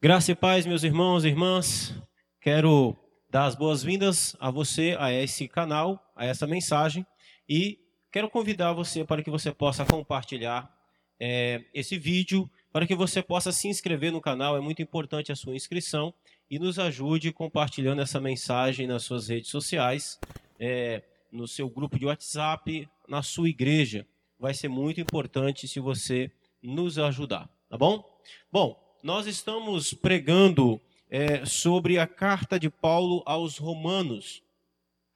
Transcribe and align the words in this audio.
Graça 0.00 0.30
e 0.30 0.34
paz, 0.36 0.64
meus 0.64 0.84
irmãos 0.84 1.24
e 1.24 1.26
irmãs. 1.26 1.92
Quero 2.40 2.96
dar 3.28 3.46
as 3.46 3.56
boas-vindas 3.56 4.36
a 4.38 4.48
você, 4.48 4.96
a 4.96 5.12
esse 5.12 5.48
canal, 5.48 6.12
a 6.14 6.24
essa 6.24 6.46
mensagem 6.46 7.04
e 7.48 7.80
quero 8.12 8.30
convidar 8.30 8.72
você 8.72 9.04
para 9.04 9.24
que 9.24 9.30
você 9.30 9.50
possa 9.50 9.84
compartilhar 9.84 10.72
é, 11.18 11.64
esse 11.74 11.98
vídeo, 11.98 12.48
para 12.72 12.86
que 12.86 12.94
você 12.94 13.20
possa 13.20 13.50
se 13.50 13.66
inscrever 13.66 14.12
no 14.12 14.20
canal. 14.20 14.56
É 14.56 14.60
muito 14.60 14.80
importante 14.80 15.32
a 15.32 15.36
sua 15.36 15.56
inscrição 15.56 16.14
e 16.48 16.60
nos 16.60 16.78
ajude 16.78 17.32
compartilhando 17.32 18.00
essa 18.00 18.20
mensagem 18.20 18.86
nas 18.86 19.02
suas 19.02 19.26
redes 19.26 19.50
sociais, 19.50 20.16
é, 20.60 21.02
no 21.32 21.48
seu 21.48 21.68
grupo 21.68 21.98
de 21.98 22.06
WhatsApp, 22.06 22.88
na 23.08 23.24
sua 23.24 23.48
igreja. 23.48 24.06
Vai 24.38 24.54
ser 24.54 24.68
muito 24.68 25.00
importante 25.00 25.66
se 25.66 25.80
você 25.80 26.30
nos 26.62 27.00
ajudar, 27.00 27.50
tá 27.68 27.76
bom? 27.76 28.04
Bom, 28.52 28.87
nós 29.02 29.26
estamos 29.26 29.94
pregando 29.94 30.80
é, 31.08 31.44
sobre 31.46 31.98
a 31.98 32.06
carta 32.06 32.58
de 32.58 32.68
Paulo 32.68 33.22
aos 33.24 33.56
Romanos. 33.56 34.42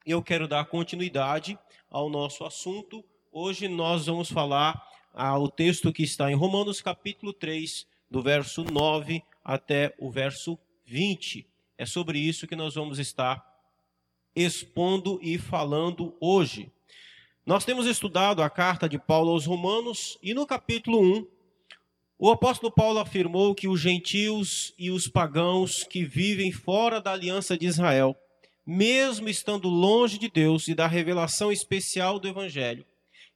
Eu 0.05 0.21
quero 0.23 0.47
dar 0.47 0.65
continuidade 0.65 1.57
ao 1.89 2.09
nosso 2.09 2.45
assunto. 2.45 3.03
Hoje 3.31 3.67
nós 3.67 4.05
vamos 4.05 4.31
falar 4.31 4.81
ao 5.13 5.49
texto 5.49 5.91
que 5.91 6.03
está 6.03 6.31
em 6.31 6.35
Romanos, 6.35 6.81
capítulo 6.81 7.33
3, 7.33 7.85
do 8.09 8.21
verso 8.21 8.63
9 8.63 9.21
até 9.43 9.93
o 9.99 10.09
verso 10.09 10.57
20. 10.85 11.45
É 11.77 11.85
sobre 11.85 12.19
isso 12.19 12.47
que 12.47 12.55
nós 12.55 12.75
vamos 12.75 12.99
estar 12.99 13.45
expondo 14.35 15.19
e 15.21 15.37
falando 15.37 16.15
hoje. 16.21 16.71
Nós 17.45 17.65
temos 17.65 17.85
estudado 17.85 18.41
a 18.41 18.49
carta 18.49 18.87
de 18.87 18.97
Paulo 18.97 19.31
aos 19.31 19.45
Romanos 19.45 20.17
e 20.23 20.33
no 20.33 20.47
capítulo 20.47 21.01
1 21.01 21.32
o 22.17 22.29
apóstolo 22.29 22.71
Paulo 22.71 22.99
afirmou 22.99 23.55
que 23.55 23.67
os 23.67 23.79
gentios 23.79 24.73
e 24.77 24.91
os 24.91 25.07
pagãos 25.07 25.83
que 25.83 26.05
vivem 26.05 26.51
fora 26.51 27.01
da 27.01 27.11
aliança 27.11 27.57
de 27.57 27.65
Israel, 27.65 28.15
mesmo 28.65 29.27
estando 29.27 29.67
longe 29.67 30.17
de 30.17 30.29
Deus 30.29 30.67
e 30.67 30.75
da 30.75 30.87
revelação 30.87 31.51
especial 31.51 32.19
do 32.19 32.27
evangelho, 32.27 32.85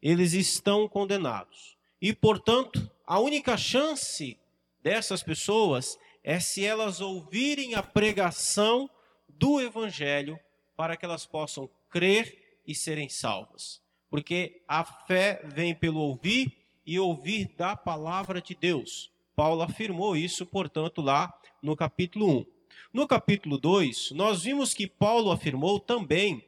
eles 0.01 0.33
estão 0.33 0.87
condenados. 0.87 1.75
E, 2.01 2.13
portanto, 2.13 2.89
a 3.05 3.19
única 3.19 3.57
chance 3.57 4.37
dessas 4.81 5.23
pessoas 5.23 5.97
é 6.23 6.39
se 6.39 6.63
elas 6.63 7.01
ouvirem 7.01 7.75
a 7.75 7.83
pregação 7.83 8.89
do 9.27 9.59
evangelho 9.59 10.39
para 10.75 10.95
que 10.95 11.05
elas 11.05 11.25
possam 11.25 11.69
crer 11.89 12.61
e 12.65 12.75
serem 12.75 13.09
salvas. 13.09 13.81
Porque 14.09 14.61
a 14.67 14.83
fé 14.83 15.41
vem 15.45 15.73
pelo 15.73 15.99
ouvir 15.99 16.56
e 16.87 16.97
ouvir 16.97 17.53
da 17.57 17.75
palavra 17.75 18.41
de 18.41 18.55
Deus. 18.55 19.11
Paulo 19.35 19.61
afirmou 19.61 20.15
isso, 20.15 20.45
portanto, 20.45 21.01
lá 21.01 21.37
no 21.61 21.75
capítulo 21.75 22.39
1. 22.39 22.45
No 22.93 23.05
capítulo 23.05 23.57
2, 23.57 24.11
nós 24.11 24.43
vimos 24.43 24.73
que 24.73 24.87
Paulo 24.87 25.29
afirmou 25.29 25.81
também 25.81 26.43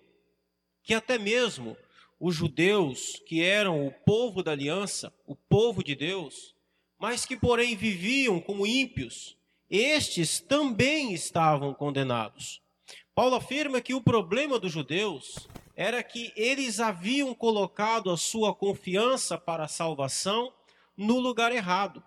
que 0.81 0.93
até 0.93 1.19
mesmo 1.19 1.75
os 2.17 2.35
judeus, 2.35 3.21
que 3.25 3.43
eram 3.43 3.85
o 3.85 3.91
povo 3.91 4.41
da 4.41 4.51
aliança, 4.51 5.13
o 5.27 5.35
povo 5.35 5.83
de 5.83 5.93
Deus, 5.93 6.55
mas 6.97 7.25
que 7.25 7.35
porém 7.35 7.75
viviam 7.75 8.39
como 8.39 8.65
ímpios, 8.65 9.37
estes 9.69 10.39
também 10.39 11.13
estavam 11.13 11.73
condenados. 11.73 12.61
Paulo 13.13 13.35
afirma 13.35 13.81
que 13.81 13.93
o 13.93 14.01
problema 14.01 14.57
dos 14.57 14.71
judeus 14.71 15.47
era 15.79 16.03
que 16.03 16.33
eles 16.35 16.81
haviam 16.81 17.33
colocado 17.33 18.11
a 18.11 18.17
sua 18.17 18.53
confiança 18.53 19.37
para 19.37 19.63
a 19.63 19.67
salvação 19.69 20.53
no 20.97 21.17
lugar 21.19 21.53
errado. 21.53 22.03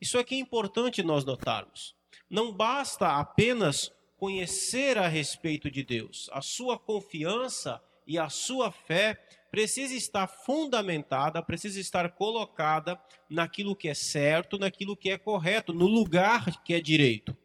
Isso 0.00 0.16
aqui 0.16 0.36
é 0.36 0.38
importante 0.38 1.02
nós 1.02 1.24
notarmos. 1.24 1.96
Não 2.30 2.52
basta 2.52 3.18
apenas 3.18 3.92
conhecer 4.16 4.96
a 4.96 5.08
respeito 5.08 5.68
de 5.68 5.82
Deus. 5.82 6.30
A 6.32 6.40
sua 6.40 6.78
confiança 6.78 7.82
e 8.06 8.16
a 8.16 8.28
sua 8.28 8.70
fé 8.70 9.20
precisa 9.50 9.92
estar 9.92 10.28
fundamentada, 10.28 11.42
precisa 11.42 11.80
estar 11.80 12.10
colocada 12.10 12.96
naquilo 13.28 13.74
que 13.74 13.88
é 13.88 13.94
certo, 13.94 14.56
naquilo 14.56 14.96
que 14.96 15.10
é 15.10 15.18
correto, 15.18 15.72
no 15.72 15.88
lugar 15.88 16.62
que 16.62 16.74
é 16.74 16.80
direito. 16.80 17.36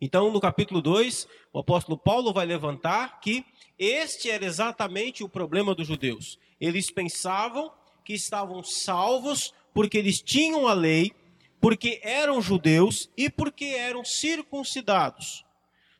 Então, 0.00 0.32
no 0.32 0.40
capítulo 0.40 0.82
2, 0.82 1.28
o 1.52 1.60
apóstolo 1.60 1.96
Paulo 1.96 2.32
vai 2.32 2.44
levantar 2.44 3.20
que 3.20 3.44
este 3.78 4.30
era 4.30 4.44
exatamente 4.44 5.22
o 5.22 5.28
problema 5.28 5.74
dos 5.74 5.86
judeus. 5.86 6.38
Eles 6.60 6.90
pensavam 6.90 7.72
que 8.04 8.14
estavam 8.14 8.62
salvos 8.62 9.54
porque 9.72 9.98
eles 9.98 10.20
tinham 10.20 10.66
a 10.66 10.74
lei, 10.74 11.12
porque 11.60 12.00
eram 12.02 12.40
judeus 12.40 13.10
e 13.16 13.30
porque 13.30 13.66
eram 13.66 14.04
circuncidados. 14.04 15.44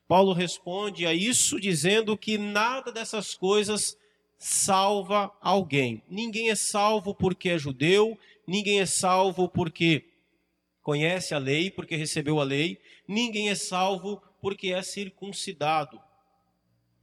Paulo 0.09 0.33
responde 0.33 1.07
a 1.07 1.13
isso 1.13 1.61
dizendo 1.61 2.17
que 2.17 2.39
nada 2.39 2.91
dessas 2.91 3.35
coisas 3.35 3.97
salva 4.39 5.31
alguém. 5.41 6.03
Ninguém 6.09 6.51
é 6.51 6.55
salvo 6.55 7.15
porque 7.15 7.51
é 7.51 7.59
judeu, 7.59 8.19
ninguém 8.47 8.81
é 8.81 8.87
salvo 8.87 9.49
porque 9.49 10.05
conhece 10.83 11.35
a 11.35 11.39
lei, 11.39 11.71
porque 11.71 11.95
recebeu 11.97 12.41
a 12.41 12.45
lei, 12.45 12.81
ninguém 13.07 13.51
é 13.51 13.55
salvo 13.55 14.23
porque 14.41 14.73
é 14.73 14.83
circuncidado. 14.83 16.01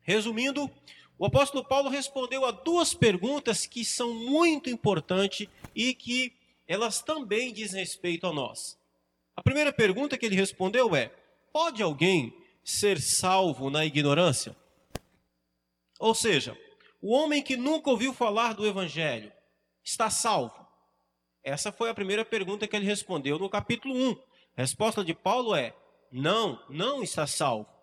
Resumindo, 0.06 0.70
o 1.18 1.26
apóstolo 1.26 1.64
Paulo 1.64 1.90
respondeu 1.90 2.46
a 2.46 2.52
duas 2.52 2.94
perguntas 2.94 3.66
que 3.66 3.84
são 3.84 4.14
muito 4.14 4.70
importantes 4.70 5.48
e 5.76 5.96
que 5.96 6.32
elas 6.68 7.02
também 7.02 7.52
dizem 7.52 7.80
respeito 7.80 8.28
a 8.28 8.32
nós. 8.32 8.78
A 9.36 9.42
primeira 9.42 9.74
pergunta 9.74 10.16
que 10.16 10.26
ele 10.26 10.36
respondeu 10.36 10.96
é: 10.96 11.12
pode 11.52 11.82
alguém 11.82 12.38
ser 12.64 13.02
salvo 13.02 13.72
na 13.72 13.84
ignorância? 13.84 14.56
Ou 16.00 16.14
seja, 16.14 16.56
o 17.02 17.12
homem 17.12 17.42
que 17.42 17.58
nunca 17.58 17.90
ouviu 17.90 18.14
falar 18.14 18.54
do 18.54 18.68
evangelho 18.68 19.32
está 19.84 20.10
salvo? 20.12 20.66
Essa 21.44 21.72
foi 21.72 21.90
a 21.90 21.96
primeira 21.96 22.24
pergunta 22.24 22.68
que 22.68 22.76
ele 22.76 22.86
respondeu 22.86 23.40
no 23.40 23.50
capítulo 23.50 23.96
1. 23.96 24.12
A 24.12 24.62
resposta 24.62 25.04
de 25.04 25.16
Paulo 25.16 25.56
é: 25.56 25.76
não, 26.12 26.62
não 26.70 27.02
está 27.02 27.26
salvo. 27.26 27.75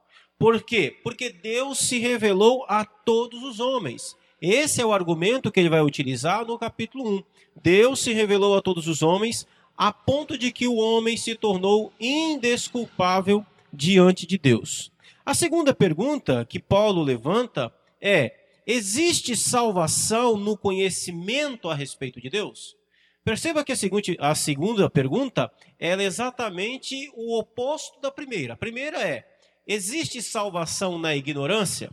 Por 0.42 0.60
quê? 0.60 0.98
Porque 1.04 1.30
Deus 1.30 1.78
se 1.78 2.00
revelou 2.00 2.66
a 2.69 2.84
todos 2.84 3.44
os 3.44 3.60
homens. 3.60 4.16
Esse 4.41 4.80
é 4.80 4.84
o 4.84 4.92
argumento 4.92 5.53
que 5.53 5.60
ele 5.60 5.69
vai 5.69 5.80
utilizar 5.80 6.44
no 6.44 6.58
capítulo 6.58 7.19
1. 7.19 7.22
Deus 7.62 8.00
se 8.00 8.12
revelou 8.12 8.58
a 8.58 8.60
todos 8.60 8.88
os 8.88 9.04
homens 9.04 9.47
a 9.76 9.92
ponto 9.92 10.36
de 10.36 10.50
que 10.50 10.66
o 10.66 10.75
homem 10.75 11.16
se 11.16 11.36
tornou 11.36 11.92
indesculpável 12.00 13.47
diante 13.72 14.26
de 14.26 14.36
Deus. 14.36 14.91
A 15.25 15.32
segunda 15.32 15.72
pergunta 15.72 16.44
que 16.44 16.58
Paulo 16.58 17.04
levanta 17.04 17.72
é: 18.00 18.34
existe 18.66 19.36
salvação 19.36 20.36
no 20.36 20.56
conhecimento 20.56 21.70
a 21.70 21.75
respeito 21.76 22.20
de 22.20 22.28
Deus? 22.28 22.76
Perceba 23.25 23.62
que 23.62 23.72
a, 24.19 24.34
segunda 24.34 24.91
pergunta 24.91 25.52
é 25.78 25.92
exatamente 26.02 27.12
o 27.14 27.38
oposto 27.38 28.00
da 28.00 28.10
primeira. 28.10 28.54
A 28.54 28.56
primeira 28.56 29.00
é: 29.00 29.25
Existe 29.67 30.21
salvação 30.23 30.99
na 30.99 31.15
ignorância? 31.15 31.91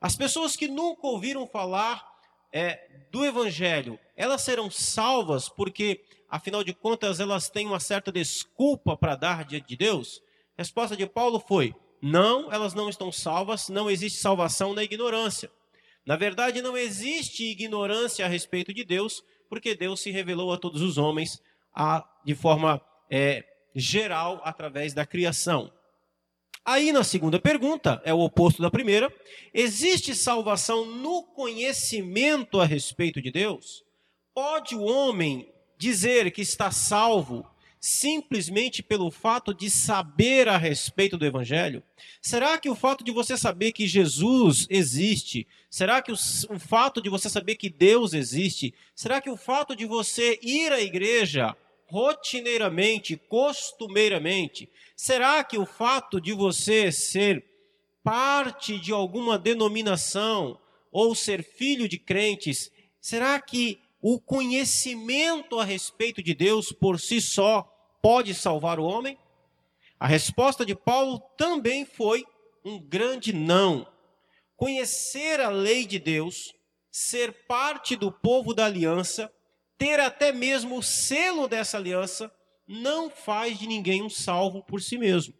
As 0.00 0.16
pessoas 0.16 0.56
que 0.56 0.66
nunca 0.66 1.06
ouviram 1.06 1.46
falar 1.46 2.04
é, 2.52 2.88
do 3.10 3.24
Evangelho, 3.24 3.98
elas 4.16 4.42
serão 4.42 4.70
salvas 4.70 5.48
porque, 5.48 6.04
afinal 6.28 6.64
de 6.64 6.74
contas, 6.74 7.20
elas 7.20 7.48
têm 7.48 7.66
uma 7.66 7.80
certa 7.80 8.10
desculpa 8.10 8.96
para 8.96 9.14
dar 9.14 9.44
diante 9.44 9.68
de 9.68 9.76
Deus? 9.76 10.20
A 10.58 10.62
resposta 10.62 10.96
de 10.96 11.06
Paulo 11.06 11.38
foi: 11.38 11.74
não, 12.00 12.52
elas 12.52 12.74
não 12.74 12.88
estão 12.88 13.12
salvas, 13.12 13.68
não 13.68 13.88
existe 13.88 14.18
salvação 14.18 14.74
na 14.74 14.82
ignorância. 14.82 15.50
Na 16.04 16.16
verdade, 16.16 16.60
não 16.60 16.76
existe 16.76 17.44
ignorância 17.44 18.24
a 18.24 18.28
respeito 18.28 18.74
de 18.74 18.84
Deus, 18.84 19.22
porque 19.48 19.74
Deus 19.74 20.00
se 20.00 20.10
revelou 20.10 20.52
a 20.52 20.58
todos 20.58 20.82
os 20.82 20.98
homens 20.98 21.40
a, 21.72 22.04
de 22.24 22.34
forma 22.34 22.82
é, 23.08 23.44
geral 23.74 24.40
através 24.42 24.92
da 24.92 25.06
criação. 25.06 25.72
Aí 26.64 26.92
na 26.92 27.02
segunda 27.02 27.40
pergunta, 27.40 28.00
é 28.04 28.14
o 28.14 28.20
oposto 28.20 28.62
da 28.62 28.70
primeira, 28.70 29.12
existe 29.52 30.14
salvação 30.14 30.86
no 30.86 31.24
conhecimento 31.24 32.60
a 32.60 32.64
respeito 32.64 33.20
de 33.20 33.32
Deus? 33.32 33.84
Pode 34.32 34.76
o 34.76 34.82
homem 34.82 35.52
dizer 35.76 36.30
que 36.30 36.40
está 36.40 36.70
salvo 36.70 37.44
simplesmente 37.80 38.80
pelo 38.80 39.10
fato 39.10 39.52
de 39.52 39.68
saber 39.68 40.48
a 40.48 40.56
respeito 40.56 41.18
do 41.18 41.26
Evangelho? 41.26 41.82
Será 42.20 42.56
que 42.56 42.70
o 42.70 42.76
fato 42.76 43.02
de 43.02 43.10
você 43.10 43.36
saber 43.36 43.72
que 43.72 43.88
Jesus 43.88 44.68
existe, 44.70 45.48
será 45.68 46.00
que 46.00 46.12
o, 46.12 46.14
o, 46.14 46.58
fato 46.60 47.02
de 47.02 47.08
você 47.10 47.28
saber 47.28 47.56
que 47.56 47.68
Deus 47.68 48.14
existe, 48.14 48.72
será 48.94 49.20
que 49.20 49.28
o 49.28 49.36
fato 49.36 49.74
de 49.74 49.84
você 49.84 50.38
ir 50.40 50.70
à 50.70 50.80
igreja 50.80 51.56
rotineiramente, 51.92 53.18
costumeiramente, 53.28 54.66
será 54.96 55.44
que 55.44 55.58
o 55.58 55.66
fato 55.66 56.18
de 56.18 56.32
você 56.32 56.90
ser 56.90 57.44
parte 58.02 58.78
de 58.78 58.92
alguma 58.92 59.38
denominação 59.38 60.58
ou 60.90 61.14
ser 61.14 61.44
filho 61.44 61.86
de 61.86 61.98
crentes, 61.98 62.72
será 62.98 63.38
que 63.38 63.78
o 64.00 64.18
conhecimento 64.18 65.60
a 65.60 65.64
respeito 65.64 66.22
de 66.22 66.34
Deus 66.34 66.72
por 66.72 66.98
si 66.98 67.20
só 67.20 67.62
pode 68.00 68.32
salvar 68.32 68.80
o 68.80 68.84
homem? 68.84 69.18
A 70.00 70.06
resposta 70.06 70.64
de 70.64 70.74
Paulo 70.74 71.20
também 71.36 71.84
foi 71.84 72.24
um 72.64 72.80
grande 72.80 73.34
não. 73.34 73.86
Conhecer 74.56 75.40
a 75.40 75.50
lei 75.50 75.84
de 75.84 75.98
Deus, 75.98 76.54
ser 76.90 77.44
parte 77.46 77.96
do 77.96 78.10
povo 78.10 78.54
da 78.54 78.64
aliança, 78.64 79.30
ter 79.78 80.00
até 80.00 80.32
mesmo 80.32 80.78
o 80.78 80.82
selo 80.82 81.48
dessa 81.48 81.76
aliança, 81.76 82.32
não 82.66 83.10
faz 83.10 83.58
de 83.58 83.66
ninguém 83.66 84.02
um 84.02 84.10
salvo 84.10 84.62
por 84.62 84.80
si 84.80 84.96
mesmo. 84.96 85.34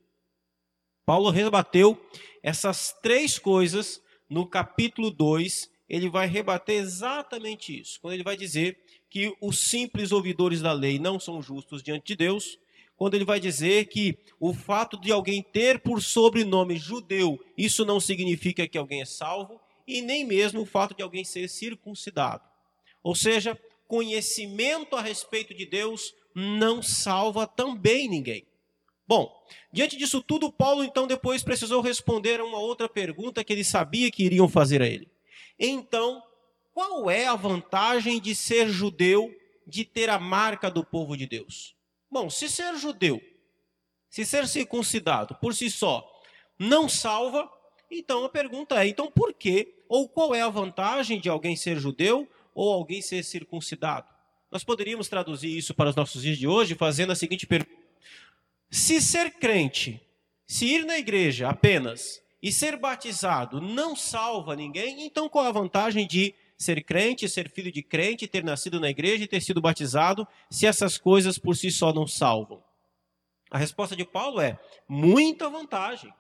Paulo 1.04 1.30
rebateu 1.30 2.00
essas 2.42 2.94
três 3.02 3.38
coisas 3.38 4.02
no 4.28 4.46
capítulo 4.46 5.10
2. 5.10 5.70
Ele 5.88 6.08
vai 6.08 6.26
rebater 6.26 6.80
exatamente 6.80 7.78
isso, 7.78 8.00
quando 8.00 8.14
ele 8.14 8.22
vai 8.22 8.36
dizer 8.36 8.78
que 9.10 9.36
os 9.40 9.58
simples 9.58 10.10
ouvidores 10.10 10.62
da 10.62 10.72
lei 10.72 10.98
não 10.98 11.20
são 11.20 11.42
justos 11.42 11.82
diante 11.82 12.06
de 12.06 12.16
Deus, 12.16 12.58
quando 12.96 13.14
ele 13.14 13.24
vai 13.24 13.40
dizer 13.40 13.86
que 13.86 14.16
o 14.38 14.54
fato 14.54 14.98
de 14.98 15.10
alguém 15.10 15.42
ter 15.42 15.80
por 15.80 16.00
sobrenome 16.00 16.76
judeu, 16.76 17.38
isso 17.58 17.84
não 17.84 17.98
significa 17.98 18.66
que 18.66 18.78
alguém 18.78 19.02
é 19.02 19.04
salvo, 19.04 19.60
e 19.86 20.00
nem 20.00 20.24
mesmo 20.24 20.62
o 20.62 20.66
fato 20.66 20.94
de 20.94 21.02
alguém 21.02 21.24
ser 21.24 21.48
circuncidado. 21.48 22.44
Ou 23.02 23.14
seja, 23.14 23.58
conhecimento 23.92 24.96
a 24.96 25.02
respeito 25.02 25.52
de 25.52 25.66
Deus 25.66 26.14
não 26.34 26.82
salva 26.82 27.46
também 27.46 28.08
ninguém. 28.08 28.46
Bom, 29.06 29.30
diante 29.70 29.98
disso 29.98 30.22
tudo, 30.22 30.50
Paulo 30.50 30.82
então 30.82 31.06
depois 31.06 31.42
precisou 31.42 31.82
responder 31.82 32.40
a 32.40 32.44
uma 32.44 32.56
outra 32.56 32.88
pergunta 32.88 33.44
que 33.44 33.52
ele 33.52 33.62
sabia 33.62 34.10
que 34.10 34.24
iriam 34.24 34.48
fazer 34.48 34.80
a 34.80 34.86
ele. 34.86 35.10
Então, 35.58 36.22
qual 36.72 37.10
é 37.10 37.26
a 37.26 37.36
vantagem 37.36 38.18
de 38.18 38.34
ser 38.34 38.70
judeu, 38.70 39.30
de 39.66 39.84
ter 39.84 40.08
a 40.08 40.18
marca 40.18 40.70
do 40.70 40.82
povo 40.82 41.14
de 41.14 41.26
Deus? 41.26 41.76
Bom, 42.10 42.30
se 42.30 42.48
ser 42.48 42.74
judeu, 42.78 43.20
se 44.08 44.24
ser 44.24 44.48
circuncidado 44.48 45.34
por 45.34 45.54
si 45.54 45.70
só 45.70 46.10
não 46.58 46.88
salva, 46.88 47.46
então 47.90 48.24
a 48.24 48.28
pergunta 48.30 48.82
é: 48.82 48.88
então 48.88 49.10
por 49.10 49.34
que 49.34 49.74
ou 49.86 50.08
qual 50.08 50.34
é 50.34 50.40
a 50.40 50.48
vantagem 50.48 51.20
de 51.20 51.28
alguém 51.28 51.54
ser 51.54 51.78
judeu 51.78 52.26
ou 52.54 52.72
alguém 52.72 53.02
ser 53.02 53.22
circuncidado? 53.24 54.08
Nós 54.50 54.62
poderíamos 54.62 55.08
traduzir 55.08 55.56
isso 55.56 55.74
para 55.74 55.90
os 55.90 55.96
nossos 55.96 56.22
dias 56.22 56.36
de 56.36 56.46
hoje 56.46 56.74
fazendo 56.74 57.12
a 57.12 57.16
seguinte 57.16 57.46
pergunta: 57.46 57.82
se 58.70 59.00
ser 59.00 59.32
crente, 59.32 60.00
se 60.46 60.66
ir 60.66 60.84
na 60.84 60.98
igreja 60.98 61.48
apenas 61.48 62.22
e 62.42 62.52
ser 62.52 62.76
batizado 62.76 63.60
não 63.60 63.96
salva 63.96 64.54
ninguém, 64.54 65.04
então 65.04 65.28
qual 65.28 65.46
a 65.46 65.52
vantagem 65.52 66.06
de 66.06 66.34
ser 66.58 66.84
crente, 66.84 67.28
ser 67.28 67.48
filho 67.50 67.72
de 67.72 67.82
crente, 67.82 68.28
ter 68.28 68.44
nascido 68.44 68.78
na 68.78 68.90
igreja 68.90 69.24
e 69.24 69.28
ter 69.28 69.40
sido 69.40 69.60
batizado, 69.60 70.26
se 70.50 70.66
essas 70.66 70.98
coisas 70.98 71.38
por 71.38 71.56
si 71.56 71.70
só 71.70 71.92
não 71.92 72.06
salvam? 72.06 72.62
A 73.50 73.58
resposta 73.58 73.94
de 73.94 74.04
Paulo 74.04 74.40
é 74.40 74.58
muita 74.88 75.48
vantagem. 75.48 76.12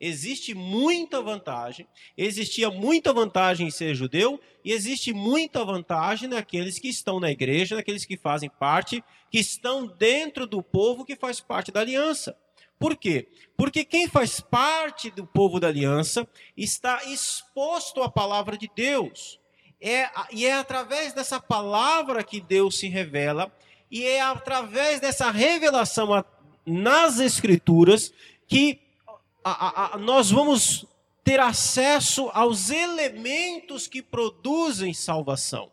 Existe 0.00 0.54
muita 0.54 1.20
vantagem, 1.20 1.86
existia 2.16 2.70
muita 2.70 3.12
vantagem 3.12 3.66
em 3.66 3.70
ser 3.70 3.96
judeu 3.96 4.40
e 4.64 4.72
existe 4.72 5.12
muita 5.12 5.64
vantagem 5.64 6.28
naqueles 6.28 6.78
que 6.78 6.88
estão 6.88 7.18
na 7.18 7.32
igreja, 7.32 7.74
naqueles 7.74 8.04
que 8.04 8.16
fazem 8.16 8.48
parte, 8.48 9.02
que 9.28 9.38
estão 9.38 9.86
dentro 9.86 10.46
do 10.46 10.62
povo 10.62 11.04
que 11.04 11.16
faz 11.16 11.40
parte 11.40 11.72
da 11.72 11.80
aliança. 11.80 12.36
Por 12.78 12.96
quê? 12.96 13.26
Porque 13.56 13.84
quem 13.84 14.06
faz 14.06 14.40
parte 14.40 15.10
do 15.10 15.26
povo 15.26 15.58
da 15.58 15.66
aliança 15.66 16.28
está 16.56 17.02
exposto 17.04 18.00
à 18.00 18.08
palavra 18.08 18.56
de 18.56 18.70
Deus. 18.72 19.40
É, 19.80 20.08
e 20.30 20.46
é 20.46 20.54
através 20.54 21.12
dessa 21.12 21.40
palavra 21.40 22.22
que 22.22 22.40
Deus 22.40 22.78
se 22.78 22.88
revela, 22.88 23.52
e 23.90 24.04
é 24.04 24.20
através 24.20 25.00
dessa 25.00 25.30
revelação 25.30 26.24
nas 26.64 27.18
Escrituras 27.18 28.12
que 28.46 28.80
a, 29.52 29.94
a, 29.94 29.98
nós 29.98 30.30
vamos 30.30 30.86
ter 31.24 31.40
acesso 31.40 32.30
aos 32.32 32.70
elementos 32.70 33.86
que 33.86 34.00
produzem 34.00 34.94
salvação. 34.94 35.70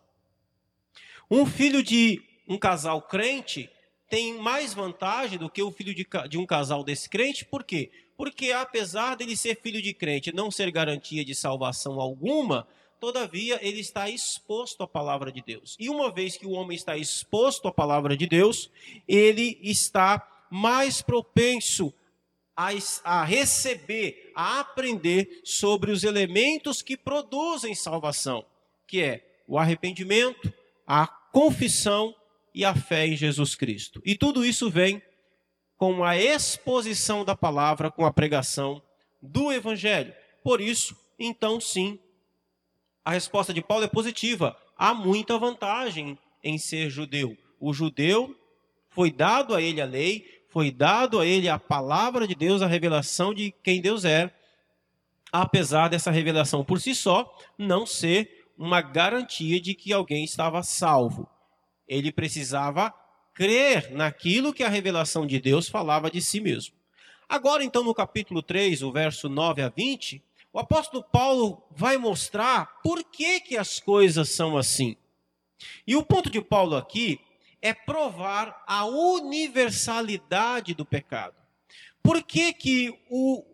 Um 1.30 1.46
filho 1.46 1.82
de 1.82 2.22
um 2.48 2.58
casal 2.58 3.02
crente 3.02 3.70
tem 4.08 4.34
mais 4.38 4.72
vantagem 4.72 5.38
do 5.38 5.50
que 5.50 5.62
o 5.62 5.72
filho 5.72 5.94
de, 5.94 6.06
de 6.28 6.38
um 6.38 6.46
casal 6.46 6.84
descrente, 6.84 7.44
por 7.44 7.64
quê? 7.64 7.90
Porque 8.16 8.52
apesar 8.52 9.16
dele 9.16 9.36
ser 9.36 9.60
filho 9.60 9.82
de 9.82 9.92
crente 9.92 10.32
não 10.32 10.50
ser 10.50 10.70
garantia 10.70 11.24
de 11.24 11.34
salvação 11.34 12.00
alguma, 12.00 12.66
todavia 13.00 13.58
ele 13.60 13.80
está 13.80 14.08
exposto 14.08 14.82
à 14.82 14.86
palavra 14.86 15.32
de 15.32 15.42
Deus. 15.42 15.76
E 15.78 15.88
uma 15.88 16.10
vez 16.10 16.36
que 16.36 16.46
o 16.46 16.52
homem 16.52 16.76
está 16.76 16.96
exposto 16.96 17.68
à 17.68 17.72
palavra 17.72 18.16
de 18.16 18.26
Deus, 18.26 18.70
ele 19.06 19.58
está 19.62 20.26
mais 20.50 21.02
propenso 21.02 21.92
a, 22.56 22.70
a 23.04 23.24
receber, 23.24 24.32
a 24.34 24.60
aprender 24.60 25.40
sobre 25.44 25.90
os 25.90 26.04
elementos 26.04 26.80
que 26.80 26.96
produzem 26.96 27.74
salvação, 27.74 28.44
que 28.86 29.02
é 29.02 29.42
o 29.46 29.58
arrependimento, 29.58 30.52
a 30.86 31.06
confissão 31.06 32.14
e 32.54 32.64
a 32.64 32.74
fé 32.74 33.06
em 33.06 33.16
Jesus 33.16 33.54
Cristo. 33.54 34.00
E 34.04 34.16
tudo 34.16 34.44
isso 34.44 34.70
vem 34.70 35.02
com 35.76 36.02
a 36.02 36.16
exposição 36.16 37.24
da 37.24 37.36
palavra, 37.36 37.90
com 37.90 38.06
a 38.06 38.12
pregação 38.12 38.82
do 39.20 39.52
evangelho. 39.52 40.14
Por 40.42 40.60
isso, 40.60 40.96
então 41.18 41.60
sim, 41.60 41.98
a 43.04 43.12
resposta 43.12 43.52
de 43.52 43.60
Paulo 43.60 43.84
é 43.84 43.88
positiva. 43.88 44.56
Há 44.76 44.94
muita 44.94 45.38
vantagem 45.38 46.18
em 46.42 46.58
ser 46.58 46.88
judeu. 46.88 47.36
O 47.60 47.72
judeu 47.72 48.34
foi 48.88 49.10
dado 49.10 49.54
a 49.54 49.60
ele 49.60 49.80
a 49.80 49.84
lei, 49.84 50.35
foi 50.56 50.70
dado 50.70 51.20
a 51.20 51.26
ele 51.26 51.50
a 51.50 51.58
palavra 51.58 52.26
de 52.26 52.34
Deus, 52.34 52.62
a 52.62 52.66
revelação 52.66 53.34
de 53.34 53.54
quem 53.62 53.78
Deus 53.78 54.06
é, 54.06 54.34
apesar 55.30 55.88
dessa 55.88 56.10
revelação 56.10 56.64
por 56.64 56.80
si 56.80 56.94
só 56.94 57.30
não 57.58 57.84
ser 57.84 58.48
uma 58.56 58.80
garantia 58.80 59.60
de 59.60 59.74
que 59.74 59.92
alguém 59.92 60.24
estava 60.24 60.62
salvo. 60.62 61.28
Ele 61.86 62.10
precisava 62.10 62.90
crer 63.34 63.90
naquilo 63.90 64.54
que 64.54 64.62
a 64.62 64.70
revelação 64.70 65.26
de 65.26 65.38
Deus 65.38 65.68
falava 65.68 66.10
de 66.10 66.22
si 66.22 66.40
mesmo. 66.40 66.74
Agora, 67.28 67.62
então, 67.62 67.84
no 67.84 67.92
capítulo 67.92 68.40
3, 68.40 68.82
o 68.82 68.90
verso 68.90 69.28
9 69.28 69.60
a 69.60 69.68
20, 69.68 70.22
o 70.54 70.58
apóstolo 70.58 71.04
Paulo 71.04 71.62
vai 71.70 71.98
mostrar 71.98 72.80
por 72.82 73.04
que, 73.04 73.40
que 73.40 73.58
as 73.58 73.78
coisas 73.78 74.30
são 74.30 74.56
assim. 74.56 74.96
E 75.86 75.94
o 75.94 76.02
ponto 76.02 76.30
de 76.30 76.40
Paulo 76.40 76.76
aqui 76.76 77.20
é 77.66 77.74
provar 77.74 78.62
a 78.64 78.84
universalidade 78.84 80.72
do 80.72 80.86
pecado. 80.86 81.34
Por 82.00 82.22
que, 82.22 82.52
que 82.52 82.96
o, 83.10 83.44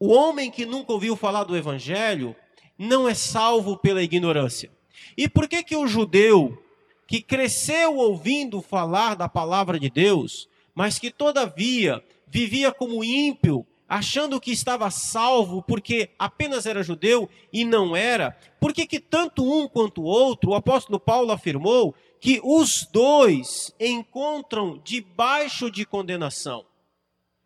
o 0.00 0.08
homem 0.12 0.50
que 0.50 0.66
nunca 0.66 0.92
ouviu 0.92 1.14
falar 1.14 1.44
do 1.44 1.56
evangelho 1.56 2.34
não 2.76 3.08
é 3.08 3.14
salvo 3.14 3.76
pela 3.76 4.02
ignorância? 4.02 4.72
E 5.16 5.28
por 5.28 5.46
que, 5.46 5.62
que 5.62 5.76
o 5.76 5.86
judeu 5.86 6.60
que 7.06 7.22
cresceu 7.22 7.96
ouvindo 7.96 8.60
falar 8.60 9.14
da 9.14 9.28
palavra 9.28 9.78
de 9.78 9.88
Deus, 9.88 10.48
mas 10.74 10.98
que 10.98 11.12
todavia 11.12 12.02
vivia 12.26 12.72
como 12.72 13.04
ímpio, 13.04 13.64
achando 13.88 14.40
que 14.40 14.50
estava 14.50 14.90
salvo 14.90 15.62
porque 15.62 16.10
apenas 16.18 16.66
era 16.66 16.82
judeu 16.82 17.28
e 17.52 17.64
não 17.64 17.94
era, 17.94 18.36
por 18.58 18.72
que, 18.72 18.84
que 18.84 18.98
tanto 18.98 19.44
um 19.44 19.68
quanto 19.68 20.02
o 20.02 20.06
outro, 20.06 20.50
o 20.50 20.54
apóstolo 20.56 20.98
Paulo 20.98 21.30
afirmou 21.30 21.94
que 22.24 22.40
os 22.42 22.88
dois 22.90 23.70
encontram 23.78 24.80
debaixo 24.82 25.70
de 25.70 25.84
condenação. 25.84 26.64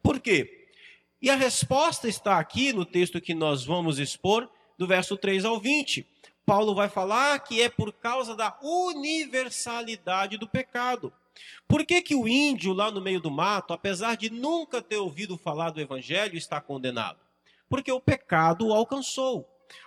Por 0.01 0.21
quê? 0.21 0.69
E 1.21 1.29
a 1.29 1.35
resposta 1.35 2.07
está 2.07 2.39
aqui 2.39 2.73
no 2.73 2.85
texto 2.85 3.21
que 3.21 3.35
nós 3.35 3.65
vamos 3.65 3.99
expor, 3.99 4.49
do 4.79 4.87
verso 4.87 5.17
3 5.17 5.45
ao 5.45 5.59
20. 5.59 6.07
Paulo 6.47 6.77
vai 6.77 6.89
falar 6.89 7.41
que 7.41 7.61
é 7.61 7.69
por 7.69 7.93
causa 7.93 8.37
da 8.37 8.57
universalidade 8.63 10.39
do 10.39 10.47
pecado. 10.47 11.13
Por 11.67 11.85
que, 11.85 12.01
que 12.01 12.15
o 12.15 12.29
índio 12.29 12.73
lá 12.73 12.89
no 12.89 13.01
meio 13.01 13.19
do 13.19 13.33
mato, 13.33 13.73
apesar 13.73 14.17
de 14.17 14.31
nunca 14.31 14.81
ter 14.81 14.99
ouvido 14.99 15.37
falar 15.37 15.71
do 15.71 15.81
evangelho, 15.81 16.39
está 16.39 16.61
condenado? 16.61 17.19
Porque 17.69 17.91
o 17.91 18.01
pecado 18.01 18.69
o 18.69 18.73
alcançou. 18.73 19.45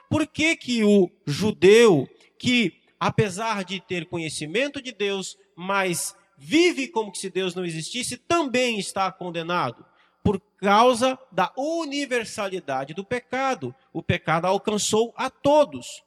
Por 0.09 0.27
que, 0.27 0.53
que 0.57 0.83
o 0.83 1.09
judeu 1.25 2.09
que 2.37 2.80
apesar 3.01 3.63
de 3.63 3.79
ter 3.79 4.05
conhecimento 4.05 4.79
de 4.79 4.91
Deus, 4.91 5.35
mas 5.55 6.15
vive 6.37 6.87
como 6.87 7.15
se 7.15 7.31
Deus 7.31 7.55
não 7.55 7.65
existisse, 7.65 8.15
também 8.15 8.77
está 8.77 9.11
condenado 9.11 9.83
por 10.23 10.39
causa 10.57 11.17
da 11.31 11.51
universalidade 11.57 12.93
do 12.93 13.03
pecado. 13.03 13.73
O 13.91 14.03
pecado 14.03 14.45
alcançou 14.45 15.11
a 15.17 15.31
todos. 15.31 16.03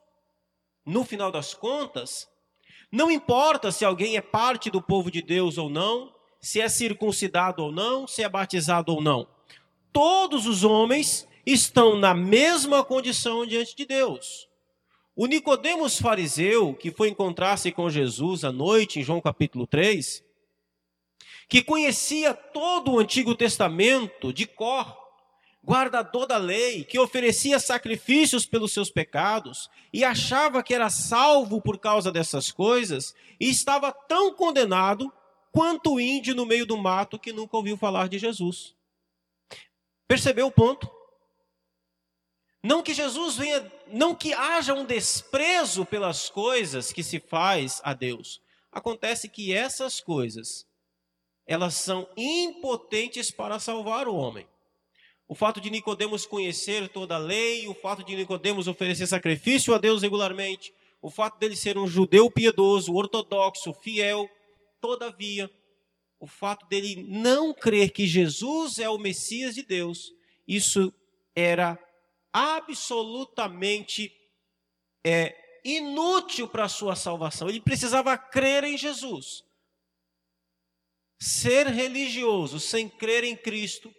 No 0.86 1.04
final 1.04 1.32
das 1.32 1.52
contas, 1.52 2.28
não 2.92 3.10
importa 3.10 3.72
se 3.72 3.84
alguém 3.84 4.16
é 4.16 4.20
parte 4.20 4.70
do 4.70 4.80
povo 4.80 5.10
de 5.10 5.20
Deus 5.20 5.58
ou 5.58 5.68
não, 5.68 6.14
se 6.40 6.60
é 6.60 6.68
circuncidado 6.68 7.64
ou 7.64 7.72
não, 7.72 8.06
se 8.06 8.22
é 8.22 8.28
batizado 8.28 8.92
ou 8.92 9.02
não. 9.02 9.26
Todos 9.92 10.46
os 10.46 10.62
homens 10.62 11.26
estão 11.44 11.96
na 11.96 12.14
mesma 12.14 12.84
condição 12.84 13.44
diante 13.44 13.74
de 13.74 13.84
Deus. 13.84 14.48
O 15.16 15.26
Nicodemos 15.26 15.96
fariseu, 15.96 16.74
que 16.74 16.90
foi 16.90 17.08
encontrar-se 17.08 17.70
com 17.70 17.88
Jesus 17.88 18.42
à 18.42 18.50
noite, 18.50 18.98
em 18.98 19.04
João 19.04 19.20
capítulo 19.20 19.64
3, 19.64 20.24
que 21.48 21.62
conhecia 21.62 22.34
todo 22.34 22.90
o 22.90 22.98
Antigo 22.98 23.32
Testamento 23.36 24.32
de 24.32 24.44
cor, 24.44 24.92
guardador 25.64 26.26
da 26.26 26.36
lei, 26.36 26.82
que 26.82 26.98
oferecia 26.98 27.60
sacrifícios 27.60 28.44
pelos 28.44 28.72
seus 28.72 28.90
pecados 28.90 29.70
e 29.92 30.02
achava 30.02 30.64
que 30.64 30.74
era 30.74 30.90
salvo 30.90 31.62
por 31.62 31.78
causa 31.78 32.10
dessas 32.10 32.50
coisas, 32.50 33.14
e 33.38 33.48
estava 33.48 33.92
tão 33.92 34.34
condenado 34.34 35.12
quanto 35.52 35.94
o 35.94 36.00
índio 36.00 36.34
no 36.34 36.44
meio 36.44 36.66
do 36.66 36.76
mato 36.76 37.20
que 37.20 37.32
nunca 37.32 37.56
ouviu 37.56 37.76
falar 37.76 38.08
de 38.08 38.18
Jesus. 38.18 38.74
Percebeu 40.08 40.48
o 40.48 40.52
ponto? 40.52 40.90
Não 42.64 42.82
que 42.82 42.94
Jesus 42.94 43.36
venha, 43.36 43.70
não 43.88 44.14
que 44.14 44.32
haja 44.32 44.72
um 44.72 44.86
desprezo 44.86 45.84
pelas 45.84 46.30
coisas 46.30 46.90
que 46.90 47.02
se 47.02 47.20
faz 47.20 47.78
a 47.84 47.92
Deus. 47.92 48.40
Acontece 48.72 49.28
que 49.28 49.52
essas 49.52 50.00
coisas, 50.00 50.66
elas 51.46 51.74
são 51.74 52.08
impotentes 52.16 53.30
para 53.30 53.58
salvar 53.58 54.08
o 54.08 54.16
homem. 54.16 54.48
O 55.28 55.34
fato 55.34 55.60
de 55.60 55.68
Nicodemos 55.68 56.24
conhecer 56.24 56.88
toda 56.88 57.16
a 57.16 57.18
lei, 57.18 57.68
o 57.68 57.74
fato 57.74 58.02
de 58.02 58.16
Nicodemos 58.16 58.66
oferecer 58.66 59.06
sacrifício 59.06 59.74
a 59.74 59.78
Deus 59.78 60.00
regularmente, 60.00 60.72
o 61.02 61.10
fato 61.10 61.38
dele 61.38 61.56
ser 61.56 61.76
um 61.76 61.86
judeu 61.86 62.30
piedoso, 62.30 62.94
ortodoxo, 62.94 63.74
fiel, 63.74 64.26
todavia, 64.80 65.50
o 66.18 66.26
fato 66.26 66.64
dele 66.66 67.04
não 67.06 67.52
crer 67.52 67.90
que 67.90 68.06
Jesus 68.06 68.78
é 68.78 68.88
o 68.88 68.96
Messias 68.96 69.54
de 69.54 69.62
Deus, 69.62 70.14
isso 70.48 70.90
era 71.36 71.78
absolutamente 72.34 74.12
é, 75.06 75.60
inútil 75.64 76.48
para 76.48 76.64
a 76.64 76.68
sua 76.68 76.96
salvação. 76.96 77.48
Ele 77.48 77.60
precisava 77.60 78.18
crer 78.18 78.64
em 78.64 78.76
Jesus. 78.76 79.44
Ser 81.18 81.68
religioso 81.68 82.58
sem 82.58 82.88
crer 82.88 83.24
em 83.24 83.36
Cristo 83.36 83.94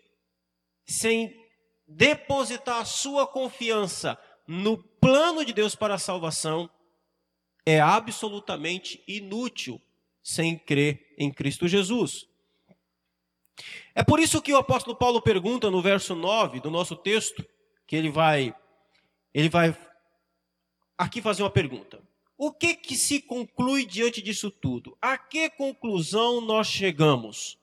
sem 0.85 1.43
depositar 1.87 2.81
a 2.81 2.85
sua 2.85 3.25
confiança 3.25 4.19
no 4.47 4.77
plano 4.77 5.43
de 5.43 5.53
Deus 5.53 5.75
para 5.75 5.95
a 5.95 5.99
salvação, 5.99 6.69
é 7.65 7.79
absolutamente 7.79 9.03
inútil 9.07 9.81
sem 10.21 10.57
crer 10.57 11.15
em 11.17 11.31
Cristo 11.31 11.67
Jesus. 11.67 12.27
É 13.93 14.03
por 14.03 14.19
isso 14.19 14.41
que 14.41 14.53
o 14.53 14.57
apóstolo 14.57 14.95
Paulo 14.95 15.21
pergunta 15.21 15.71
no 15.71 15.81
verso 15.81 16.13
9 16.13 16.59
do 16.59 16.69
nosso 16.69 16.95
texto, 16.95 17.45
que 17.87 17.95
ele 17.95 18.09
vai 18.09 18.53
ele 19.33 19.49
vai 19.49 19.75
aqui 20.97 21.21
fazer 21.21 21.43
uma 21.43 21.49
pergunta. 21.49 22.01
O 22.37 22.51
que 22.51 22.73
que 22.73 22.95
se 22.95 23.21
conclui 23.21 23.85
diante 23.85 24.21
disso 24.21 24.49
tudo? 24.49 24.97
A 25.01 25.17
que 25.17 25.49
conclusão 25.49 26.41
nós 26.41 26.67
chegamos? 26.67 27.57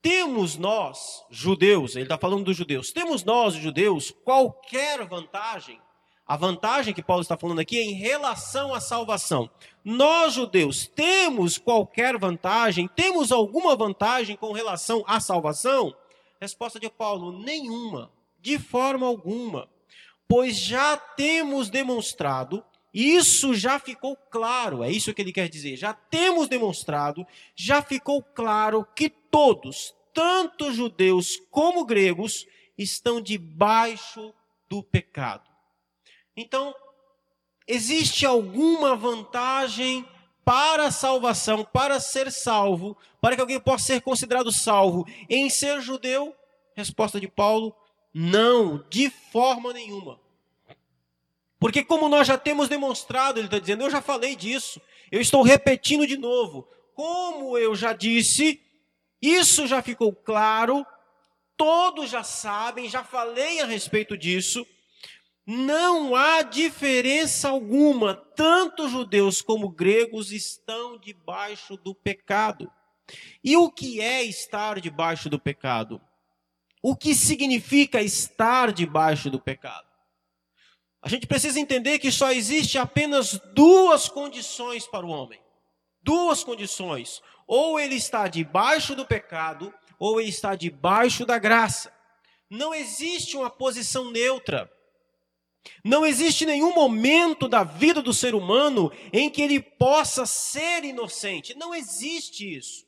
Temos 0.00 0.56
nós, 0.56 1.24
judeus, 1.30 1.96
ele 1.96 2.04
está 2.04 2.16
falando 2.16 2.44
dos 2.44 2.56
judeus, 2.56 2.92
temos 2.92 3.24
nós, 3.24 3.54
judeus, 3.54 4.12
qualquer 4.24 5.04
vantagem? 5.04 5.80
A 6.26 6.36
vantagem 6.36 6.92
que 6.92 7.02
Paulo 7.02 7.22
está 7.22 7.36
falando 7.36 7.60
aqui 7.60 7.78
é 7.78 7.82
em 7.82 7.94
relação 7.94 8.74
à 8.74 8.80
salvação. 8.80 9.48
Nós, 9.84 10.34
judeus, 10.34 10.86
temos 10.88 11.56
qualquer 11.56 12.18
vantagem? 12.18 12.88
Temos 12.88 13.30
alguma 13.30 13.76
vantagem 13.76 14.36
com 14.36 14.52
relação 14.52 15.04
à 15.06 15.20
salvação? 15.20 15.94
Resposta 16.40 16.80
de 16.80 16.90
Paulo: 16.90 17.30
nenhuma, 17.44 18.10
de 18.46 18.60
forma 18.60 19.04
alguma. 19.04 19.68
Pois 20.28 20.56
já 20.56 20.96
temos 20.96 21.68
demonstrado, 21.68 22.64
isso 22.94 23.52
já 23.52 23.80
ficou 23.80 24.16
claro, 24.30 24.84
é 24.84 24.90
isso 24.90 25.12
que 25.12 25.20
ele 25.20 25.32
quer 25.32 25.48
dizer. 25.48 25.76
Já 25.76 25.92
temos 25.92 26.46
demonstrado, 26.46 27.26
já 27.56 27.82
ficou 27.82 28.22
claro 28.22 28.86
que 28.94 29.08
todos, 29.10 29.92
tanto 30.14 30.72
judeus 30.72 31.42
como 31.50 31.84
gregos, 31.84 32.46
estão 32.78 33.20
debaixo 33.20 34.32
do 34.68 34.80
pecado. 34.80 35.50
Então, 36.36 36.72
existe 37.66 38.24
alguma 38.24 38.94
vantagem 38.94 40.06
para 40.44 40.86
a 40.86 40.92
salvação, 40.92 41.64
para 41.64 41.98
ser 41.98 42.30
salvo, 42.30 42.96
para 43.20 43.34
que 43.34 43.40
alguém 43.40 43.58
possa 43.58 43.86
ser 43.86 44.02
considerado 44.02 44.52
salvo 44.52 45.04
em 45.28 45.50
ser 45.50 45.80
judeu? 45.80 46.32
Resposta 46.76 47.18
de 47.18 47.26
Paulo: 47.26 47.74
não, 48.18 48.82
de 48.88 49.10
forma 49.10 49.74
nenhuma. 49.74 50.18
Porque, 51.58 51.84
como 51.84 52.08
nós 52.08 52.26
já 52.26 52.38
temos 52.38 52.66
demonstrado, 52.66 53.38
ele 53.38 53.46
está 53.46 53.58
dizendo, 53.58 53.82
eu 53.82 53.90
já 53.90 54.00
falei 54.00 54.34
disso, 54.34 54.80
eu 55.12 55.20
estou 55.20 55.42
repetindo 55.42 56.06
de 56.06 56.16
novo. 56.16 56.66
Como 56.94 57.58
eu 57.58 57.76
já 57.76 57.92
disse, 57.92 58.58
isso 59.20 59.66
já 59.66 59.82
ficou 59.82 60.14
claro, 60.14 60.86
todos 61.58 62.08
já 62.08 62.22
sabem, 62.22 62.88
já 62.88 63.04
falei 63.04 63.60
a 63.60 63.66
respeito 63.66 64.16
disso. 64.16 64.66
Não 65.46 66.16
há 66.16 66.40
diferença 66.40 67.50
alguma, 67.50 68.14
tanto 68.14 68.88
judeus 68.88 69.42
como 69.42 69.68
gregos 69.68 70.32
estão 70.32 70.96
debaixo 70.96 71.76
do 71.76 71.94
pecado. 71.94 72.72
E 73.44 73.58
o 73.58 73.70
que 73.70 74.00
é 74.00 74.22
estar 74.22 74.80
debaixo 74.80 75.28
do 75.28 75.38
pecado? 75.38 76.00
O 76.88 76.94
que 76.94 77.16
significa 77.16 78.00
estar 78.00 78.72
debaixo 78.72 79.28
do 79.28 79.40
pecado? 79.40 79.88
A 81.02 81.08
gente 81.08 81.26
precisa 81.26 81.58
entender 81.58 81.98
que 81.98 82.12
só 82.12 82.30
existe 82.30 82.78
apenas 82.78 83.40
duas 83.52 84.08
condições 84.08 84.86
para 84.86 85.04
o 85.04 85.08
homem. 85.08 85.40
Duas 86.00 86.44
condições 86.44 87.20
ou 87.44 87.80
ele 87.80 87.96
está 87.96 88.28
debaixo 88.28 88.94
do 88.94 89.04
pecado, 89.04 89.74
ou 89.98 90.20
ele 90.20 90.30
está 90.30 90.54
debaixo 90.54 91.26
da 91.26 91.40
graça. 91.40 91.92
Não 92.48 92.72
existe 92.72 93.36
uma 93.36 93.50
posição 93.50 94.12
neutra. 94.12 94.72
Não 95.84 96.06
existe 96.06 96.46
nenhum 96.46 96.72
momento 96.72 97.48
da 97.48 97.64
vida 97.64 98.00
do 98.00 98.14
ser 98.14 98.32
humano 98.32 98.92
em 99.12 99.28
que 99.28 99.42
ele 99.42 99.60
possa 99.60 100.24
ser 100.24 100.84
inocente. 100.84 101.52
Não 101.56 101.74
existe 101.74 102.56
isso. 102.56 102.86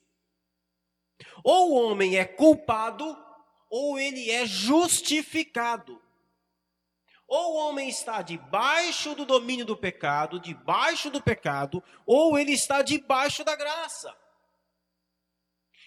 Ou 1.42 1.72
o 1.72 1.74
homem 1.74 2.16
é 2.16 2.24
culpado, 2.24 3.26
ou 3.70 3.98
ele 3.98 4.30
é 4.30 4.46
justificado. 4.46 6.00
Ou 7.26 7.52
o 7.52 7.56
homem 7.68 7.88
está 7.88 8.22
debaixo 8.22 9.14
do 9.14 9.26
domínio 9.26 9.66
do 9.66 9.76
pecado, 9.76 10.40
debaixo 10.40 11.10
do 11.10 11.20
pecado, 11.20 11.82
ou 12.06 12.38
ele 12.38 12.52
está 12.52 12.80
debaixo 12.80 13.44
da 13.44 13.54
graça. 13.54 14.16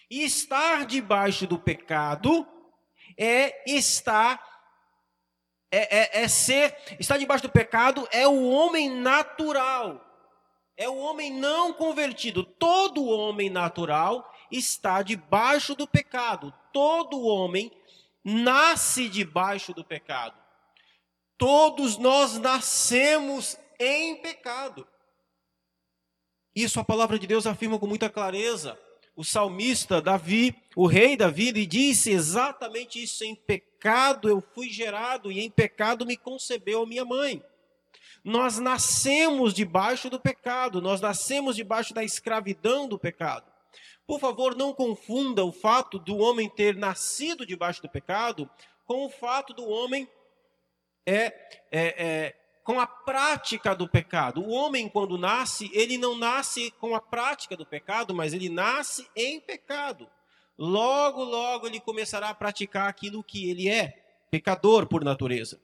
E 0.08 0.22
estar 0.22 0.86
debaixo 0.86 1.46
do 1.46 1.58
pecado 1.58 2.46
é 3.18 3.64
estar 3.66 4.40
é, 5.74 6.20
é, 6.20 6.22
é, 6.22 6.28
ser, 6.28 6.76
estar 7.00 7.16
debaixo 7.16 7.44
do 7.44 7.50
pecado 7.50 8.06
é 8.12 8.28
o 8.28 8.50
homem 8.50 8.90
natural, 8.90 10.04
é 10.76 10.86
o 10.86 10.98
homem 10.98 11.32
não 11.32 11.72
convertido. 11.72 12.44
Todo 12.44 13.06
homem 13.06 13.48
natural 13.48 14.31
está 14.52 15.02
debaixo 15.02 15.74
do 15.74 15.86
pecado. 15.86 16.52
Todo 16.72 17.22
homem 17.22 17.72
nasce 18.22 19.08
debaixo 19.08 19.72
do 19.72 19.84
pecado. 19.84 20.36
Todos 21.36 21.96
nós 21.96 22.38
nascemos 22.38 23.56
em 23.80 24.16
pecado. 24.22 24.86
Isso 26.54 26.78
a 26.78 26.84
palavra 26.84 27.18
de 27.18 27.26
Deus 27.26 27.46
afirma 27.46 27.78
com 27.78 27.86
muita 27.86 28.10
clareza 28.10 28.78
o 29.14 29.22
salmista 29.22 30.00
Davi, 30.00 30.56
o 30.74 30.86
rei 30.86 31.16
Davi, 31.16 31.48
ele 31.48 31.66
disse 31.66 32.10
exatamente 32.10 33.02
isso: 33.02 33.24
em 33.24 33.34
pecado 33.34 34.28
eu 34.28 34.40
fui 34.40 34.68
gerado 34.70 35.30
e 35.30 35.40
em 35.40 35.50
pecado 35.50 36.06
me 36.06 36.16
concebeu 36.16 36.82
a 36.82 36.86
minha 36.86 37.04
mãe. 37.04 37.42
Nós 38.24 38.58
nascemos 38.58 39.52
debaixo 39.52 40.08
do 40.08 40.18
pecado, 40.18 40.80
nós 40.80 41.00
nascemos 41.00 41.56
debaixo 41.56 41.92
da 41.92 42.04
escravidão 42.04 42.88
do 42.88 42.98
pecado. 42.98 43.51
Por 44.12 44.20
favor, 44.20 44.54
não 44.54 44.74
confunda 44.74 45.42
o 45.42 45.50
fato 45.50 45.98
do 45.98 46.18
homem 46.18 46.46
ter 46.46 46.76
nascido 46.76 47.46
debaixo 47.46 47.80
do 47.80 47.88
pecado 47.88 48.46
com 48.84 49.06
o 49.06 49.08
fato 49.08 49.54
do 49.54 49.66
homem 49.66 50.06
é, 51.06 51.32
é, 51.70 52.04
é 52.04 52.36
com 52.62 52.78
a 52.78 52.86
prática 52.86 53.74
do 53.74 53.88
pecado. 53.88 54.42
O 54.42 54.50
homem, 54.50 54.86
quando 54.86 55.16
nasce, 55.16 55.70
ele 55.72 55.96
não 55.96 56.14
nasce 56.14 56.70
com 56.72 56.94
a 56.94 57.00
prática 57.00 57.56
do 57.56 57.64
pecado, 57.64 58.14
mas 58.14 58.34
ele 58.34 58.50
nasce 58.50 59.08
em 59.16 59.40
pecado. 59.40 60.06
Logo, 60.58 61.24
logo 61.24 61.66
ele 61.66 61.80
começará 61.80 62.28
a 62.28 62.34
praticar 62.34 62.90
aquilo 62.90 63.24
que 63.24 63.48
ele 63.48 63.66
é, 63.66 63.94
pecador 64.30 64.86
por 64.86 65.02
natureza. 65.02 65.58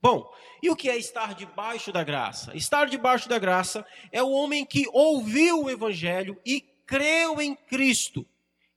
Bom, 0.00 0.32
e 0.62 0.70
o 0.70 0.76
que 0.76 0.88
é 0.88 0.96
estar 0.96 1.34
debaixo 1.34 1.90
da 1.90 2.04
graça? 2.04 2.56
Estar 2.56 2.86
debaixo 2.86 3.28
da 3.28 3.40
graça 3.40 3.84
é 4.12 4.22
o 4.22 4.30
homem 4.30 4.64
que 4.64 4.86
ouviu 4.92 5.64
o 5.64 5.68
evangelho 5.70 6.40
e 6.46 6.69
creu 6.90 7.40
em 7.40 7.54
Cristo 7.54 8.26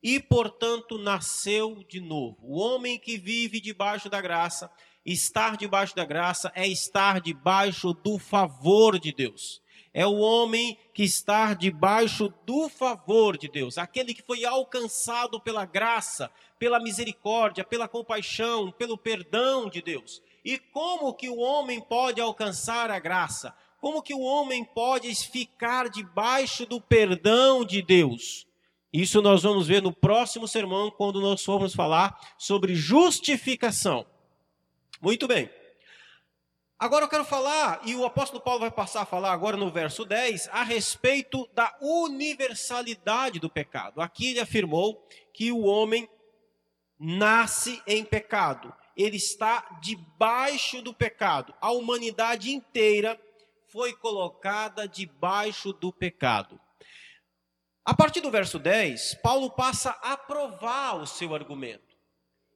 e, 0.02 0.20
portanto, 0.20 1.00
nasceu 1.00 1.84
de 1.90 2.00
novo. 2.00 2.38
O 2.44 2.60
homem 2.60 3.00
que 3.00 3.18
vive 3.18 3.60
debaixo 3.60 4.08
da 4.08 4.22
graça 4.22 4.70
Estar 5.06 5.58
debaixo 5.58 5.94
da 5.96 6.06
graça 6.06 6.50
é 6.56 6.66
estar 6.66 7.20
debaixo 7.20 7.94
do 7.94 8.18
favor 8.18 8.98
de 8.98 9.12
Deus. 9.12 9.62
é 9.96 10.08
o 10.08 10.18
homem 10.18 10.76
que 10.92 11.04
está 11.04 11.54
debaixo 11.54 12.34
do 12.48 12.68
favor 12.68 13.38
de 13.38 13.48
Deus, 13.48 13.78
aquele 13.78 14.12
que 14.12 14.24
foi 14.24 14.44
alcançado 14.44 15.40
pela 15.40 15.66
graça, 15.66 16.32
pela 16.58 16.80
misericórdia, 16.80 17.64
pela 17.64 17.88
compaixão, 17.88 18.72
pelo 18.72 18.98
perdão 18.98 19.70
de 19.70 19.84
Deus. 19.84 20.20
E 20.44 20.58
como 20.58 21.14
que 21.14 21.30
o 21.30 21.38
homem 21.38 21.80
pode 21.80 22.20
alcançar 22.20 22.90
a 22.90 22.98
graça? 22.98 23.54
Como 23.84 24.02
que 24.02 24.14
o 24.14 24.22
homem 24.22 24.64
pode 24.64 25.14
ficar 25.14 25.90
debaixo 25.90 26.66
do 26.66 26.80
perdão 26.80 27.66
de 27.66 27.82
Deus? 27.82 28.48
Isso 28.94 29.22
nós 29.22 29.44
vamos 29.44 29.68
ver 29.68 29.82
no 29.82 29.92
próximo 29.92 30.48
sermão, 30.48 30.90
quando 30.90 31.20
nós 31.20 31.44
formos 31.44 31.76
falar 31.76 32.18
sobre 32.38 32.76
justificação. 32.76 34.06
Muito 35.02 35.28
bem. 35.28 35.50
Agora 36.80 37.04
eu 37.04 37.10
quero 37.10 37.26
falar, 37.26 37.82
e 37.84 37.94
o 37.94 38.06
apóstolo 38.06 38.42
Paulo 38.42 38.62
vai 38.62 38.72
passar 38.72 39.02
a 39.02 39.06
falar 39.06 39.34
agora 39.34 39.58
no 39.58 39.70
verso 39.70 40.06
10, 40.06 40.48
a 40.54 40.64
respeito 40.64 41.46
da 41.54 41.78
universalidade 41.82 43.38
do 43.38 43.50
pecado. 43.50 44.00
Aqui 44.00 44.30
ele 44.30 44.40
afirmou 44.40 45.06
que 45.34 45.52
o 45.52 45.66
homem 45.66 46.08
nasce 46.98 47.84
em 47.86 48.06
pecado, 48.06 48.74
ele 48.96 49.18
está 49.18 49.78
debaixo 49.82 50.82
do 50.82 50.94
pecado. 50.94 51.54
A 51.60 51.74
humanidade 51.74 52.50
inteira 52.50 53.20
foi 53.74 53.92
colocada 53.94 54.88
debaixo 54.88 55.74
do 55.74 55.92
pecado. 55.92 56.62
A 57.84 57.92
partir 57.92 58.22
do 58.22 58.30
verso 58.30 58.60
10, 58.60 59.16
Paulo 59.16 59.50
passa 59.50 59.90
a 60.04 60.16
provar 60.16 61.02
o 61.02 61.08
seu 61.08 61.34
argumento. 61.34 61.98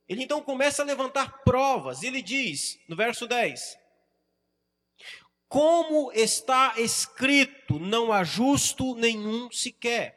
Ele 0.07 0.23
então 0.23 0.43
começa 0.43 0.83
a 0.83 0.85
levantar 0.85 1.43
provas. 1.43 2.03
Ele 2.03 2.21
diz, 2.21 2.79
no 2.87 2.95
verso 2.95 3.25
10, 3.25 3.79
como 5.49 6.11
está 6.11 6.79
escrito, 6.79 7.79
não 7.79 8.13
há 8.13 8.23
justo 8.23 8.93
nenhum 8.93 9.51
sequer. 9.51 10.15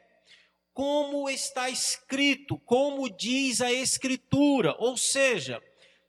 Como 0.71 1.27
está 1.27 1.67
escrito, 1.67 2.59
como 2.59 3.09
diz 3.09 3.59
a 3.59 3.73
Escritura. 3.73 4.75
Ou 4.77 4.95
seja, 4.95 5.61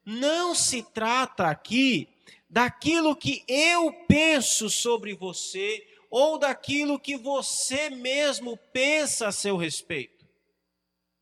não 0.04 0.54
se 0.54 0.82
trata 0.82 1.48
aqui 1.48 2.11
daquilo 2.52 3.16
que 3.16 3.42
eu 3.48 3.90
penso 4.06 4.68
sobre 4.68 5.14
você 5.14 5.88
ou 6.10 6.36
daquilo 6.36 7.00
que 7.00 7.16
você 7.16 7.88
mesmo 7.88 8.58
pensa 8.74 9.28
a 9.28 9.32
seu 9.32 9.56
respeito. 9.56 10.28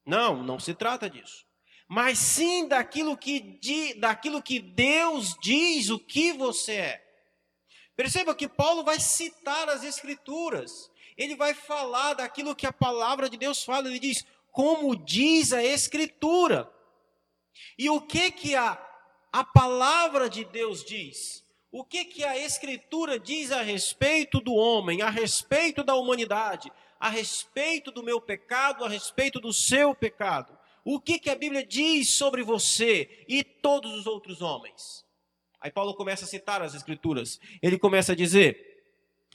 Não, 0.04 0.42
não 0.42 0.58
se 0.58 0.74
trata 0.74 1.08
disso. 1.08 1.46
Mas 1.88 2.18
sim 2.18 2.66
daquilo 2.66 3.16
que, 3.16 3.60
daquilo 3.98 4.42
que 4.42 4.58
Deus 4.58 5.36
diz 5.40 5.88
o 5.88 6.00
que 6.00 6.32
você 6.32 6.72
é. 6.72 7.06
Perceba 7.94 8.34
que 8.34 8.48
Paulo 8.48 8.82
vai 8.82 8.98
citar 8.98 9.68
as 9.68 9.84
Escrituras. 9.84 10.90
Ele 11.16 11.36
vai 11.36 11.54
falar 11.54 12.14
daquilo 12.14 12.56
que 12.56 12.66
a 12.66 12.72
palavra 12.72 13.30
de 13.30 13.36
Deus 13.36 13.62
fala. 13.62 13.86
Ele 13.86 14.00
diz, 14.00 14.26
como 14.50 14.96
diz 14.96 15.52
a 15.52 15.62
Escritura. 15.62 16.68
E 17.78 17.88
o 17.88 18.00
que 18.00 18.32
que 18.32 18.56
a, 18.56 18.89
a 19.32 19.44
palavra 19.44 20.28
de 20.28 20.44
Deus 20.44 20.84
diz? 20.84 21.44
O 21.72 21.84
que 21.84 22.04
que 22.04 22.24
a 22.24 22.36
Escritura 22.36 23.18
diz 23.18 23.52
a 23.52 23.62
respeito 23.62 24.40
do 24.40 24.54
homem, 24.54 25.02
a 25.02 25.10
respeito 25.10 25.84
da 25.84 25.94
humanidade, 25.94 26.70
a 26.98 27.08
respeito 27.08 27.92
do 27.92 28.02
meu 28.02 28.20
pecado, 28.20 28.84
a 28.84 28.88
respeito 28.88 29.40
do 29.40 29.52
seu 29.52 29.94
pecado? 29.94 30.58
O 30.84 31.00
que 31.00 31.18
que 31.18 31.30
a 31.30 31.36
Bíblia 31.36 31.64
diz 31.64 32.10
sobre 32.10 32.42
você 32.42 33.24
e 33.28 33.44
todos 33.44 33.92
os 33.94 34.06
outros 34.06 34.42
homens? 34.42 35.04
Aí 35.60 35.70
Paulo 35.70 35.94
começa 35.94 36.24
a 36.24 36.28
citar 36.28 36.62
as 36.62 36.74
escrituras. 36.74 37.38
Ele 37.62 37.78
começa 37.78 38.12
a 38.12 38.16
dizer, 38.16 38.82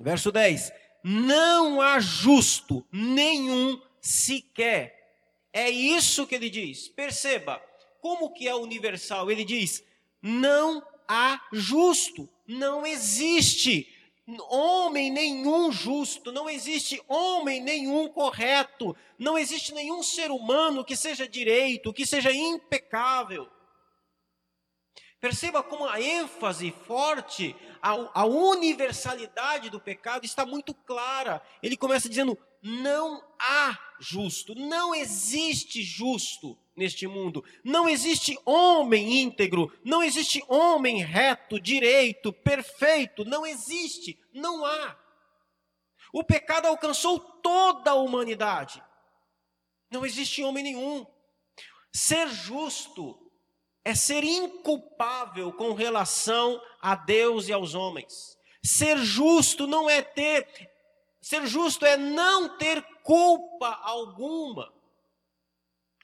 verso 0.01 0.31
10: 0.31 0.73
Não 1.03 1.79
há 1.79 1.99
justo 1.99 2.85
nenhum 2.91 3.79
sequer. 4.01 4.93
É 5.53 5.69
isso 5.69 6.27
que 6.27 6.35
ele 6.35 6.49
diz. 6.49 6.89
Perceba, 6.89 7.61
como 8.05 8.29
que 8.29 8.47
é 8.47 8.53
universal? 8.53 9.31
Ele 9.31 9.43
diz: 9.43 9.83
Não 10.21 10.85
há 11.07 11.41
justo, 11.51 12.29
não 12.47 12.85
existe 12.85 13.91
homem 14.48 15.09
nenhum 15.09 15.72
justo, 15.72 16.31
não 16.31 16.48
existe 16.48 17.01
homem 17.07 17.59
nenhum 17.59 18.07
correto, 18.07 18.96
não 19.18 19.35
existe 19.35 19.74
nenhum 19.74 20.03
ser 20.03 20.29
humano 20.29 20.85
que 20.85 20.96
seja 20.96 21.27
direito, 21.27 21.91
que 21.91 22.05
seja 22.05 22.31
impecável. 22.31 23.50
Perceba 25.20 25.63
como 25.63 25.87
a 25.87 26.00
ênfase 26.00 26.70
forte, 26.85 27.55
a, 27.81 28.22
a, 28.22 28.25
universalidade 28.25 29.72
do 29.72 29.79
pecado 29.79 30.25
está 30.25 30.46
muito 30.46 30.75
clara. 30.75 31.41
Ele 31.63 31.75
começa 31.75 32.07
dizendo: 32.07 32.37
não 32.65 33.23
há 33.39 33.77
justo, 33.99 34.55
não 34.55 34.95
existe 34.95 35.83
justo 35.83 36.57
neste 36.75 37.05
mundo, 37.05 37.45
não 37.63 37.87
existe 37.87 38.35
homem 38.43 39.21
íntegro, 39.21 39.71
não 39.83 40.01
existe 40.01 40.43
homem 40.47 41.03
reto, 41.03 41.59
direito, 41.59 42.33
perfeito, 42.33 43.23
não 43.23 43.45
existe, 43.45 44.19
não 44.33 44.65
há. 44.65 44.97
O 46.11 46.23
pecado 46.23 46.65
alcançou 46.65 47.19
toda 47.19 47.91
a 47.91 47.95
humanidade, 47.95 48.81
não 49.91 50.03
existe 50.03 50.43
homem 50.43 50.63
nenhum. 50.63 51.05
Ser 51.93 52.27
justo 52.29 53.31
é 53.83 53.93
ser 53.93 54.23
inculpável 54.23 55.53
com 55.53 55.73
relação 55.73 56.59
a 56.81 56.95
Deus 56.95 57.47
e 57.47 57.53
aos 57.53 57.75
homens. 57.75 58.35
Ser 58.63 58.97
justo 58.97 59.67
não 59.67 59.87
é 59.87 60.01
ter, 60.01 60.47
ser 61.25 61.48
justo 61.48 61.83
é 61.88 61.98
não 61.98 62.55
ter 62.55 62.83
culpa 63.01 63.79
alguma. 63.81 64.72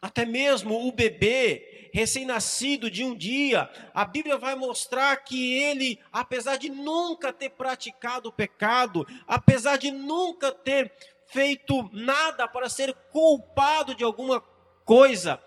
Até 0.02 0.26
mesmo 0.26 0.88
o 0.88 0.92
bebê 0.92 1.92
recém-nascido 1.94 2.90
de 2.90 3.04
um 3.04 3.16
dia, 3.16 3.70
a 3.94 4.04
Bíblia 4.04 4.36
vai 4.36 4.56
mostrar 4.56 5.16
que 5.18 5.54
ele, 5.62 6.00
apesar 6.12 6.58
de 6.58 6.70
nunca 6.70 7.32
ter 7.32 7.50
praticado 7.50 8.30
o 8.30 8.34
pecado, 8.34 9.06
apesar 9.28 9.78
de 9.78 9.92
nunca 9.92 10.52
ter 10.52 10.92
feito 11.28 11.88
nada 11.94 12.48
para 12.48 12.68
ser 12.68 12.92
culpado 13.12 13.94
de 13.94 14.04
alguma 14.04 14.42
coisa, 14.84 15.40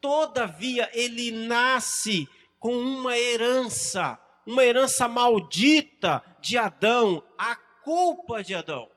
Todavia, 0.00 0.90
ele 0.92 1.30
nasce 1.30 2.28
com 2.60 2.76
uma 2.76 3.16
herança, 3.16 4.18
uma 4.44 4.62
herança 4.62 5.08
maldita 5.08 6.22
de 6.42 6.58
Adão, 6.58 7.22
a 7.38 7.56
culpa 7.56 8.44
de 8.44 8.54
Adão. 8.54 8.93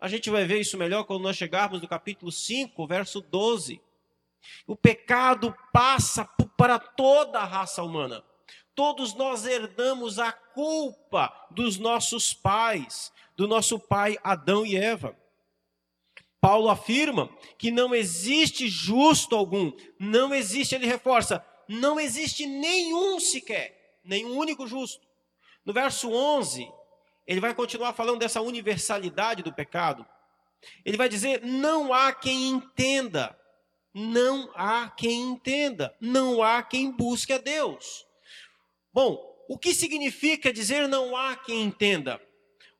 A 0.00 0.08
gente 0.08 0.30
vai 0.30 0.46
ver 0.46 0.60
isso 0.60 0.78
melhor 0.78 1.04
quando 1.04 1.22
nós 1.22 1.36
chegarmos 1.36 1.82
no 1.82 1.88
capítulo 1.88 2.32
5, 2.32 2.86
verso 2.86 3.20
12. 3.20 3.80
O 4.66 4.74
pecado 4.74 5.54
passa 5.72 6.24
para 6.56 6.78
toda 6.78 7.38
a 7.38 7.44
raça 7.44 7.82
humana. 7.82 8.24
Todos 8.74 9.14
nós 9.14 9.44
herdamos 9.44 10.18
a 10.18 10.32
culpa 10.32 11.30
dos 11.50 11.76
nossos 11.76 12.32
pais, 12.32 13.12
do 13.36 13.46
nosso 13.46 13.78
pai 13.78 14.16
Adão 14.24 14.64
e 14.64 14.74
Eva. 14.74 15.14
Paulo 16.40 16.70
afirma 16.70 17.28
que 17.58 17.70
não 17.70 17.94
existe 17.94 18.68
justo 18.68 19.36
algum, 19.36 19.70
não 19.98 20.34
existe, 20.34 20.74
ele 20.74 20.86
reforça, 20.86 21.44
não 21.68 22.00
existe 22.00 22.46
nenhum 22.46 23.20
sequer, 23.20 24.00
nenhum 24.02 24.34
único 24.38 24.66
justo. 24.66 25.06
No 25.62 25.74
verso 25.74 26.10
11, 26.10 26.72
ele 27.30 27.38
vai 27.38 27.54
continuar 27.54 27.92
falando 27.92 28.18
dessa 28.18 28.40
universalidade 28.40 29.40
do 29.40 29.52
pecado. 29.52 30.04
Ele 30.84 30.96
vai 30.96 31.08
dizer: 31.08 31.40
não 31.44 31.94
há 31.94 32.12
quem 32.12 32.48
entenda, 32.48 33.38
não 33.94 34.50
há 34.52 34.90
quem 34.90 35.30
entenda, 35.30 35.94
não 36.00 36.42
há 36.42 36.60
quem 36.60 36.90
busque 36.90 37.32
a 37.32 37.38
Deus. 37.38 38.04
Bom, 38.92 39.16
o 39.48 39.56
que 39.56 39.72
significa 39.72 40.52
dizer 40.52 40.88
não 40.88 41.16
há 41.16 41.36
quem 41.36 41.62
entenda? 41.62 42.20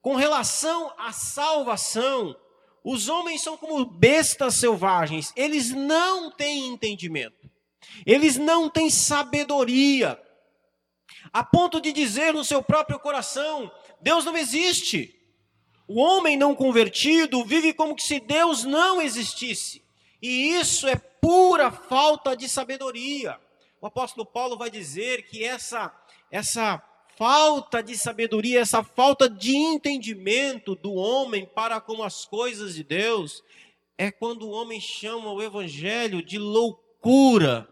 Com 0.02 0.16
relação 0.16 0.92
à 0.98 1.12
salvação, 1.12 2.34
os 2.82 3.08
homens 3.08 3.42
são 3.42 3.56
como 3.56 3.84
bestas 3.84 4.56
selvagens, 4.56 5.32
eles 5.36 5.70
não 5.70 6.28
têm 6.28 6.66
entendimento, 6.66 7.48
eles 8.04 8.36
não 8.36 8.68
têm 8.68 8.90
sabedoria, 8.90 10.20
a 11.32 11.44
ponto 11.44 11.80
de 11.80 11.92
dizer 11.92 12.32
no 12.32 12.44
seu 12.44 12.62
próprio 12.62 12.98
coração: 12.98 13.70
Deus 14.00 14.24
não 14.24 14.36
existe. 14.36 15.16
O 15.86 15.98
homem 16.00 16.36
não 16.36 16.54
convertido 16.54 17.44
vive 17.44 17.72
como 17.72 17.98
se 17.98 18.20
Deus 18.20 18.64
não 18.64 19.02
existisse, 19.02 19.82
e 20.22 20.52
isso 20.56 20.86
é 20.86 20.94
pura 20.96 21.70
falta 21.72 22.36
de 22.36 22.48
sabedoria. 22.48 23.38
O 23.80 23.86
apóstolo 23.86 24.24
Paulo 24.24 24.56
vai 24.56 24.70
dizer 24.70 25.26
que 25.26 25.42
essa, 25.42 25.92
essa 26.30 26.82
falta 27.16 27.82
de 27.82 27.98
sabedoria, 27.98 28.60
essa 28.60 28.82
falta 28.82 29.28
de 29.28 29.56
entendimento 29.56 30.74
do 30.74 30.92
homem 30.94 31.44
para 31.44 31.80
com 31.80 32.02
as 32.02 32.24
coisas 32.24 32.74
de 32.74 32.84
Deus, 32.84 33.42
é 33.98 34.10
quando 34.10 34.46
o 34.46 34.50
homem 34.50 34.80
chama 34.80 35.32
o 35.32 35.42
evangelho 35.42 36.22
de 36.22 36.38
loucura. 36.38 37.68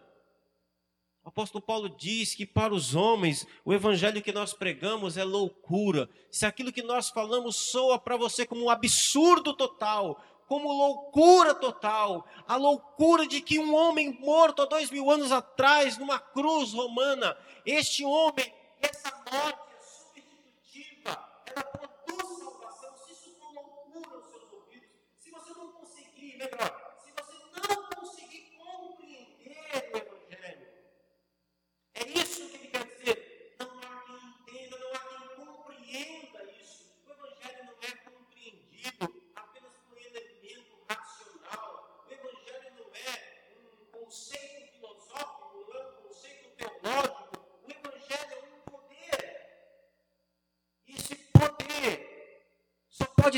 O 1.29 1.31
apóstolo 1.31 1.61
Paulo 1.61 1.91
diz 1.91 2.35
que 2.35 2.47
para 2.47 2.73
os 2.73 2.95
homens 2.95 3.47
o 3.63 3.75
evangelho 3.75 4.23
que 4.23 4.33
nós 4.33 4.55
pregamos 4.55 5.19
é 5.19 5.25
loucura. 5.25 6.09
Se 6.31 6.47
aquilo 6.47 6.73
que 6.73 6.83
nós 6.83 7.11
falamos 7.11 7.55
soa 7.55 7.99
para 7.99 8.17
você 8.17 8.47
como 8.47 8.65
um 8.65 8.71
absurdo 8.71 9.53
total, 9.53 10.25
como 10.47 10.73
loucura 10.73 11.55
total, 11.55 12.27
a 12.47 12.57
loucura 12.57 13.27
de 13.27 13.43
que 13.43 13.59
um 13.59 13.75
homem 13.75 14.19
morto 14.19 14.63
há 14.63 14.65
dois 14.65 14.91
mil 14.91 15.11
anos 15.11 15.31
atrás, 15.31 15.99
numa 15.99 16.19
cruz 16.19 16.73
romana, 16.73 17.37
este 17.67 18.07
homem, 18.07 18.51
essa 18.81 19.15
morte 19.31 19.61
é 19.71 19.83
substitutiva, 19.83 21.29
ela 21.55 21.63
produz 21.63 22.39
salvação. 22.39 22.95
Se 23.05 23.13
isso 23.13 23.37
for 23.39 23.53
loucura 23.53 24.17
aos 24.17 24.31
seus 24.31 24.51
ouvidos, 24.51 24.89
se 25.19 25.31
você 25.31 25.53
não 25.53 25.73
conseguir, 25.73 26.39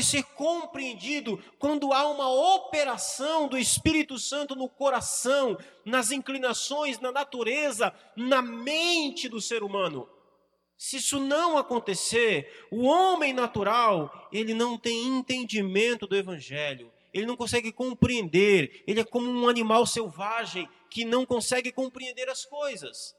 pode 0.01 0.05
ser 0.05 0.23
compreendido 0.23 1.37
quando 1.59 1.93
há 1.93 2.07
uma 2.09 2.27
operação 2.55 3.47
do 3.47 3.57
Espírito 3.57 4.17
Santo 4.17 4.55
no 4.55 4.67
coração, 4.67 5.57
nas 5.85 6.09
inclinações, 6.09 6.99
na 6.99 7.11
natureza, 7.11 7.93
na 8.15 8.41
mente 8.41 9.29
do 9.29 9.39
ser 9.39 9.61
humano. 9.61 10.09
Se 10.75 10.97
isso 10.97 11.19
não 11.19 11.55
acontecer, 11.55 12.67
o 12.71 12.85
homem 12.85 13.31
natural, 13.31 14.27
ele 14.33 14.55
não 14.55 14.75
tem 14.75 15.05
entendimento 15.05 16.07
do 16.07 16.15
evangelho. 16.15 16.91
Ele 17.13 17.27
não 17.27 17.37
consegue 17.37 17.71
compreender, 17.71 18.83
ele 18.87 19.01
é 19.01 19.03
como 19.03 19.29
um 19.29 19.47
animal 19.47 19.85
selvagem 19.85 20.67
que 20.89 21.05
não 21.05 21.25
consegue 21.25 21.71
compreender 21.71 22.27
as 22.27 22.43
coisas. 22.43 23.13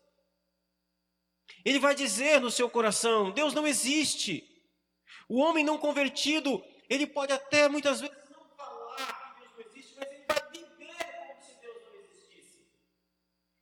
Ele 1.64 1.78
vai 1.78 1.94
dizer 1.94 2.40
no 2.40 2.50
seu 2.50 2.68
coração: 2.68 3.30
Deus 3.30 3.54
não 3.54 3.66
existe. 3.66 4.48
O 5.28 5.38
homem 5.38 5.64
não 5.64 5.78
convertido, 5.78 6.62
ele 6.92 7.06
pode 7.06 7.32
até 7.32 7.68
muitas 7.68 8.00
vezes 8.00 8.14
não 8.30 8.44
falar 8.56 9.34
que 9.34 9.40
Deus 9.40 9.52
não 9.56 9.64
existe, 9.64 9.94
mas 9.98 10.08
ele 10.10 10.24
vai 10.28 10.42
viver 10.52 11.04
como 11.16 11.42
se 11.42 11.60
Deus 11.60 11.76
não 11.86 12.00
existisse. 12.00 12.58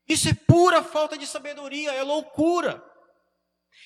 Isso 0.08 0.28
é 0.28 0.34
pura 0.34 0.82
falta 0.82 1.16
de 1.16 1.26
sabedoria, 1.26 1.92
é 1.92 2.02
loucura. 2.02 2.84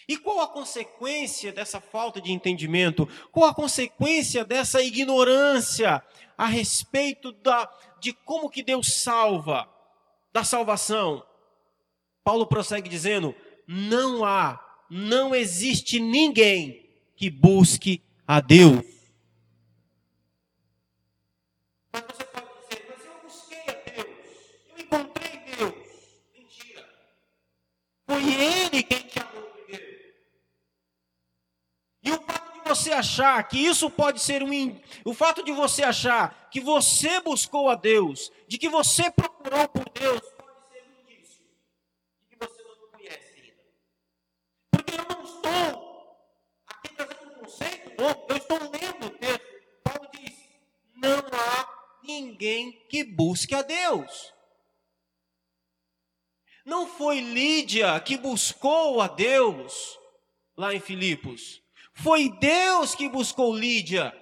E 0.09 0.17
qual 0.17 0.41
a 0.41 0.49
consequência 0.49 1.53
dessa 1.53 1.79
falta 1.81 2.21
de 2.21 2.33
entendimento? 2.33 3.07
Qual 3.31 3.49
a 3.49 3.55
consequência 3.55 4.45
dessa 4.45 4.83
ignorância 4.83 6.03
a 6.37 6.47
respeito 6.47 7.31
da, 7.33 7.71
de 8.01 8.13
como 8.13 8.51
que 8.51 8.63
Deus 8.63 9.03
salva, 9.03 9.69
da 10.33 10.43
salvação? 10.43 11.25
Paulo 12.23 12.47
prossegue 12.47 12.89
dizendo: 12.89 13.35
não 13.67 14.25
há, 14.25 14.59
não 14.91 15.35
existe 15.35 16.01
ninguém 16.01 16.89
que 17.15 17.29
busque 17.29 18.03
a 18.27 18.41
Deus. 18.41 18.94
Você 32.75 32.93
achar 32.93 33.47
que 33.47 33.59
isso 33.59 33.89
pode 33.89 34.21
ser 34.21 34.43
um. 34.43 34.81
O 35.05 35.15
fato 35.15 35.45
de 35.45 35.53
você 35.53 35.85
achar 35.85 36.49
que 36.51 36.61
você 36.61 37.21
buscou 37.21 37.69
a 37.69 37.77
Deus, 37.77 38.33
de 38.49 38.59
que 38.59 38.69
você 38.69 39.11
procurou 39.11 39.69
por 39.69 39.89
Deus, 39.91 40.23
eu 48.29 48.37
estou 48.37 48.59
lendo 48.59 49.07
o 49.07 49.11
texto. 49.11 49.47
Paulo 49.83 50.11
diz: 50.13 50.35
não 50.97 51.19
há 51.33 51.69
ninguém 52.03 52.73
que 52.89 53.05
busque 53.05 53.55
a 53.55 53.63
Deus. 53.63 54.35
Não 56.67 56.87
foi 56.87 57.21
Lídia 57.21 58.01
que 58.01 58.17
buscou 58.17 59.01
a 59.01 59.07
Deus 59.07 59.99
lá 60.57 60.75
em 60.75 60.81
Filipos. 60.81 61.64
Foi 61.95 62.29
Deus 62.29 62.95
que 62.95 63.09
buscou 63.09 63.55
Lídia. 63.55 64.13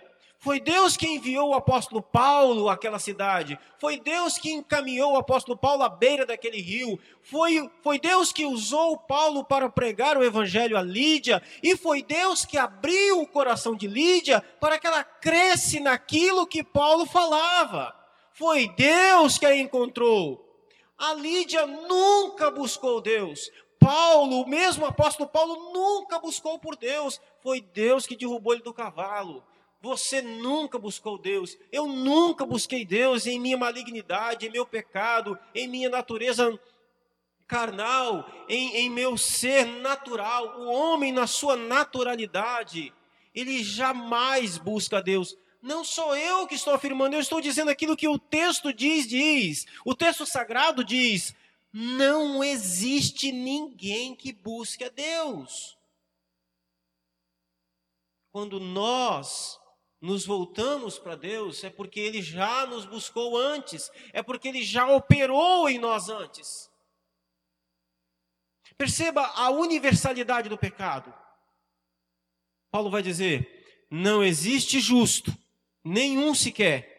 Foi 0.42 0.58
Deus 0.58 0.96
que 0.96 1.06
enviou 1.06 1.50
o 1.50 1.54
apóstolo 1.54 2.02
Paulo 2.02 2.68
àquela 2.68 2.98
cidade. 2.98 3.56
Foi 3.78 4.00
Deus 4.00 4.38
que 4.38 4.50
encaminhou 4.50 5.12
o 5.12 5.16
apóstolo 5.16 5.56
Paulo 5.56 5.84
à 5.84 5.88
beira 5.88 6.26
daquele 6.26 6.60
rio. 6.60 6.98
Foi, 7.22 7.70
foi 7.80 7.96
Deus 7.96 8.32
que 8.32 8.44
usou 8.44 8.98
Paulo 8.98 9.44
para 9.44 9.70
pregar 9.70 10.18
o 10.18 10.24
evangelho 10.24 10.76
a 10.76 10.82
Lídia. 10.82 11.40
E 11.62 11.76
foi 11.76 12.02
Deus 12.02 12.44
que 12.44 12.58
abriu 12.58 13.20
o 13.20 13.26
coração 13.26 13.76
de 13.76 13.86
Lídia 13.86 14.40
para 14.60 14.80
que 14.80 14.86
ela 14.88 15.04
cresce 15.04 15.78
naquilo 15.78 16.44
que 16.44 16.64
Paulo 16.64 17.06
falava. 17.06 17.94
Foi 18.32 18.68
Deus 18.68 19.38
que 19.38 19.46
a 19.46 19.56
encontrou. 19.56 20.44
A 20.98 21.14
Lídia 21.14 21.68
nunca 21.68 22.50
buscou 22.50 23.00
Deus. 23.00 23.48
Paulo, 23.78 24.42
o 24.42 24.48
mesmo 24.48 24.86
apóstolo 24.86 25.28
Paulo, 25.28 25.72
nunca 25.72 26.18
buscou 26.18 26.58
por 26.58 26.76
Deus. 26.76 27.20
Foi 27.42 27.60
Deus 27.60 28.06
que 28.06 28.16
derrubou 28.16 28.54
ele 28.54 28.62
do 28.62 28.72
cavalo. 28.72 29.44
Você 29.80 30.22
nunca 30.22 30.78
buscou 30.78 31.18
Deus. 31.18 31.58
Eu 31.70 31.86
nunca 31.86 32.46
busquei 32.46 32.84
Deus 32.84 33.26
em 33.26 33.40
minha 33.40 33.58
malignidade, 33.58 34.46
em 34.46 34.50
meu 34.50 34.64
pecado, 34.64 35.38
em 35.54 35.66
minha 35.66 35.90
natureza 35.90 36.58
carnal, 37.48 38.30
em, 38.48 38.76
em 38.76 38.90
meu 38.90 39.18
ser 39.18 39.66
natural. 39.66 40.60
O 40.60 40.70
homem, 40.70 41.12
na 41.12 41.26
sua 41.26 41.56
naturalidade, 41.56 42.92
ele 43.34 43.62
jamais 43.62 44.56
busca 44.56 45.02
Deus. 45.02 45.36
Não 45.60 45.84
sou 45.84 46.16
eu 46.16 46.46
que 46.46 46.54
estou 46.54 46.74
afirmando, 46.74 47.14
eu 47.14 47.20
estou 47.20 47.40
dizendo 47.40 47.70
aquilo 47.70 47.96
que 47.96 48.08
o 48.08 48.18
texto 48.18 48.72
diz, 48.72 49.06
diz. 49.06 49.66
O 49.84 49.94
texto 49.94 50.24
sagrado 50.24 50.84
diz: 50.84 51.34
não 51.72 52.44
existe 52.44 53.32
ninguém 53.32 54.14
que 54.14 54.32
busque 54.32 54.84
a 54.84 54.88
Deus. 54.88 55.78
Quando 58.32 58.58
nós 58.58 59.60
nos 60.00 60.24
voltamos 60.26 60.98
para 60.98 61.14
Deus 61.14 61.62
é 61.62 61.70
porque 61.70 62.00
Ele 62.00 62.22
já 62.22 62.66
nos 62.66 62.86
buscou 62.86 63.38
antes, 63.38 63.90
é 64.12 64.22
porque 64.22 64.48
Ele 64.48 64.64
já 64.64 64.88
operou 64.88 65.68
em 65.68 65.78
nós 65.78 66.08
antes. 66.08 66.68
Perceba 68.76 69.22
a 69.36 69.50
universalidade 69.50 70.48
do 70.48 70.56
pecado. 70.58 71.14
Paulo 72.70 72.90
vai 72.90 73.02
dizer: 73.02 73.86
não 73.90 74.24
existe 74.24 74.80
justo, 74.80 75.30
nenhum 75.84 76.34
sequer. 76.34 76.90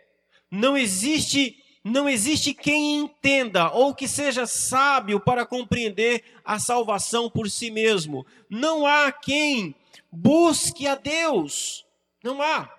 Não 0.51 0.77
existe, 0.77 1.57
não 1.83 2.07
existe 2.07 2.53
quem 2.53 2.97
entenda 2.97 3.71
ou 3.71 3.95
que 3.95 4.07
seja 4.07 4.45
sábio 4.45 5.19
para 5.19 5.47
compreender 5.47 6.23
a 6.45 6.59
salvação 6.59 7.27
por 7.27 7.49
si 7.49 7.71
mesmo. 7.71 8.23
Não 8.47 8.85
há 8.85 9.11
quem 9.11 9.75
busque 10.11 10.87
a 10.87 10.95
Deus. 10.95 11.85
Não 12.23 12.41
há. 12.41 12.73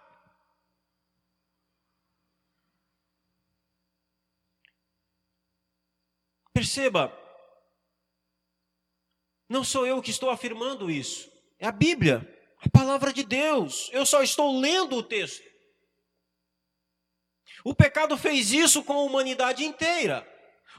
Perceba, 6.52 7.12
não 9.48 9.64
sou 9.64 9.84
eu 9.84 10.00
que 10.00 10.10
estou 10.10 10.30
afirmando 10.30 10.88
isso, 10.88 11.28
é 11.58 11.66
a 11.66 11.72
Bíblia, 11.72 12.26
a 12.60 12.68
palavra 12.68 13.12
de 13.12 13.24
Deus. 13.24 13.90
Eu 13.92 14.06
só 14.06 14.22
estou 14.22 14.60
lendo 14.60 14.96
o 14.96 15.02
texto. 15.02 15.42
O 17.64 17.74
pecado 17.74 18.16
fez 18.16 18.52
isso 18.52 18.84
com 18.84 18.92
a 18.92 19.02
humanidade 19.02 19.64
inteira. 19.64 20.24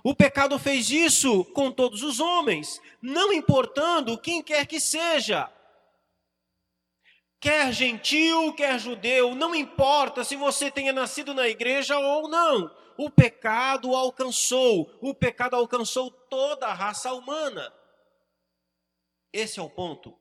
O 0.04 0.16
pecado 0.16 0.58
fez 0.60 0.92
isso 0.92 1.44
com 1.46 1.72
todos 1.72 2.04
os 2.04 2.20
homens, 2.20 2.80
não 3.02 3.34
importando 3.34 4.18
quem 4.18 4.42
quer 4.42 4.66
que 4.68 4.80
seja. 4.80 5.52
Quer 7.46 7.72
gentil, 7.72 8.56
quer 8.56 8.80
judeu, 8.80 9.36
não 9.36 9.54
importa 9.54 10.24
se 10.24 10.36
você 10.36 10.72
tenha 10.72 10.92
nascido 10.92 11.32
na 11.32 11.48
igreja 11.48 11.96
ou 11.96 12.28
não 12.28 12.76
o 12.98 13.08
pecado 13.08 13.96
alcançou, 13.96 14.92
o 15.00 15.14
pecado 15.14 15.56
alcançou 15.56 16.10
toda 16.10 16.66
a 16.66 16.74
raça 16.74 17.14
humana. 17.14 17.72
Esse 19.32 19.60
é 19.60 19.62
o 19.62 19.70
ponto. 19.70 20.10
O 20.10 20.18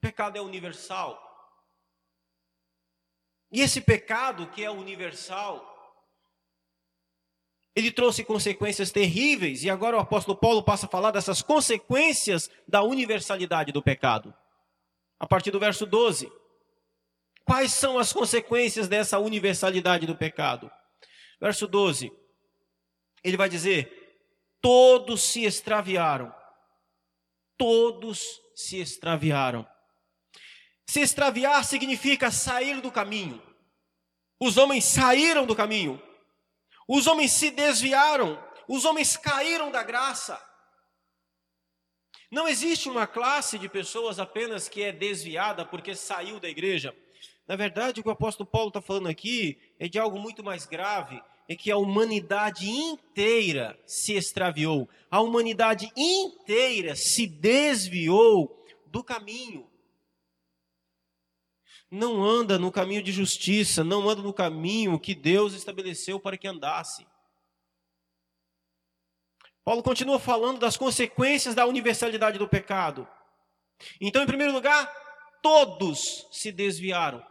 pecado 0.00 0.36
é 0.36 0.40
universal. 0.40 1.20
E 3.50 3.60
esse 3.60 3.80
pecado 3.80 4.48
que 4.50 4.62
é 4.62 4.70
universal, 4.70 5.74
ele 7.74 7.90
trouxe 7.90 8.22
consequências 8.22 8.92
terríveis, 8.92 9.64
e 9.64 9.70
agora 9.70 9.96
o 9.96 10.00
apóstolo 10.00 10.38
Paulo 10.38 10.62
passa 10.62 10.86
a 10.86 10.88
falar 10.88 11.10
dessas 11.10 11.42
consequências 11.42 12.48
da 12.68 12.80
universalidade 12.80 13.72
do 13.72 13.82
pecado. 13.82 14.32
A 15.18 15.26
partir 15.26 15.50
do 15.50 15.60
verso 15.60 15.84
12. 15.84 16.30
Quais 17.44 17.72
são 17.72 17.98
as 17.98 18.12
consequências 18.12 18.88
dessa 18.88 19.18
universalidade 19.18 20.06
do 20.06 20.16
pecado? 20.16 20.70
Verso 21.40 21.66
12. 21.66 22.12
Ele 23.24 23.36
vai 23.36 23.48
dizer: 23.48 24.20
Todos 24.60 25.22
se 25.22 25.44
extraviaram. 25.44 26.34
Todos 27.56 28.40
se 28.54 28.78
extraviaram. 28.78 29.66
Se 30.86 31.00
extraviar 31.00 31.64
significa 31.64 32.30
sair 32.30 32.80
do 32.80 32.90
caminho. 32.90 33.42
Os 34.40 34.56
homens 34.56 34.84
saíram 34.84 35.44
do 35.44 35.56
caminho. 35.56 36.02
Os 36.88 37.06
homens 37.06 37.32
se 37.32 37.50
desviaram. 37.50 38.42
Os 38.68 38.84
homens 38.84 39.16
caíram 39.16 39.70
da 39.70 39.82
graça. 39.82 40.40
Não 42.30 42.46
existe 42.46 42.88
uma 42.88 43.06
classe 43.06 43.58
de 43.58 43.68
pessoas 43.68 44.18
apenas 44.18 44.68
que 44.68 44.82
é 44.82 44.92
desviada 44.92 45.64
porque 45.64 45.94
saiu 45.94 46.38
da 46.38 46.48
igreja. 46.48 46.94
Na 47.46 47.56
verdade, 47.56 48.00
o 48.00 48.02
que 48.02 48.08
o 48.08 48.12
apóstolo 48.12 48.48
Paulo 48.48 48.68
está 48.68 48.82
falando 48.82 49.08
aqui 49.08 49.58
é 49.78 49.88
de 49.88 49.98
algo 49.98 50.18
muito 50.18 50.44
mais 50.44 50.66
grave: 50.66 51.22
é 51.48 51.56
que 51.56 51.70
a 51.70 51.78
humanidade 51.78 52.68
inteira 52.68 53.78
se 53.86 54.12
extraviou, 54.12 54.88
a 55.10 55.20
humanidade 55.20 55.90
inteira 55.96 56.94
se 56.94 57.26
desviou 57.26 58.64
do 58.86 59.02
caminho 59.02 59.68
não 61.90 62.22
anda 62.22 62.58
no 62.58 62.70
caminho 62.70 63.02
de 63.02 63.10
justiça, 63.12 63.82
não 63.82 64.08
anda 64.08 64.22
no 64.22 64.32
caminho 64.32 64.98
que 64.98 65.14
Deus 65.14 65.54
estabeleceu 65.54 66.20
para 66.20 66.36
que 66.36 66.46
andasse. 66.46 67.06
Paulo 69.68 69.82
continua 69.82 70.18
falando 70.18 70.58
das 70.58 70.78
consequências 70.78 71.54
da 71.54 71.66
universalidade 71.66 72.38
do 72.38 72.48
pecado. 72.48 73.06
Então, 74.00 74.22
em 74.22 74.26
primeiro 74.26 74.50
lugar, 74.50 74.90
todos 75.42 76.26
se 76.32 76.50
desviaram. 76.50 77.22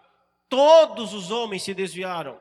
Todos 0.47 1.15
os 1.15 1.32
homens 1.32 1.63
se 1.63 1.73
desviaram. 1.73 2.39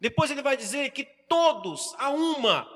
Depois 0.00 0.32
ele 0.32 0.42
vai 0.42 0.56
dizer 0.56 0.90
que 0.90 1.04
todos, 1.04 1.94
a 1.98 2.10
uma, 2.10 2.68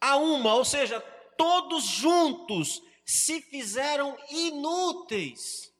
a 0.00 0.16
uma, 0.16 0.54
ou 0.54 0.64
seja, 0.64 0.98
todos 1.36 1.84
juntos 1.84 2.82
se 3.04 3.42
fizeram 3.42 4.16
inúteis. 4.30 5.70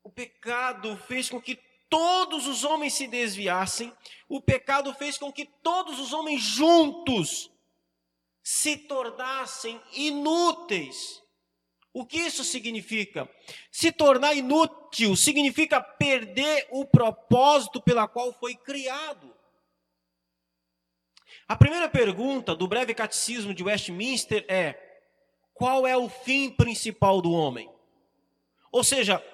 O 0.00 0.12
pecado 0.12 0.96
fez 0.96 1.28
com 1.28 1.42
que 1.42 1.65
todos 1.88 2.46
os 2.46 2.64
homens 2.64 2.94
se 2.94 3.06
desviassem, 3.06 3.92
o 4.28 4.40
pecado 4.40 4.92
fez 4.94 5.18
com 5.18 5.32
que 5.32 5.44
todos 5.44 5.98
os 5.98 6.12
homens 6.12 6.42
juntos 6.42 7.50
se 8.42 8.76
tornassem 8.76 9.80
inúteis. 9.92 11.22
O 11.92 12.04
que 12.04 12.18
isso 12.18 12.44
significa? 12.44 13.28
Se 13.70 13.90
tornar 13.90 14.34
inútil 14.34 15.16
significa 15.16 15.80
perder 15.80 16.68
o 16.70 16.84
propósito 16.84 17.80
pela 17.80 18.06
qual 18.06 18.32
foi 18.34 18.54
criado. 18.54 19.34
A 21.48 21.56
primeira 21.56 21.88
pergunta 21.88 22.54
do 22.54 22.68
breve 22.68 22.92
catecismo 22.92 23.54
de 23.54 23.62
Westminster 23.62 24.44
é: 24.48 24.74
qual 25.54 25.86
é 25.86 25.96
o 25.96 26.08
fim 26.08 26.50
principal 26.50 27.22
do 27.22 27.32
homem? 27.32 27.70
Ou 28.70 28.84
seja, 28.84 29.24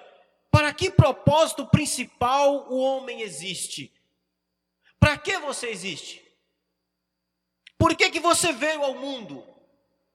para 0.53 0.71
que 0.71 0.91
propósito 0.91 1.65
principal 1.65 2.71
o 2.71 2.77
homem 2.77 3.21
existe? 3.21 3.91
Para 4.99 5.17
que 5.17 5.35
você 5.39 5.69
existe? 5.69 6.21
Por 7.75 7.95
que, 7.95 8.11
que 8.11 8.19
você 8.19 8.53
veio 8.53 8.83
ao 8.83 8.93
mundo? 8.93 9.43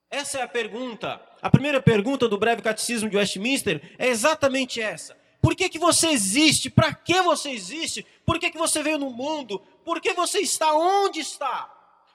Essa 0.09 0.39
é 0.39 0.41
a 0.41 0.47
pergunta. 0.47 1.21
A 1.41 1.49
primeira 1.49 1.81
pergunta 1.81 2.29
do 2.29 2.37
breve 2.37 2.61
catecismo 2.61 3.09
de 3.09 3.17
Westminster 3.17 3.81
é 3.99 4.07
exatamente 4.07 4.79
essa. 4.79 5.17
Por 5.41 5.57
que, 5.57 5.67
que 5.67 5.77
você 5.77 6.07
existe? 6.07 6.69
Para 6.69 6.93
que 6.93 7.21
você 7.21 7.49
existe? 7.49 8.05
Por 8.25 8.39
que, 8.39 8.49
que 8.49 8.57
você 8.57 8.81
veio 8.81 8.97
no 8.97 9.09
mundo? 9.09 9.59
Por 9.83 9.99
que 9.99 10.13
você 10.13 10.39
está 10.39 10.71
onde 10.73 11.19
está? 11.19 11.69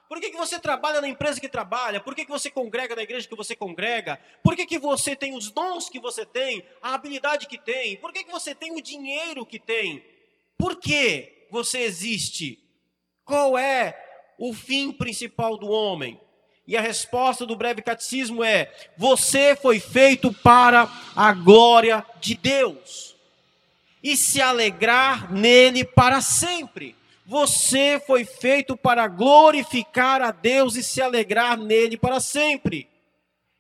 Por 0.09 0.21
que, 0.21 0.31
que 0.31 0.37
você 0.37 0.59
trabalha 0.59 1.01
na 1.01 1.09
empresa 1.09 1.41
que 1.41 1.49
trabalha? 1.49 2.01
Por 2.01 2.15
que, 2.15 2.25
que 2.25 2.31
você 2.31 2.51
congrega 2.51 2.95
na 2.95 3.03
igreja 3.03 3.29
que 3.29 3.35
você 3.35 3.57
congrega? 3.57 4.21
Por 4.43 4.55
que, 4.55 4.67
que 4.67 4.79
você 4.79 5.17
tem 5.17 5.35
os 5.35 5.51
dons 5.51 5.89
que 5.89 5.99
você 5.99 6.27
tem, 6.27 6.65
a 6.83 6.95
habilidade 6.95 7.47
que 7.47 7.59
tem? 7.59 7.97
Por 7.97 8.13
que, 8.13 8.25
que 8.25 8.31
você 8.31 8.55
tem 8.55 8.73
o 8.73 8.83
dinheiro 8.83 9.47
que 9.47 9.59
tem? 9.59 10.05
Por 10.59 10.77
que 10.77 11.47
você 11.51 11.81
existe? 11.81 12.63
Qual 13.25 13.57
é 13.57 13.99
o 14.39 14.53
fim 14.53 14.93
principal 14.93 15.57
do 15.57 15.69
homem? 15.69 16.21
E 16.67 16.77
a 16.77 16.81
resposta 16.81 17.45
do 17.45 17.57
breve 17.57 17.83
catecismo 17.83 18.43
é: 18.43 18.73
você 18.97 19.57
foi 19.57 19.81
feito 19.81 20.33
para 20.33 20.89
a 21.15 21.33
glória 21.33 22.05
de 22.21 22.35
Deus 22.35 23.15
e 24.03 24.17
se 24.17 24.41
alegrar 24.41 25.33
nele 25.33 25.85
para 25.85 26.21
sempre. 26.21 26.95
Você 27.27 28.03
foi 28.07 28.25
feito 28.25 28.77
para 28.77 29.09
glorificar 29.09 30.21
a 30.21 30.31
Deus 30.31 30.77
e 30.77 30.83
se 30.83 31.01
alegrar 31.01 31.57
nele 31.57 31.97
para 31.97 32.21
sempre. 32.21 32.89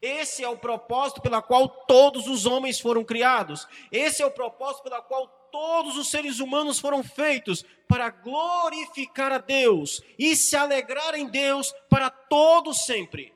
Esse 0.03 0.45
é 0.45 0.49
o 0.49 0.59
propósito 0.59 1.23
pela 1.23 1.41
qual 1.41 1.67
todos 1.67 2.27
os 2.27 2.45
homens 2.45 2.79
foram 2.79 3.03
criados. 3.03 3.67
Esse 3.91 4.23
é 4.23 4.27
o 4.27 4.31
propósito 4.31 4.83
pela 4.83 5.01
qual 5.01 5.27
todos 5.51 5.97
os 5.97 6.11
seres 6.11 6.41
humanos 6.41 6.79
foram 6.79 7.03
feitos 7.03 7.65
para 7.89 8.11
glorificar 8.11 9.33
a 9.33 9.39
Deus 9.39 10.03
e 10.19 10.37
se 10.37 10.57
alegrar 10.57 11.15
em 11.15 11.27
Deus 11.27 11.73
para 11.89 12.11
todo 12.11 12.75
sempre. 12.75 13.33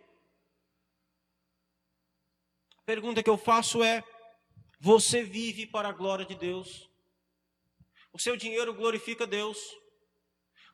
A 2.76 2.82
pergunta 2.84 3.22
que 3.22 3.30
eu 3.30 3.38
faço 3.38 3.82
é: 3.82 4.04
você 4.78 5.22
vive 5.22 5.66
para 5.66 5.88
a 5.88 5.92
glória 5.92 6.26
de 6.26 6.34
Deus? 6.34 6.90
O 8.12 8.18
seu 8.18 8.36
dinheiro 8.36 8.74
glorifica 8.74 9.26
Deus? 9.26 9.58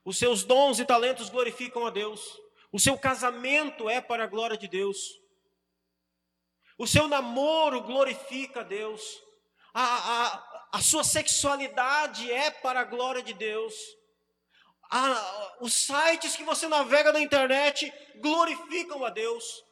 Os 0.05 0.19
seus 0.19 0.45
dons 0.45 0.79
e 0.79 0.85
talentos 0.85 1.31
glorificam 1.31 1.87
a 1.87 1.91
Deus. 1.91 2.39
O 2.71 2.79
seu 2.79 2.99
casamento 2.99 3.89
é 3.89 4.01
para 4.01 4.25
a 4.25 4.27
glória 4.27 4.57
de 4.57 4.69
Deus. 4.69 4.99
O 6.77 6.87
seu 6.87 7.09
namoro 7.09 7.81
glorifica 7.83 8.61
a 8.61 8.65
Deus. 8.65 9.23
A, 9.73 9.83
a, 9.83 10.69
a 10.73 10.83
sua 10.83 11.05
sexualidade 11.05 12.31
é 12.31 12.51
para 12.51 12.81
a 12.81 12.85
glória 12.85 13.23
de 13.23 13.33
Deus. 13.33 13.75
A, 14.91 15.57
os 15.61 15.73
sites 15.73 16.37
que 16.37 16.45
você 16.45 16.69
navega 16.69 17.13
na 17.13 17.21
internet 17.21 17.93
glorificam 18.17 19.05
a 19.05 19.11
Deus. 19.11 19.65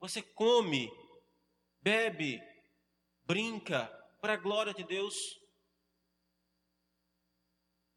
Você 0.00 0.20
come, 0.20 0.90
bebe, 1.80 2.42
brinca 3.24 3.86
para 4.20 4.32
a 4.34 4.38
glória 4.38 4.74
de 4.74 4.82
Deus. 4.82 5.40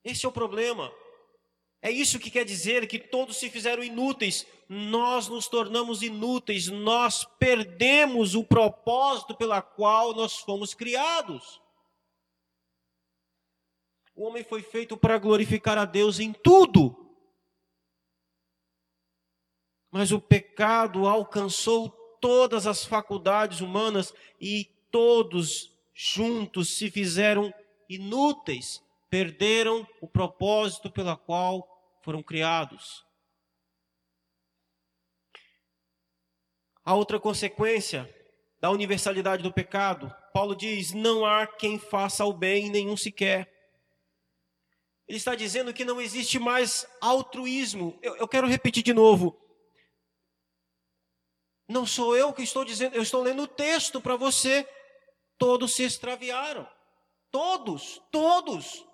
Esse 0.07 0.25
é 0.25 0.29
o 0.29 0.31
problema. 0.31 0.89
É 1.81 1.91
isso 1.91 2.17
que 2.17 2.31
quer 2.31 2.45
dizer 2.45 2.87
que 2.87 2.97
todos 2.97 3.35
se 3.35 3.49
fizeram 3.49 3.83
inúteis. 3.83 4.47
Nós 4.69 5.27
nos 5.27 5.49
tornamos 5.49 6.01
inúteis, 6.01 6.67
nós 6.67 7.25
perdemos 7.37 8.33
o 8.33 8.43
propósito 8.43 9.35
pela 9.35 9.61
qual 9.61 10.13
nós 10.15 10.37
fomos 10.37 10.73
criados. 10.73 11.61
O 14.15 14.23
homem 14.23 14.45
foi 14.45 14.61
feito 14.61 14.95
para 14.95 15.17
glorificar 15.17 15.77
a 15.77 15.83
Deus 15.83 16.21
em 16.21 16.31
tudo. 16.31 17.13
Mas 19.91 20.13
o 20.13 20.21
pecado 20.21 21.05
alcançou 21.05 21.89
todas 22.21 22.65
as 22.65 22.85
faculdades 22.85 23.59
humanas 23.59 24.13
e 24.39 24.65
todos 24.89 25.77
juntos 25.93 26.77
se 26.77 26.89
fizeram 26.89 27.53
inúteis 27.89 28.86
perderam 29.09 29.87
o 30.01 30.07
propósito 30.07 30.91
pela 30.91 31.15
qual 31.15 31.67
foram 32.03 32.21
criados. 32.21 33.05
A 36.83 36.93
outra 36.95 37.19
consequência 37.19 38.13
da 38.59 38.71
universalidade 38.71 39.43
do 39.43 39.51
pecado, 39.51 40.13
Paulo 40.33 40.55
diz: 40.55 40.93
não 40.93 41.25
há 41.25 41.45
quem 41.45 41.77
faça 41.77 42.25
o 42.25 42.33
bem, 42.33 42.69
nenhum 42.69 42.95
sequer. 42.95 43.53
Ele 45.07 45.17
está 45.17 45.35
dizendo 45.35 45.73
que 45.73 45.85
não 45.85 46.01
existe 46.01 46.37
mais 46.37 46.87
altruísmo. 46.99 47.97
Eu, 48.01 48.17
eu 48.17 48.27
quero 48.27 48.47
repetir 48.47 48.83
de 48.83 48.93
novo. 48.93 49.39
Não 51.67 51.85
sou 51.85 52.15
eu 52.15 52.33
que 52.33 52.43
estou 52.43 52.63
dizendo, 52.63 52.95
eu 52.95 53.01
estou 53.01 53.21
lendo 53.21 53.43
o 53.43 53.47
texto 53.47 54.01
para 54.01 54.15
você. 54.15 54.67
Todos 55.37 55.75
se 55.75 55.83
extraviaram. 55.83 56.67
Todos, 57.31 58.01
todos. 58.11 58.85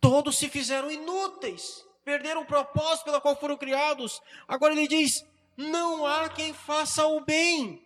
Todos 0.00 0.38
se 0.38 0.48
fizeram 0.48 0.90
inúteis, 0.90 1.84
perderam 2.04 2.42
o 2.42 2.46
propósito 2.46 3.04
pelo 3.06 3.20
qual 3.20 3.36
foram 3.36 3.56
criados. 3.56 4.20
Agora 4.46 4.72
ele 4.72 4.86
diz: 4.86 5.24
não 5.58 6.06
há 6.06 6.28
quem 6.28 6.54
faça 6.54 7.04
o 7.06 7.20
bem. 7.20 7.84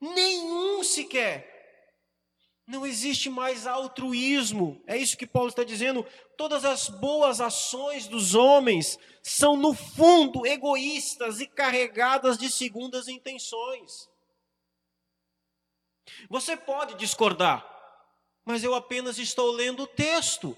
Nenhum 0.00 0.82
sequer. 0.82 1.52
Não 2.66 2.86
existe 2.86 3.28
mais 3.28 3.66
altruísmo. 3.66 4.82
É 4.86 4.96
isso 4.96 5.16
que 5.18 5.26
Paulo 5.26 5.50
está 5.50 5.62
dizendo. 5.62 6.06
Todas 6.36 6.64
as 6.64 6.88
boas 6.88 7.42
ações 7.42 8.08
dos 8.08 8.34
homens 8.34 8.98
são, 9.22 9.54
no 9.54 9.74
fundo, 9.74 10.46
egoístas 10.46 11.40
e 11.40 11.46
carregadas 11.46 12.38
de 12.38 12.50
segundas 12.50 13.06
intenções. 13.06 14.08
Você 16.30 16.56
pode 16.56 16.94
discordar, 16.94 17.71
mas 18.44 18.64
eu 18.64 18.74
apenas 18.74 19.18
estou 19.18 19.50
lendo 19.52 19.84
o 19.84 19.86
texto. 19.86 20.56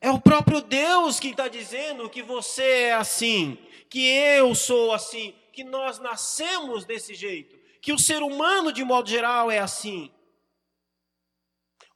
É 0.00 0.10
o 0.10 0.20
próprio 0.20 0.60
Deus 0.60 1.20
que 1.20 1.28
está 1.28 1.48
dizendo 1.48 2.10
que 2.10 2.22
você 2.22 2.62
é 2.62 2.94
assim, 2.94 3.56
que 3.88 4.06
eu 4.06 4.54
sou 4.54 4.92
assim, 4.92 5.34
que 5.52 5.62
nós 5.62 5.98
nascemos 5.98 6.84
desse 6.84 7.14
jeito, 7.14 7.56
que 7.80 7.92
o 7.92 7.98
ser 7.98 8.22
humano, 8.22 8.72
de 8.72 8.84
modo 8.84 9.08
geral, 9.08 9.50
é 9.50 9.58
assim. 9.58 10.12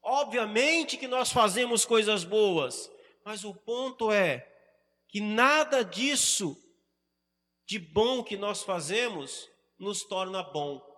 Obviamente 0.03 0.97
que 0.97 1.09
nós 1.09 1.31
fazemos 1.31 1.85
coisas 1.85 2.25
boas, 2.25 2.91
mas 3.25 3.45
o 3.45 3.55
ponto 3.55 4.11
é 4.11 4.47
que 5.09 5.21
nada 5.21 5.85
disso 5.85 6.57
de 7.67 7.79
bom 7.79 8.23
que 8.25 8.37
nós 8.37 8.63
fazemos 8.63 9.49
nos 9.79 10.03
torna 10.05 10.43
bom. 10.43 10.90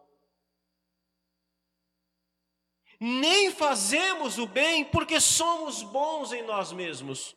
Nem 3.03 3.51
fazemos 3.51 4.39
o 4.39 4.47
bem 4.47 4.85
porque 4.85 5.21
somos 5.21 5.83
bons 5.83 6.33
em 6.33 6.45
nós 6.45 6.71
mesmos. 6.71 7.35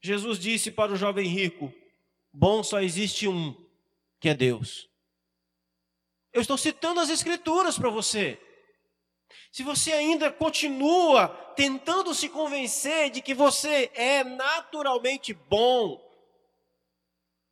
Jesus 0.00 0.38
disse 0.38 0.70
para 0.70 0.92
o 0.92 0.96
jovem 0.96 1.26
rico: 1.26 1.74
Bom 2.32 2.62
só 2.62 2.80
existe 2.80 3.26
um, 3.26 3.52
que 4.20 4.28
é 4.28 4.34
Deus. 4.34 4.88
Eu 6.32 6.40
estou 6.40 6.56
citando 6.56 7.00
as 7.00 7.10
Escrituras 7.10 7.76
para 7.76 7.90
você. 7.90 8.40
Se 9.50 9.64
você 9.64 9.92
ainda 9.92 10.30
continua 10.30 11.26
tentando 11.56 12.14
se 12.14 12.28
convencer 12.28 13.10
de 13.10 13.20
que 13.20 13.34
você 13.34 13.90
é 13.92 14.22
naturalmente 14.22 15.34
bom, 15.34 16.05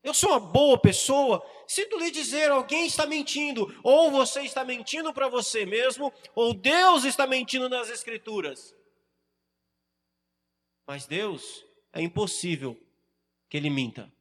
eu 0.05 0.13
sou 0.13 0.31
uma 0.31 0.39
boa 0.39 0.79
pessoa. 0.79 1.45
Sinto 1.67 1.99
lhe 1.99 2.11
dizer, 2.11 2.51
alguém 2.51 2.87
está 2.87 3.07
mentindo. 3.07 3.75
Ou 3.83 4.11
você 4.11 4.43
está 4.43 4.63
mentindo 4.63 5.15
para 5.15 5.29
você 5.29 5.65
mesmo, 5.65 6.13
ou 6.35 6.53
Deus 6.53 7.05
está 7.05 7.27
mentindo 7.27 7.71
nas 7.71 7.89
Escrituras. 7.89 8.77
Mas 10.87 11.07
Deus 11.07 11.65
é 11.91 12.03
impossível 12.03 12.79
que 13.49 13.57
ele 13.57 13.71
minta. 13.71 14.13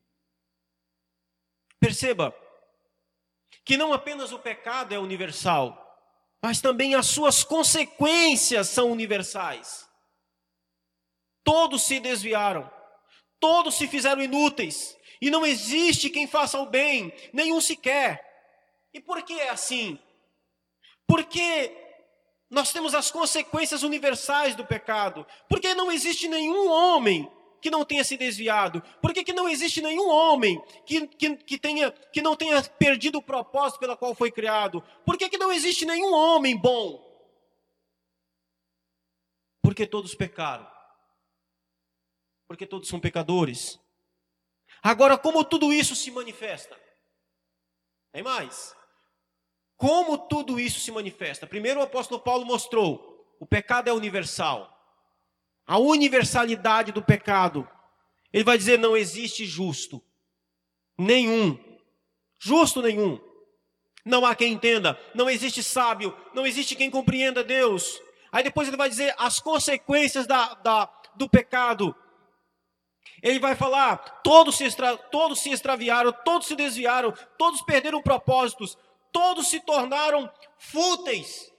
Perceba 1.81 2.33
que 3.65 3.75
não 3.75 3.91
apenas 3.91 4.31
o 4.31 4.39
pecado 4.39 4.93
é 4.93 4.99
universal, 4.99 5.79
mas 6.41 6.61
também 6.61 6.95
as 6.95 7.07
suas 7.07 7.43
consequências 7.43 8.69
são 8.69 8.89
universais. 8.89 9.89
Todos 11.43 11.83
se 11.83 11.99
desviaram, 11.99 12.71
todos 13.37 13.75
se 13.75 13.85
fizeram 13.85 14.21
inúteis, 14.21 14.97
e 15.23 15.29
não 15.29 15.45
existe 15.45 16.09
quem 16.09 16.27
faça 16.27 16.59
o 16.59 16.65
bem, 16.65 17.13
nenhum 17.31 17.61
sequer. 17.61 18.21
E 18.93 18.99
por 18.99 19.23
que 19.23 19.39
é 19.39 19.51
assim? 19.51 19.97
Porque 21.07 21.73
nós 22.49 22.73
temos 22.73 22.93
as 22.93 23.09
consequências 23.09 23.83
universais 23.83 24.53
do 24.53 24.65
pecado. 24.65 25.25
Porque 25.47 25.73
não 25.73 25.89
existe 25.89 26.27
nenhum 26.27 26.69
homem 26.69 27.31
que 27.61 27.71
não 27.71 27.85
tenha 27.85 28.03
se 28.03 28.17
desviado? 28.17 28.83
Por 29.01 29.13
que, 29.13 29.31
não 29.31 29.47
existe 29.47 29.81
nenhum 29.81 30.09
homem 30.09 30.61
que, 30.85 31.07
que, 31.07 31.37
que, 31.37 31.57
tenha, 31.57 31.89
que 31.89 32.21
não 32.21 32.35
tenha 32.35 32.61
perdido 32.61 33.19
o 33.19 33.23
propósito 33.23 33.79
pela 33.79 33.95
qual 33.95 34.13
foi 34.13 34.29
criado? 34.29 34.83
Por 35.05 35.17
que, 35.17 35.29
que 35.29 35.37
não 35.37 35.53
existe 35.53 35.85
nenhum 35.85 36.13
homem 36.13 36.57
bom? 36.57 37.01
Porque 39.61 39.87
todos 39.87 40.13
pecaram. 40.15 40.69
Porque 42.45 42.67
todos 42.67 42.89
são 42.89 42.99
pecadores. 42.99 43.81
Agora, 44.83 45.17
como 45.17 45.45
tudo 45.45 45.71
isso 45.71 45.95
se 45.95 46.11
manifesta? 46.11 46.77
Tem 48.11 48.21
mais. 48.21 48.75
Como 49.77 50.17
tudo 50.27 50.59
isso 50.59 50.81
se 50.81 50.91
manifesta? 50.91 51.47
Primeiro, 51.47 51.79
o 51.79 51.83
apóstolo 51.83 52.19
Paulo 52.19 52.45
mostrou: 52.45 53.35
o 53.39 53.45
pecado 53.45 53.87
é 53.87 53.93
universal. 53.93 54.69
A 55.65 55.77
universalidade 55.77 56.91
do 56.91 57.01
pecado. 57.01 57.67
Ele 58.31 58.43
vai 58.43 58.57
dizer: 58.57 58.77
não 58.77 58.97
existe 58.97 59.45
justo. 59.45 60.03
Nenhum. 60.97 61.57
Justo 62.37 62.81
nenhum. 62.81 63.19
Não 64.05 64.25
há 64.25 64.35
quem 64.35 64.51
entenda. 64.51 64.99
Não 65.15 65.29
existe 65.29 65.63
sábio. 65.63 66.15
Não 66.33 66.45
existe 66.45 66.75
quem 66.75 66.91
compreenda 66.91 67.41
Deus. 67.41 68.01
Aí 68.33 68.43
depois 68.43 68.67
ele 68.67 68.77
vai 68.77 68.89
dizer 68.89 69.15
as 69.17 69.39
consequências 69.39 70.27
da, 70.27 70.55
da, 70.55 70.85
do 71.15 71.29
pecado. 71.29 71.95
Ele 73.23 73.39
vai 73.39 73.55
falar: 73.55 74.21
todos 74.21 74.57
se, 74.57 74.65
extra, 74.65 74.97
todos 74.97 75.39
se 75.39 75.49
extraviaram, 75.49 76.11
todos 76.11 76.45
se 76.45 76.55
desviaram, 76.57 77.13
todos 77.37 77.61
perderam 77.61 78.01
propósitos, 78.01 78.77
todos 79.13 79.47
se 79.47 79.61
tornaram 79.61 80.29
fúteis. 80.57 81.49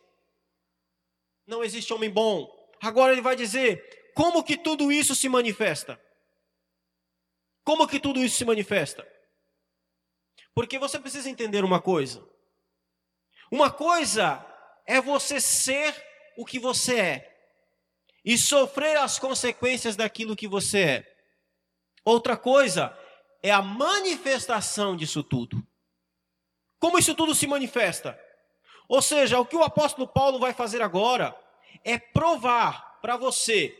Não 1.46 1.64
existe 1.64 1.92
homem 1.94 2.10
bom. 2.10 2.52
Agora 2.82 3.12
ele 3.12 3.22
vai 3.22 3.34
dizer: 3.34 4.12
como 4.14 4.44
que 4.44 4.58
tudo 4.58 4.92
isso 4.92 5.14
se 5.14 5.26
manifesta? 5.26 5.98
Como 7.64 7.88
que 7.88 7.98
tudo 7.98 8.22
isso 8.22 8.36
se 8.36 8.44
manifesta? 8.44 9.10
Porque 10.54 10.78
você 10.78 10.98
precisa 10.98 11.30
entender 11.30 11.64
uma 11.64 11.80
coisa. 11.80 12.22
Uma 13.50 13.70
coisa 13.70 14.44
é 14.86 15.00
você 15.00 15.40
ser 15.40 15.94
o 16.36 16.44
que 16.44 16.58
você 16.58 17.00
é 17.00 17.30
e 18.22 18.36
sofrer 18.36 18.98
as 18.98 19.18
consequências 19.18 19.96
daquilo 19.96 20.36
que 20.36 20.46
você 20.46 20.80
é. 20.80 21.13
Outra 22.04 22.36
coisa 22.36 22.96
é 23.42 23.50
a 23.50 23.62
manifestação 23.62 24.96
disso 24.96 25.22
tudo. 25.22 25.66
Como 26.78 26.98
isso 26.98 27.14
tudo 27.14 27.34
se 27.34 27.46
manifesta? 27.46 28.18
Ou 28.88 29.00
seja, 29.00 29.40
o 29.40 29.46
que 29.46 29.56
o 29.56 29.62
apóstolo 29.62 30.06
Paulo 30.06 30.38
vai 30.38 30.52
fazer 30.52 30.82
agora 30.82 31.34
é 31.82 31.98
provar 31.98 33.00
para 33.00 33.16
você, 33.16 33.74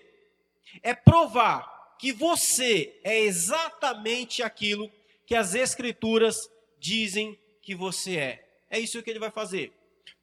é 0.82 0.94
provar 0.94 1.96
que 1.98 2.12
você 2.12 2.98
é 3.04 3.20
exatamente 3.20 4.42
aquilo 4.42 4.90
que 5.26 5.34
as 5.34 5.54
Escrituras 5.54 6.50
dizem 6.78 7.38
que 7.62 7.74
você 7.74 8.16
é. 8.16 8.48
É 8.70 8.78
isso 8.78 9.02
que 9.02 9.10
ele 9.10 9.18
vai 9.18 9.30
fazer. 9.30 9.72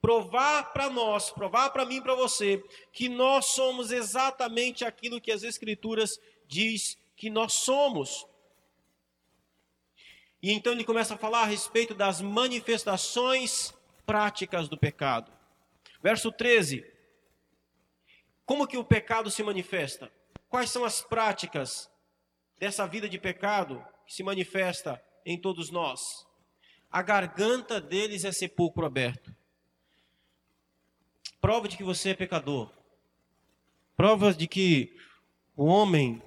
Provar 0.01 0.73
para 0.73 0.89
nós, 0.89 1.31
provar 1.31 1.69
para 1.69 1.85
mim, 1.85 2.01
para 2.01 2.15
você, 2.15 2.63
que 2.91 3.07
nós 3.07 3.45
somos 3.53 3.91
exatamente 3.91 4.83
aquilo 4.83 5.21
que 5.21 5.31
as 5.31 5.43
Escrituras 5.43 6.19
diz 6.47 6.97
que 7.21 7.29
nós 7.29 7.53
somos. 7.53 8.25
E 10.41 10.51
então 10.51 10.73
ele 10.73 10.83
começa 10.83 11.13
a 11.13 11.17
falar 11.19 11.43
a 11.43 11.45
respeito 11.45 11.93
das 11.93 12.19
manifestações 12.19 13.71
práticas 14.07 14.67
do 14.67 14.75
pecado. 14.75 15.31
Verso 16.01 16.31
13. 16.31 16.83
Como 18.43 18.65
que 18.65 18.75
o 18.75 18.83
pecado 18.83 19.29
se 19.29 19.43
manifesta? 19.43 20.11
Quais 20.49 20.71
são 20.71 20.83
as 20.83 21.03
práticas 21.03 21.87
dessa 22.57 22.87
vida 22.87 23.07
de 23.07 23.19
pecado 23.19 23.85
que 24.07 24.15
se 24.15 24.23
manifesta 24.23 24.99
em 25.23 25.39
todos 25.39 25.69
nós? 25.69 26.25
A 26.89 27.03
garganta 27.03 27.79
deles 27.79 28.25
é 28.25 28.31
sepulcro 28.31 28.83
aberto. 28.83 29.31
Prova 31.39 31.67
de 31.67 31.77
que 31.77 31.83
você 31.83 32.09
é 32.09 32.15
pecador. 32.15 32.73
Prova 33.95 34.33
de 34.33 34.47
que 34.47 34.97
o 35.55 35.65
homem 35.65 36.19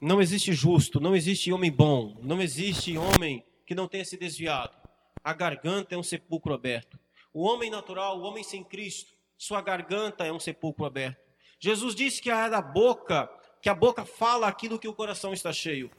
não 0.00 0.20
existe 0.20 0.52
justo, 0.52 1.00
não 1.00 1.16
existe 1.16 1.52
homem 1.52 1.70
bom, 1.70 2.16
não 2.22 2.40
existe 2.40 2.96
homem 2.96 3.44
que 3.66 3.74
não 3.74 3.88
tenha 3.88 4.04
se 4.04 4.16
desviado. 4.16 4.76
A 5.22 5.32
garganta 5.32 5.94
é 5.94 5.98
um 5.98 6.02
sepulcro 6.02 6.54
aberto. 6.54 6.98
O 7.32 7.42
homem 7.42 7.70
natural, 7.70 8.18
o 8.18 8.22
homem 8.22 8.44
sem 8.44 8.62
Cristo, 8.64 9.12
sua 9.36 9.60
garganta 9.60 10.24
é 10.24 10.32
um 10.32 10.40
sepulcro 10.40 10.84
aberto. 10.84 11.20
Jesus 11.60 11.94
disse 11.94 12.22
que 12.22 12.30
é 12.30 12.48
da 12.48 12.62
boca, 12.62 13.28
que 13.60 13.68
a 13.68 13.74
boca 13.74 14.04
fala 14.04 14.46
aquilo 14.46 14.78
que 14.78 14.88
o 14.88 14.94
coração 14.94 15.32
está 15.32 15.52
cheio. 15.52 15.90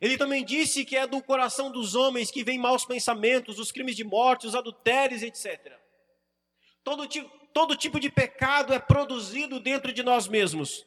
Ele 0.00 0.16
também 0.16 0.44
disse 0.44 0.84
que 0.84 0.96
é 0.96 1.06
do 1.06 1.22
coração 1.22 1.70
dos 1.70 1.94
homens 1.94 2.30
que 2.30 2.44
vêm 2.44 2.58
maus 2.58 2.84
pensamentos, 2.84 3.58
os 3.58 3.72
crimes 3.72 3.96
de 3.96 4.04
morte, 4.04 4.46
os 4.46 4.54
adultérios, 4.54 5.22
etc. 5.22 5.72
Todo 6.82 7.06
tipo, 7.06 7.30
todo 7.52 7.76
tipo 7.76 8.00
de 8.00 8.10
pecado 8.10 8.72
é 8.72 8.78
produzido 8.78 9.60
dentro 9.60 9.92
de 9.92 10.02
nós 10.02 10.28
mesmos. 10.28 10.86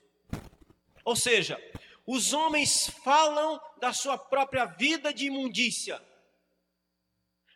Ou 1.04 1.16
seja, 1.16 1.60
os 2.06 2.34
homens 2.34 2.90
falam 3.04 3.60
da 3.80 3.94
sua 3.94 4.18
própria 4.18 4.66
vida 4.66 5.14
de 5.14 5.28
imundícia. 5.28 6.02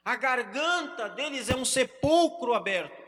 A 0.04 0.16
garganta 0.16 1.10
deles 1.10 1.50
é 1.50 1.56
um 1.56 1.66
sepulcro 1.66 2.54
aberto. 2.54 3.04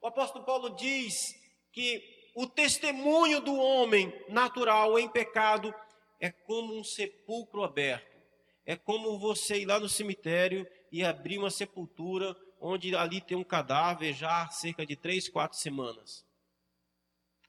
O 0.00 0.06
apóstolo 0.06 0.44
Paulo 0.44 0.70
diz 0.76 1.34
que 1.72 2.30
o 2.34 2.46
testemunho 2.46 3.40
do 3.40 3.56
homem 3.56 4.12
natural 4.28 4.96
em 4.98 5.08
pecado 5.08 5.74
é 6.20 6.30
como 6.30 6.78
um 6.78 6.84
sepulcro 6.84 7.64
aberto. 7.64 8.16
É 8.64 8.76
como 8.76 9.18
você 9.18 9.60
ir 9.60 9.66
lá 9.66 9.80
no 9.80 9.88
cemitério 9.88 10.66
e 10.92 11.04
abrir 11.04 11.38
uma 11.38 11.50
sepultura 11.50 12.36
onde 12.60 12.94
ali 12.94 13.20
tem 13.20 13.36
um 13.36 13.44
cadáver 13.44 14.12
já 14.12 14.42
há 14.42 14.50
cerca 14.50 14.84
de 14.86 14.94
três, 14.94 15.28
quatro 15.28 15.58
semanas. 15.58 16.24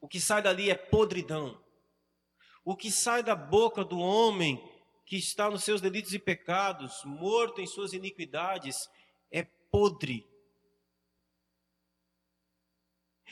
O 0.01 0.07
que 0.07 0.19
sai 0.19 0.41
dali 0.41 0.69
é 0.69 0.75
podridão. 0.75 1.61
O 2.69 2.75
que 2.75 2.91
sai 2.91 3.23
da 3.23 3.35
boca 3.35 3.83
do 3.83 3.97
homem 3.97 4.63
que 5.03 5.17
está 5.17 5.49
nos 5.49 5.63
seus 5.63 5.81
delitos 5.81 6.13
e 6.13 6.19
pecados, 6.19 7.03
morto 7.03 7.59
em 7.59 7.65
suas 7.65 7.93
iniquidades, 7.93 8.87
é 9.31 9.41
podre. 9.71 10.29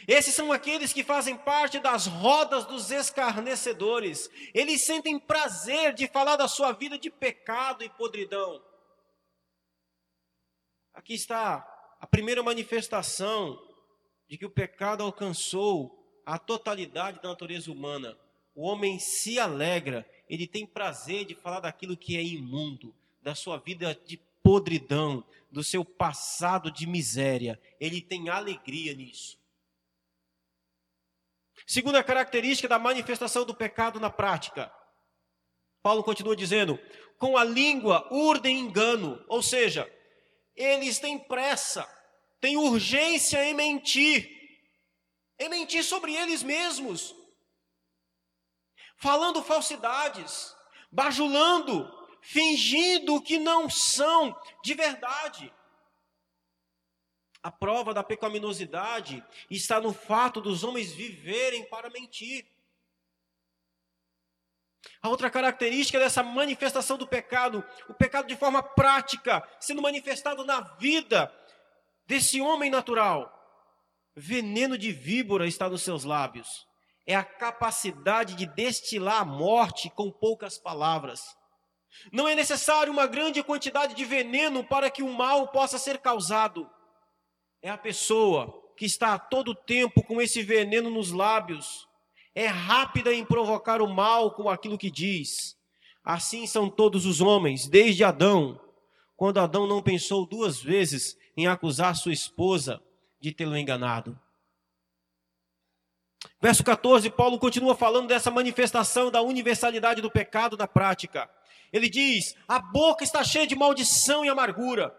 Esses 0.07 0.33
são 0.33 0.51
aqueles 0.51 0.91
que 0.91 1.03
fazem 1.03 1.37
parte 1.37 1.77
das 1.77 2.07
rodas 2.07 2.65
dos 2.65 2.89
escarnecedores. 2.89 4.27
Eles 4.55 4.83
sentem 4.83 5.19
prazer 5.19 5.93
de 5.93 6.07
falar 6.07 6.35
da 6.35 6.47
sua 6.47 6.71
vida 6.71 6.97
de 6.97 7.11
pecado 7.11 7.83
e 7.83 7.89
podridão. 7.89 8.59
Aqui 10.95 11.13
está 11.13 11.57
a 11.99 12.07
primeira 12.07 12.41
manifestação 12.41 13.55
de 14.27 14.35
que 14.35 14.47
o 14.47 14.49
pecado 14.49 15.03
alcançou 15.03 16.21
a 16.25 16.39
totalidade 16.39 17.21
da 17.21 17.29
natureza 17.29 17.71
humana. 17.71 18.17
O 18.57 18.63
homem 18.63 18.97
se 18.97 19.37
alegra, 19.37 20.03
ele 20.27 20.47
tem 20.47 20.65
prazer 20.65 21.25
de 21.25 21.35
falar 21.35 21.59
daquilo 21.59 21.95
que 21.95 22.17
é 22.17 22.23
imundo, 22.23 22.91
da 23.21 23.35
sua 23.35 23.57
vida 23.57 23.93
de 24.03 24.17
podridão, 24.41 25.23
do 25.51 25.63
seu 25.63 25.85
passado 25.85 26.71
de 26.71 26.87
miséria. 26.87 27.61
Ele 27.79 28.01
tem 28.01 28.29
alegria 28.29 28.95
nisso. 28.95 29.37
Segunda 31.67 32.03
característica 32.03 32.67
da 32.67 32.79
manifestação 32.79 33.45
do 33.45 33.53
pecado 33.53 33.99
na 33.99 34.09
prática. 34.09 34.73
Paulo 35.83 36.03
continua 36.03 36.35
dizendo: 36.35 36.79
com 37.19 37.37
a 37.37 37.43
língua 37.43 38.11
urdem 38.11 38.57
engano, 38.57 39.23
ou 39.27 39.43
seja, 39.43 39.87
eles 40.55 40.97
têm 40.97 41.19
pressa, 41.19 41.87
têm 42.41 42.57
urgência 42.57 43.47
em 43.47 43.53
mentir, 43.53 44.27
em 45.37 45.47
mentir 45.47 45.83
sobre 45.83 46.15
eles 46.15 46.41
mesmos, 46.41 47.15
falando 48.97 49.43
falsidades, 49.43 50.55
bajulando, 50.91 51.91
fingindo 52.21 53.21
que 53.21 53.37
não 53.37 53.69
são 53.69 54.37
de 54.63 54.73
verdade. 54.73 55.53
A 57.41 57.51
prova 57.51 57.93
da 57.93 58.03
pecaminosidade 58.03 59.23
está 59.49 59.79
no 59.79 59.93
fato 59.93 60.41
dos 60.41 60.63
homens 60.63 60.91
viverem 60.91 61.63
para 61.69 61.89
mentir. 61.89 62.45
A 65.01 65.09
outra 65.09 65.29
característica 65.29 65.99
dessa 65.99 66.23
manifestação 66.23 66.97
do 66.97 67.07
pecado, 67.07 67.63
o 67.87 67.93
pecado 67.93 68.27
de 68.27 68.35
forma 68.35 68.61
prática, 68.61 69.47
sendo 69.59 69.81
manifestado 69.81 70.43
na 70.43 70.59
vida 70.59 71.33
desse 72.05 72.41
homem 72.41 72.69
natural. 72.69 73.33
Veneno 74.15 74.77
de 74.77 74.91
víbora 74.91 75.47
está 75.47 75.69
nos 75.69 75.83
seus 75.83 76.03
lábios. 76.03 76.66
É 77.07 77.15
a 77.15 77.23
capacidade 77.23 78.35
de 78.35 78.45
destilar 78.45 79.21
a 79.21 79.25
morte 79.25 79.89
com 79.89 80.11
poucas 80.11 80.57
palavras. 80.57 81.37
Não 82.11 82.27
é 82.27 82.35
necessário 82.35 82.91
uma 82.91 83.07
grande 83.07 83.41
quantidade 83.41 83.95
de 83.95 84.05
veneno 84.05 84.63
para 84.63 84.91
que 84.91 85.01
o 85.01 85.11
mal 85.11 85.47
possa 85.47 85.79
ser 85.79 85.99
causado. 85.99 86.69
É 87.61 87.69
a 87.69 87.77
pessoa 87.77 88.53
que 88.75 88.85
está 88.85 89.13
a 89.13 89.19
todo 89.19 89.55
tempo 89.55 90.03
com 90.03 90.21
esse 90.21 90.43
veneno 90.43 90.89
nos 90.89 91.11
lábios, 91.11 91.87
é 92.35 92.45
rápida 92.45 93.11
em 93.11 93.25
provocar 93.25 93.81
o 93.81 93.87
mal 93.87 94.35
com 94.35 94.47
aquilo 94.47 94.77
que 94.77 94.91
diz. 94.91 95.57
Assim 96.03 96.45
são 96.45 96.69
todos 96.69 97.05
os 97.05 97.19
homens, 97.19 97.67
desde 97.67 98.03
Adão, 98.03 98.61
quando 99.15 99.39
Adão 99.39 99.65
não 99.65 99.81
pensou 99.81 100.25
duas 100.27 100.61
vezes 100.61 101.17
em 101.35 101.47
acusar 101.47 101.95
sua 101.95 102.13
esposa 102.13 102.79
de 103.19 103.31
tê-lo 103.31 103.57
enganado. 103.57 104.19
Verso 106.39 106.63
14, 106.63 107.09
Paulo 107.09 107.39
continua 107.39 107.75
falando 107.75 108.07
dessa 108.07 108.29
manifestação 108.29 109.09
da 109.09 109.21
universalidade 109.21 110.01
do 110.01 110.11
pecado 110.11 110.55
na 110.55 110.67
prática. 110.67 111.29
Ele 111.73 111.89
diz: 111.89 112.35
a 112.47 112.59
boca 112.59 113.03
está 113.03 113.23
cheia 113.23 113.47
de 113.47 113.55
maldição 113.55 114.23
e 114.23 114.29
amargura. 114.29 114.95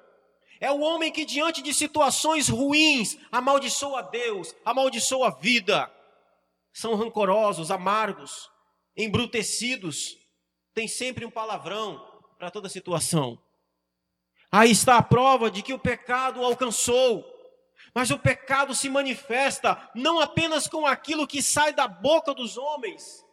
É 0.60 0.70
o 0.72 0.80
homem 0.80 1.12
que, 1.12 1.24
diante 1.24 1.62
de 1.62 1.72
situações 1.72 2.48
ruins, 2.48 3.16
amaldiçoa 3.30 4.02
Deus, 4.02 4.54
amaldiçoa 4.64 5.28
a 5.28 5.30
vida 5.30 5.88
são 6.78 6.94
rancorosos, 6.94 7.72
amargos, 7.72 8.48
embrutecidos, 8.96 10.16
tem 10.72 10.86
sempre 10.86 11.24
um 11.24 11.30
palavrão 11.30 12.00
para 12.38 12.52
toda 12.52 12.68
situação. 12.68 13.36
Aí 14.50 14.70
está 14.70 14.96
a 14.96 15.02
prova 15.02 15.50
de 15.50 15.60
que 15.60 15.72
o 15.72 15.78
pecado 15.78 16.42
alcançou. 16.44 17.24
Mas 17.94 18.10
o 18.10 18.18
pecado 18.18 18.74
se 18.74 18.88
manifesta 18.88 19.90
não 19.94 20.20
apenas 20.20 20.68
com 20.68 20.86
aquilo 20.86 21.26
que 21.26 21.42
sai 21.42 21.72
da 21.72 21.88
boca 21.88 22.34
dos 22.34 22.56
homens, 22.56 23.24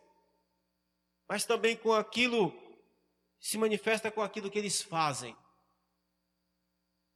mas 1.28 1.46
também 1.46 1.76
com 1.76 1.94
aquilo 1.94 2.54
se 3.40 3.58
manifesta 3.58 4.10
com 4.10 4.22
aquilo 4.22 4.50
que 4.50 4.58
eles 4.58 4.82
fazem. 4.82 5.36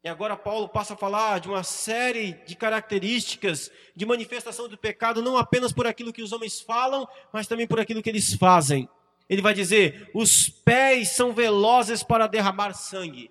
E 0.04 0.08
agora 0.08 0.38
Paulo 0.38 0.70
passa 0.70 0.94
a 0.94 0.98
falar 0.98 1.40
de 1.40 1.50
uma 1.50 1.64
série 1.64 2.34
de 2.46 2.56
características 2.56 3.70
de 3.94 4.06
manifestação 4.06 4.70
do 4.70 4.78
pecado, 4.78 5.22
não 5.22 5.36
apenas 5.36 5.74
por 5.74 5.86
aquilo 5.86 6.14
que 6.14 6.22
os 6.22 6.32
homens 6.32 6.62
falam, 6.62 7.08
mas 7.34 7.48
também 7.48 7.68
por 7.68 7.80
aquilo 7.80 8.02
que 8.02 8.10
eles 8.10 8.34
fazem. 8.34 8.88
Ele 9.28 9.42
vai 9.42 9.54
dizer: 9.54 10.10
os 10.14 10.50
pés 10.50 11.10
são 11.10 11.34
velozes 11.34 12.02
para 12.02 12.28
derramar 12.28 12.74
sangue. 12.74 13.30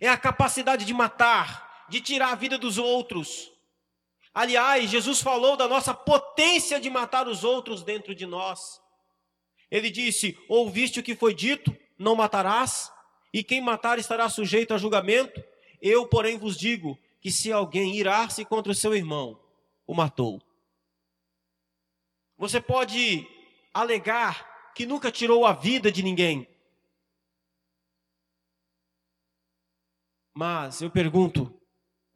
É 0.00 0.08
a 0.08 0.16
capacidade 0.16 0.84
de 0.84 0.94
matar, 0.94 1.65
de 1.88 2.00
tirar 2.00 2.32
a 2.32 2.36
vida 2.36 2.58
dos 2.58 2.78
outros. 2.78 3.52
Aliás, 4.34 4.90
Jesus 4.90 5.20
falou 5.20 5.56
da 5.56 5.66
nossa 5.66 5.94
potência 5.94 6.80
de 6.80 6.90
matar 6.90 7.26
os 7.28 7.44
outros 7.44 7.82
dentro 7.82 8.14
de 8.14 8.26
nós. 8.26 8.80
Ele 9.70 9.90
disse: 9.90 10.38
Ouviste 10.48 11.00
o 11.00 11.02
que 11.02 11.16
foi 11.16 11.34
dito? 11.34 11.74
Não 11.98 12.14
matarás? 12.14 12.90
e 13.36 13.44
quem 13.44 13.60
matar 13.60 13.98
estará 13.98 14.30
sujeito 14.30 14.72
a 14.72 14.78
julgamento. 14.78 15.44
Eu, 15.78 16.08
porém, 16.08 16.38
vos 16.38 16.56
digo 16.56 16.98
que 17.20 17.30
se 17.30 17.52
alguém 17.52 17.94
irar-se 17.94 18.46
contra 18.46 18.72
o 18.72 18.74
seu 18.74 18.94
irmão, 18.94 19.38
o 19.86 19.94
matou. 19.94 20.40
Você 22.38 22.62
pode 22.62 23.28
alegar 23.74 24.72
que 24.74 24.86
nunca 24.86 25.12
tirou 25.12 25.44
a 25.44 25.52
vida 25.52 25.92
de 25.92 26.02
ninguém. 26.02 26.48
Mas 30.34 30.80
eu 30.80 30.90
pergunto: 30.90 31.55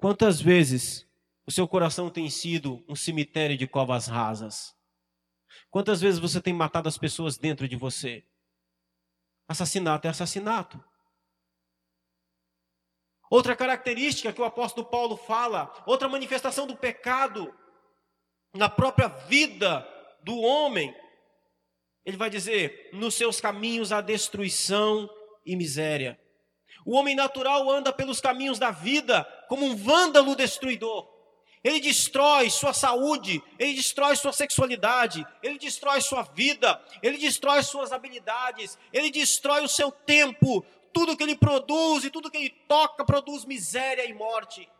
quantas 0.01 0.41
vezes 0.41 1.07
o 1.47 1.53
seu 1.53 1.69
coração 1.69 2.11
tem 2.11 2.29
sido 2.31 2.85
um 2.89 2.97
cemitério 2.97 3.57
de 3.57 3.67
covas 3.67 4.07
rasas? 4.07 4.75
Quantas 5.71 6.01
vezes 6.01 6.19
você 6.19 6.41
tem 6.41 6.55
matado 6.55 6.89
as 6.89 6.97
pessoas 6.99 7.37
dentro 7.37 7.69
de 7.69 7.77
você? 7.77 8.25
Assassinato 9.47 10.07
é 10.07 10.11
assassinato. 10.11 10.83
Outra 13.31 13.55
característica 13.55 14.33
que 14.33 14.41
o 14.41 14.45
apóstolo 14.45 14.87
Paulo 14.89 15.17
fala, 15.17 15.73
outra 15.87 16.09
manifestação 16.09 16.67
do 16.67 16.77
pecado 16.77 17.55
na 18.55 18.69
própria 18.69 19.07
vida 19.07 19.87
do 20.25 20.37
homem, 20.41 20.95
ele 22.05 22.17
vai 22.17 22.31
dizer: 22.31 22.91
nos 22.93 23.15
seus 23.15 23.41
caminhos 23.41 23.93
há 23.93 24.01
destruição 24.01 25.09
e 25.45 25.55
miséria. 25.55 26.19
O 26.85 26.97
homem 26.97 27.15
natural 27.15 27.71
anda 27.71 27.93
pelos 27.93 28.21
caminhos 28.21 28.59
da 28.59 28.71
vida 28.71 29.27
como 29.51 29.67
um 29.67 29.75
vândalo 29.75 30.37
destruidor. 30.37 31.11
Ele 31.65 31.81
destrói 31.81 32.49
sua 32.49 32.73
saúde, 32.73 33.43
ele 33.59 33.75
destrói 33.75 34.15
sua 34.15 34.33
sexualidade, 34.33 35.27
ele 35.43 35.59
destrói 35.59 36.01
sua 36.01 36.23
vida, 36.23 36.81
ele 37.03 37.19
destrói 37.19 37.61
suas 37.65 37.91
habilidades, 37.91 38.79
ele 38.93 39.11
destrói 39.11 39.65
o 39.65 39.69
seu 39.69 39.91
tempo, 39.91 40.65
tudo 40.93 41.17
que 41.17 41.25
ele 41.25 41.35
produz 41.35 42.05
e 42.05 42.11
tudo 42.11 42.31
que 42.31 42.37
ele 42.37 42.51
toca 42.69 43.05
produz 43.05 43.45
miséria 43.45 44.05
e 44.05 44.15
morte. 44.15 44.71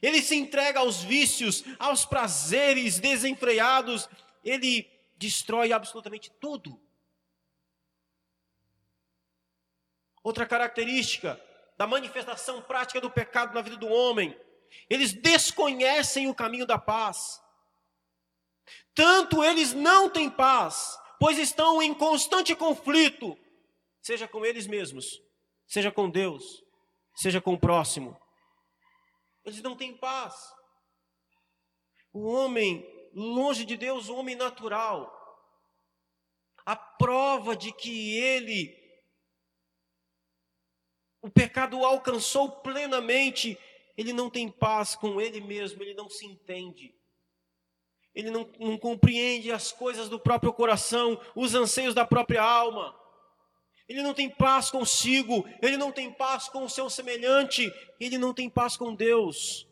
Ele 0.00 0.22
se 0.22 0.34
entrega 0.34 0.80
aos 0.80 1.02
vícios, 1.02 1.62
aos 1.78 2.06
prazeres 2.06 2.98
desenfreados, 2.98 4.08
ele 4.42 4.90
destrói 5.18 5.74
absolutamente 5.74 6.30
tudo. 6.40 6.80
Outra 10.22 10.46
característica 10.46 11.38
da 11.80 11.86
manifestação 11.86 12.60
prática 12.60 13.00
do 13.00 13.10
pecado 13.10 13.54
na 13.54 13.62
vida 13.62 13.74
do 13.74 13.88
homem, 13.88 14.38
eles 14.90 15.14
desconhecem 15.14 16.28
o 16.28 16.34
caminho 16.34 16.66
da 16.66 16.78
paz. 16.78 17.40
Tanto 18.94 19.42
eles 19.42 19.72
não 19.72 20.10
têm 20.10 20.28
paz, 20.28 20.98
pois 21.18 21.38
estão 21.38 21.80
em 21.80 21.94
constante 21.94 22.54
conflito 22.54 23.34
seja 24.02 24.28
com 24.28 24.44
eles 24.44 24.66
mesmos, 24.66 25.22
seja 25.66 25.90
com 25.90 26.10
Deus, 26.10 26.62
seja 27.16 27.40
com 27.40 27.54
o 27.54 27.58
próximo. 27.58 28.14
Eles 29.42 29.62
não 29.62 29.74
têm 29.74 29.96
paz. 29.96 30.34
O 32.12 32.28
homem, 32.28 32.84
longe 33.14 33.64
de 33.64 33.78
Deus, 33.78 34.10
o 34.10 34.16
homem 34.16 34.36
natural, 34.36 35.10
a 36.66 36.76
prova 36.76 37.56
de 37.56 37.72
que 37.72 38.18
ele 38.18 38.79
o 41.22 41.30
pecado 41.30 41.78
o 41.78 41.84
alcançou 41.84 42.50
plenamente, 42.50 43.58
ele 43.96 44.12
não 44.12 44.30
tem 44.30 44.48
paz 44.48 44.94
com 44.94 45.20
ele 45.20 45.40
mesmo, 45.40 45.82
ele 45.82 45.94
não 45.94 46.08
se 46.08 46.26
entende. 46.26 46.94
Ele 48.14 48.30
não, 48.30 48.50
não 48.58 48.78
compreende 48.78 49.52
as 49.52 49.70
coisas 49.70 50.08
do 50.08 50.18
próprio 50.18 50.52
coração, 50.52 51.20
os 51.34 51.54
anseios 51.54 51.94
da 51.94 52.04
própria 52.04 52.42
alma. 52.42 52.98
Ele 53.88 54.02
não 54.02 54.14
tem 54.14 54.30
paz 54.30 54.70
consigo, 54.70 55.44
ele 55.60 55.76
não 55.76 55.90
tem 55.90 56.12
paz 56.12 56.48
com 56.48 56.64
o 56.64 56.70
seu 56.70 56.88
semelhante, 56.88 57.72
ele 57.98 58.18
não 58.18 58.32
tem 58.32 58.48
paz 58.48 58.76
com 58.76 58.94
Deus. 58.94 59.68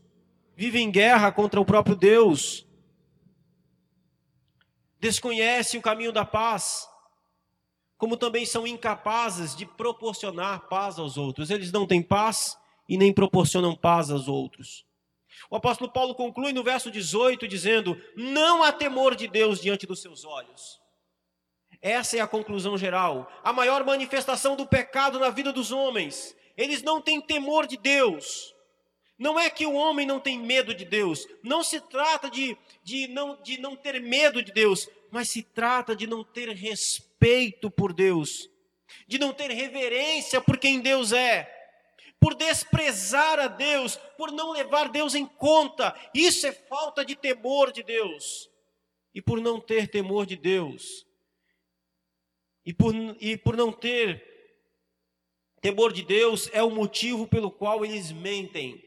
Vive 0.57 0.81
em 0.81 0.91
guerra 0.91 1.31
contra 1.31 1.61
o 1.61 1.65
próprio 1.65 1.95
Deus. 1.95 2.67
Desconhece 4.99 5.79
o 5.79 5.83
caminho 5.83 6.11
da 6.11 6.25
paz, 6.25 6.88
como 7.99 8.17
também 8.17 8.47
são 8.47 8.65
incapazes 8.65 9.57
de 9.57 9.67
proporcionar 9.67 10.69
paz 10.69 11.01
aos 11.01 11.19
outros. 11.19 11.51
Eles 11.51 11.73
não 11.73 11.85
têm 11.85 12.01
paz 12.01 12.57
e 12.89 12.97
nem 12.97 13.13
proporcionam 13.13 13.75
paz 13.75 14.09
aos 14.09 14.29
outros. 14.29 14.87
O 15.51 15.57
apóstolo 15.57 15.91
Paulo 15.91 16.15
conclui 16.15 16.53
no 16.53 16.63
verso 16.63 16.91
18 16.91 17.49
dizendo: 17.49 18.01
Não 18.17 18.63
há 18.63 18.73
temor 18.73 19.17
de 19.17 19.27
Deus 19.27 19.61
diante 19.61 19.87
dos 19.87 20.01
seus 20.01 20.25
olhos. 20.25 20.81
Essa 21.83 22.17
é 22.17 22.21
a 22.21 22.27
conclusão 22.27 22.79
geral. 22.79 23.31
A 23.43 23.53
maior 23.53 23.85
manifestação 23.85 24.55
do 24.55 24.67
pecado 24.67 25.19
na 25.19 25.31
vida 25.31 25.53
dos 25.53 25.73
homens. 25.73 26.37
Eles 26.57 26.83
não 26.83 27.01
têm 27.01 27.21
temor 27.21 27.67
de 27.67 27.77
Deus. 27.77 28.55
Não 29.17 29.39
é 29.39 29.51
que 29.51 29.67
o 29.67 29.75
homem 29.75 30.07
não 30.07 30.21
tem 30.21 30.39
medo 30.39 30.73
de 30.73 30.85
Deus. 30.85 31.27
Não 31.43 31.65
se 31.65 31.81
trata 31.81 32.31
de, 32.31 32.57
de, 32.83 33.09
não, 33.09 33.41
de 33.43 33.59
não 33.59 33.75
ter 33.75 34.01
medo 34.01 34.43
de 34.43 34.53
Deus. 34.53 34.89
Mas 35.11 35.29
se 35.29 35.43
trata 35.43 35.95
de 35.95 36.07
não 36.07 36.23
ter 36.23 36.49
respeito 36.51 37.08
por 37.77 37.93
Deus. 37.93 38.49
De 39.07 39.19
não 39.19 39.33
ter 39.33 39.51
reverência 39.51 40.41
por 40.41 40.59
quem 40.59 40.81
Deus 40.81 41.13
é 41.13 41.55
por 42.21 42.35
desprezar 42.35 43.39
a 43.39 43.47
Deus, 43.47 43.97
por 44.17 44.33
não 44.33 44.51
levar 44.51 44.89
Deus 44.89 45.15
em 45.15 45.27
conta. 45.27 45.95
Isso 46.13 46.47
é 46.47 46.53
falta 46.53 47.05
de 47.05 47.15
temor 47.15 47.73
de 47.73 47.83
Deus. 47.83 48.51
E 49.15 49.23
por 49.23 49.41
não 49.41 49.61
ter 49.61 49.89
temor 49.89 50.27
de 50.27 50.37
Deus, 50.37 51.07
e 52.65 52.75
por, 52.75 52.95
e 53.19 53.37
por 53.37 53.57
não 53.57 53.73
ter 53.73 54.23
temor 55.61 55.93
de 55.93 56.03
Deus, 56.03 56.49
é 56.53 56.63
o 56.63 56.71
motivo 56.71 57.27
pelo 57.27 57.51
qual 57.51 57.85
eles 57.85 58.13
mentem, 58.13 58.85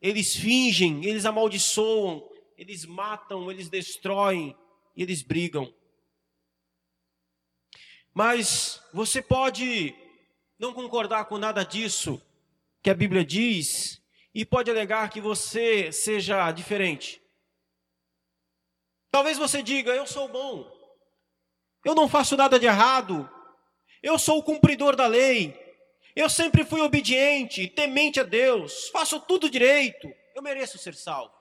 eles 0.00 0.36
fingem, 0.36 1.04
eles 1.04 1.24
amaldiçoam, 1.24 2.28
eles 2.56 2.84
matam, 2.84 3.50
eles 3.50 3.68
destroem, 3.68 4.54
e 4.94 5.02
eles 5.02 5.22
brigam. 5.22 5.72
Mas 8.14 8.82
você 8.92 9.22
pode 9.22 9.94
não 10.58 10.72
concordar 10.72 11.26
com 11.26 11.38
nada 11.38 11.64
disso, 11.64 12.20
que 12.82 12.90
a 12.90 12.94
Bíblia 12.94 13.24
diz 13.24 14.02
e 14.34 14.44
pode 14.44 14.70
alegar 14.70 15.10
que 15.10 15.20
você 15.20 15.92
seja 15.92 16.50
diferente. 16.52 17.22
Talvez 19.10 19.38
você 19.38 19.62
diga: 19.62 19.94
Eu 19.94 20.06
sou 20.06 20.28
bom, 20.28 20.70
eu 21.84 21.94
não 21.94 22.08
faço 22.08 22.36
nada 22.36 22.58
de 22.58 22.66
errado, 22.66 23.28
eu 24.02 24.18
sou 24.18 24.38
o 24.38 24.42
cumpridor 24.42 24.96
da 24.96 25.06
lei, 25.06 25.56
eu 26.14 26.28
sempre 26.28 26.64
fui 26.64 26.80
obediente, 26.80 27.68
temente 27.68 28.20
a 28.20 28.24
Deus, 28.24 28.88
faço 28.88 29.20
tudo 29.20 29.50
direito, 29.50 30.12
eu 30.34 30.42
mereço 30.42 30.78
ser 30.78 30.94
salvo. 30.94 31.37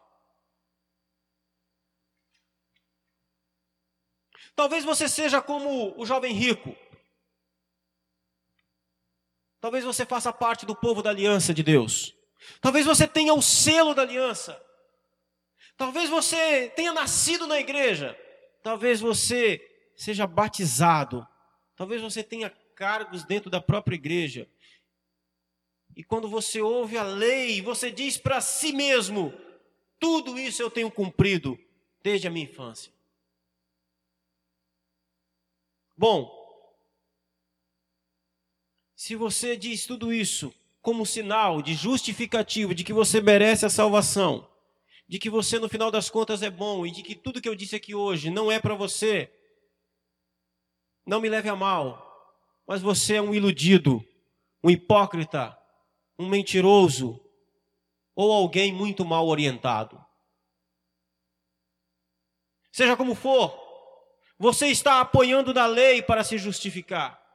Talvez 4.57 4.83
você 4.83 5.07
seja 5.07 5.41
como 5.41 5.97
o 5.97 6.05
jovem 6.05 6.33
rico 6.33 6.75
Talvez 9.59 9.83
você 9.83 10.05
faça 10.05 10.31
parte 10.31 10.65
do 10.65 10.75
povo 10.75 11.01
da 11.01 11.09
aliança 11.09 11.53
de 11.53 11.63
Deus. 11.63 12.15
Talvez 12.61 12.85
você 12.85 13.07
tenha 13.07 13.33
o 13.33 13.41
selo 13.41 13.93
da 13.93 14.03
aliança. 14.03 14.61
Talvez 15.75 16.09
você 16.09 16.69
tenha 16.75 16.93
nascido 16.93 17.47
na 17.47 17.59
igreja. 17.59 18.17
Talvez 18.63 19.01
você 19.01 19.59
seja 19.95 20.27
batizado. 20.27 21.27
Talvez 21.75 22.01
você 22.01 22.23
tenha 22.23 22.49
cargos 22.75 23.23
dentro 23.23 23.49
da 23.49 23.59
própria 23.59 23.95
igreja. 23.95 24.47
E 25.95 26.03
quando 26.03 26.29
você 26.29 26.61
ouve 26.61 26.97
a 26.97 27.03
lei, 27.03 27.61
você 27.61 27.91
diz 27.91 28.17
para 28.17 28.39
si 28.39 28.71
mesmo: 28.71 29.33
tudo 29.99 30.37
isso 30.37 30.61
eu 30.61 30.69
tenho 30.69 30.91
cumprido 30.91 31.57
desde 32.03 32.27
a 32.27 32.31
minha 32.31 32.45
infância. 32.45 32.93
Bom, 35.97 36.31
se 38.95 39.15
você 39.15 39.57
diz 39.57 39.87
tudo 39.87 40.13
isso 40.13 40.53
como 40.79 41.05
sinal 41.07 41.61
de 41.61 41.73
justificativo 41.73 42.75
de 42.75 42.83
que 42.83 42.93
você 42.93 43.19
merece 43.19 43.65
a 43.65 43.69
salvação, 43.69 44.47
de 45.07 45.17
que 45.17 45.29
você 45.29 45.57
no 45.57 45.67
final 45.67 45.89
das 45.89 46.07
contas 46.07 46.43
é 46.43 46.51
bom 46.51 46.85
e 46.85 46.91
de 46.91 47.01
que 47.01 47.15
tudo 47.15 47.41
que 47.41 47.49
eu 47.49 47.55
disse 47.55 47.75
aqui 47.75 47.95
hoje 47.95 48.29
não 48.29 48.51
é 48.51 48.59
para 48.59 48.75
você, 48.75 49.33
não 51.03 51.19
me 51.19 51.29
leve 51.29 51.49
a 51.49 51.55
mal, 51.55 52.05
mas 52.67 52.81
você 52.81 53.15
é 53.15 53.21
um 53.21 53.33
iludido, 53.33 54.05
um 54.63 54.69
hipócrita, 54.69 55.57
um 56.19 56.29
mentiroso 56.29 57.19
ou 58.15 58.31
alguém 58.31 58.71
muito 58.71 59.03
mal 59.03 59.27
orientado. 59.27 59.99
Seja 62.71 62.95
como 62.95 63.15
for, 63.15 63.66
você 64.37 64.67
está 64.67 65.01
apoiando 65.01 65.53
da 65.53 65.65
lei 65.65 66.01
para 66.01 66.23
se 66.23 66.37
justificar 66.37 67.27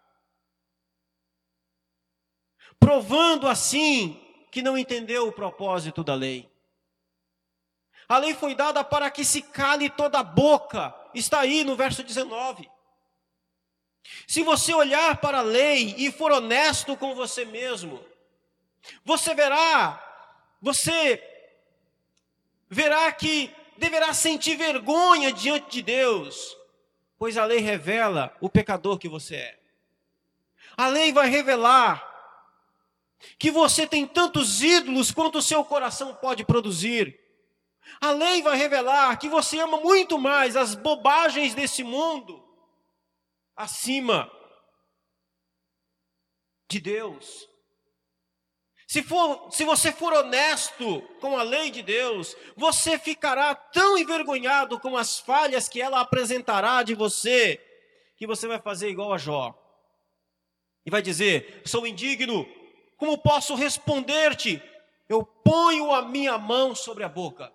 provando 2.82 3.46
assim 3.46 4.20
que 4.50 4.61
não 4.61 4.76
entendeu 4.76 5.28
o 5.28 5.32
propósito 5.32 6.03
da 6.03 6.16
lei. 6.16 6.50
A 8.09 8.18
lei 8.18 8.34
foi 8.34 8.57
dada 8.57 8.82
para 8.82 9.09
que 9.09 9.24
se 9.24 9.40
cale 9.40 9.88
toda 9.88 10.18
a 10.18 10.24
boca, 10.24 10.92
está 11.14 11.38
aí 11.38 11.62
no 11.62 11.76
verso 11.76 12.03
19. 12.03 12.68
Se 14.26 14.42
você 14.42 14.74
olhar 14.74 15.18
para 15.18 15.38
a 15.38 15.42
lei 15.42 15.94
e 15.96 16.11
for 16.11 16.32
honesto 16.32 16.96
com 16.96 17.14
você 17.14 17.44
mesmo, 17.44 18.05
você 19.05 19.32
verá, 19.32 20.03
você 20.61 21.22
verá 22.68 23.12
que 23.12 23.55
deverá 23.78 24.12
sentir 24.12 24.57
vergonha 24.57 25.32
diante 25.32 25.70
de 25.70 25.82
Deus, 25.82 26.57
pois 27.22 27.38
a 27.38 27.44
lei 27.44 27.60
revela 27.60 28.36
o 28.40 28.48
pecador 28.48 28.98
que 28.98 29.08
você 29.08 29.36
é. 29.36 29.60
A 30.76 30.88
lei 30.88 31.12
vai 31.12 31.28
revelar 31.28 32.02
que 33.38 33.48
você 33.48 33.86
tem 33.86 34.08
tantos 34.08 34.60
ídolos 34.60 35.12
quanto 35.12 35.38
o 35.38 35.42
seu 35.42 35.64
coração 35.64 36.16
pode 36.16 36.44
produzir. 36.44 37.16
A 38.00 38.10
lei 38.10 38.42
vai 38.42 38.56
revelar 38.56 39.16
que 39.20 39.28
você 39.28 39.60
ama 39.60 39.78
muito 39.78 40.18
mais 40.18 40.56
as 40.56 40.74
bobagens 40.74 41.54
desse 41.54 41.84
mundo 41.84 42.44
acima 43.54 44.28
de 46.68 46.80
Deus. 46.80 47.48
Se, 48.93 49.03
for, 49.03 49.51
se 49.51 49.64
você 49.64 49.90
for 49.90 50.12
honesto 50.12 51.01
com 51.18 51.38
a 51.38 51.43
lei 51.43 51.70
de 51.70 51.80
Deus, 51.80 52.36
você 52.55 52.99
ficará 52.99 53.55
tão 53.55 53.97
envergonhado 53.97 54.78
com 54.78 54.99
as 54.99 55.18
falhas 55.18 55.66
que 55.66 55.80
ela 55.80 56.03
apresentará 56.03 56.82
de 56.82 56.95
você, 56.95 57.59
que 58.18 58.26
você 58.26 58.47
vai 58.47 58.61
fazer 58.61 58.90
igual 58.90 59.14
a 59.14 59.16
Jó. 59.16 59.59
E 60.84 60.90
vai 60.90 61.01
dizer: 61.01 61.62
sou 61.64 61.86
indigno, 61.86 62.47
como 62.99 63.16
posso 63.16 63.55
responder-te? 63.55 64.62
Eu 65.09 65.24
ponho 65.24 65.90
a 65.95 66.03
minha 66.03 66.36
mão 66.36 66.74
sobre 66.74 67.03
a 67.03 67.09
boca. 67.09 67.51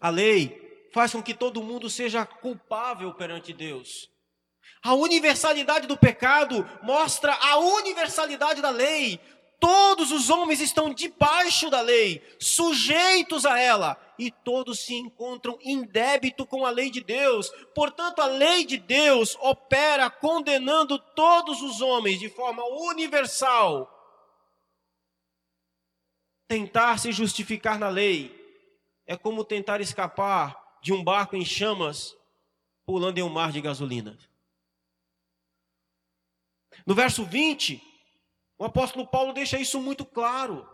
A 0.00 0.10
lei 0.10 0.88
faz 0.94 1.10
com 1.10 1.20
que 1.20 1.34
todo 1.34 1.60
mundo 1.60 1.90
seja 1.90 2.24
culpável 2.24 3.12
perante 3.14 3.52
Deus. 3.52 4.08
A 4.82 4.94
universalidade 4.94 5.86
do 5.86 5.96
pecado 5.96 6.68
mostra 6.82 7.34
a 7.34 7.58
universalidade 7.58 8.62
da 8.62 8.70
lei. 8.70 9.20
Todos 9.60 10.12
os 10.12 10.30
homens 10.30 10.60
estão 10.60 10.94
debaixo 10.94 11.68
da 11.68 11.80
lei, 11.80 12.22
sujeitos 12.38 13.44
a 13.44 13.58
ela, 13.58 14.00
e 14.16 14.30
todos 14.30 14.78
se 14.80 14.94
encontram 14.94 15.58
em 15.60 15.82
débito 15.82 16.46
com 16.46 16.64
a 16.64 16.70
lei 16.70 16.90
de 16.90 17.00
Deus. 17.00 17.50
Portanto, 17.74 18.20
a 18.20 18.26
lei 18.26 18.64
de 18.64 18.76
Deus 18.76 19.36
opera 19.40 20.08
condenando 20.08 20.96
todos 20.98 21.60
os 21.60 21.80
homens 21.80 22.20
de 22.20 22.28
forma 22.28 22.64
universal. 22.64 23.94
Tentar 26.46 26.98
se 26.98 27.10
justificar 27.10 27.78
na 27.78 27.88
lei 27.88 28.34
é 29.06 29.16
como 29.16 29.44
tentar 29.44 29.80
escapar 29.80 30.56
de 30.80 30.92
um 30.92 31.02
barco 31.02 31.34
em 31.34 31.44
chamas 31.44 32.16
pulando 32.86 33.18
em 33.18 33.22
um 33.22 33.28
mar 33.28 33.52
de 33.52 33.60
gasolina. 33.60 34.16
No 36.86 36.94
verso 36.94 37.24
20, 37.24 37.82
o 38.58 38.64
apóstolo 38.64 39.06
Paulo 39.06 39.32
deixa 39.32 39.58
isso 39.58 39.80
muito 39.80 40.04
claro. 40.04 40.68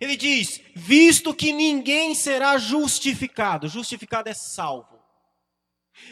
Ele 0.00 0.16
diz: 0.16 0.60
visto 0.74 1.34
que 1.34 1.52
ninguém 1.52 2.14
será 2.14 2.56
justificado, 2.56 3.68
justificado 3.68 4.28
é 4.28 4.34
salvo. 4.34 5.00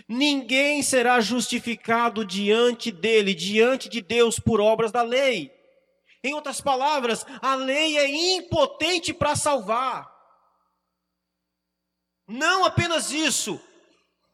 Ninguém 0.07 0.83
será 0.83 1.21
justificado 1.21 2.25
diante 2.25 2.91
dele, 2.91 3.35
diante 3.35 3.89
de 3.89 4.03
Deus, 4.03 4.39
por 4.39 4.61
obras 4.61 4.93
da 4.93 5.03
lei. 5.03 5.51
Em 6.23 6.35
outras 6.35 6.61
palavras, 6.61 7.25
a 7.41 7.55
lei 7.55 7.97
é 7.97 8.37
impotente 8.37 9.15
para 9.15 9.37
salvar. 9.37 10.13
Não 12.27 12.65
apenas 12.65 13.11
isso, 13.11 13.59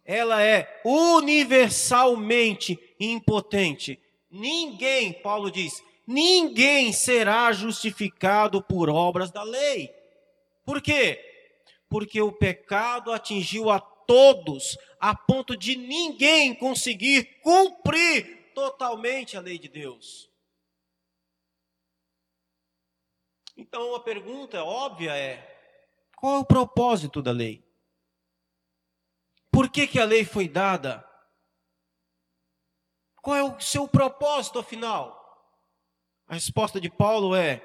ela 0.05 0.43
é 0.43 0.83
universalmente 0.85 2.79
impotente. 3.01 3.99
Ninguém, 4.31 5.13
Paulo 5.13 5.51
diz, 5.51 5.83
ninguém 6.07 6.93
será 6.93 7.51
justificado 7.53 8.63
por 8.63 8.91
obras 8.91 9.31
da 9.31 9.43
lei. 9.43 9.91
Por 10.65 10.83
quê? 10.83 11.19
Porque 11.89 12.21
o 12.21 12.33
pecado 12.33 13.13
atingiu 13.13 13.71
a 13.71 13.81
todos, 13.81 14.77
a 15.01 15.15
ponto 15.15 15.57
de 15.57 15.77
ninguém 15.77 16.55
conseguir 16.55 17.41
cumprir 17.41 18.53
totalmente 18.55 19.37
a 19.37 19.41
lei 19.41 19.59
de 19.59 19.69
Deus. 19.69 20.29
Então 23.57 23.95
a 23.95 24.01
pergunta 24.01 24.65
óbvia 24.65 25.17
é: 25.17 25.55
qual 26.17 26.37
é 26.37 26.41
o 26.41 26.45
propósito 26.45 27.23
da 27.23 27.31
lei? 27.31 27.64
Que, 29.75 29.89
que 29.89 29.99
a 29.99 30.05
lei 30.05 30.25
foi 30.25 30.47
dada? 30.47 31.05
Qual 33.21 33.37
é 33.37 33.43
o 33.43 33.61
seu 33.61 33.89
propósito 33.89 34.61
afinal? 34.61 35.21
A 36.29 36.35
resposta 36.35 36.81
de 36.81 36.89
Paulo 36.89 37.35
é 37.35 37.61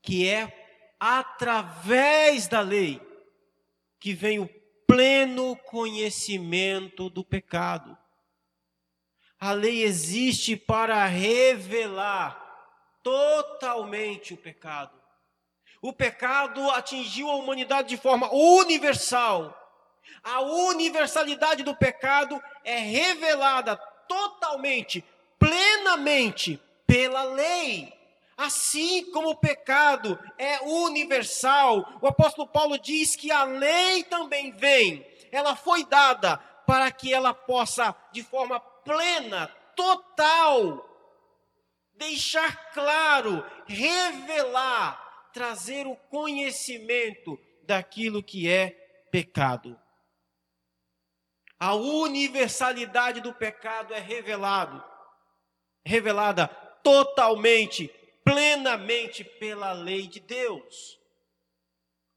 que 0.00 0.26
é 0.26 0.96
através 0.98 2.48
da 2.48 2.62
lei 2.62 3.02
que 4.00 4.14
vem 4.14 4.38
o 4.38 4.48
pleno 4.86 5.56
conhecimento 5.56 7.10
do 7.10 7.22
pecado. 7.22 7.94
A 9.38 9.52
lei 9.52 9.82
existe 9.82 10.56
para 10.56 11.04
revelar 11.04 12.40
totalmente 13.02 14.32
o 14.32 14.38
pecado. 14.38 14.98
O 15.82 15.92
pecado 15.92 16.70
atingiu 16.70 17.28
a 17.28 17.36
humanidade 17.36 17.90
de 17.90 17.98
forma 17.98 18.32
universal. 18.32 19.60
A 20.22 20.40
universalidade 20.40 21.62
do 21.62 21.74
pecado 21.74 22.42
é 22.64 22.78
revelada 22.78 23.76
totalmente, 24.08 25.04
plenamente 25.38 26.60
pela 26.86 27.24
lei. 27.24 27.92
Assim 28.36 29.10
como 29.12 29.30
o 29.30 29.36
pecado 29.36 30.18
é 30.36 30.60
universal, 30.62 31.98
o 32.00 32.06
apóstolo 32.06 32.48
Paulo 32.48 32.78
diz 32.78 33.14
que 33.14 33.30
a 33.30 33.44
lei 33.44 34.02
também 34.04 34.50
vem, 34.52 35.06
ela 35.30 35.54
foi 35.54 35.84
dada 35.84 36.36
para 36.66 36.90
que 36.90 37.12
ela 37.12 37.32
possa, 37.32 37.94
de 38.12 38.22
forma 38.22 38.58
plena, 38.58 39.48
total, 39.76 40.88
deixar 41.94 42.72
claro, 42.72 43.44
revelar, 43.66 45.30
trazer 45.32 45.86
o 45.86 45.96
conhecimento 45.96 47.38
daquilo 47.62 48.22
que 48.22 48.48
é 48.48 48.70
pecado. 49.10 49.78
A 51.64 51.72
universalidade 51.74 53.22
do 53.22 53.32
pecado 53.32 53.94
é 53.94 53.98
revelado, 53.98 54.84
revelada 55.82 56.46
totalmente 56.82 57.88
plenamente 58.22 59.24
pela 59.24 59.72
lei 59.72 60.06
de 60.06 60.20
Deus. 60.20 61.00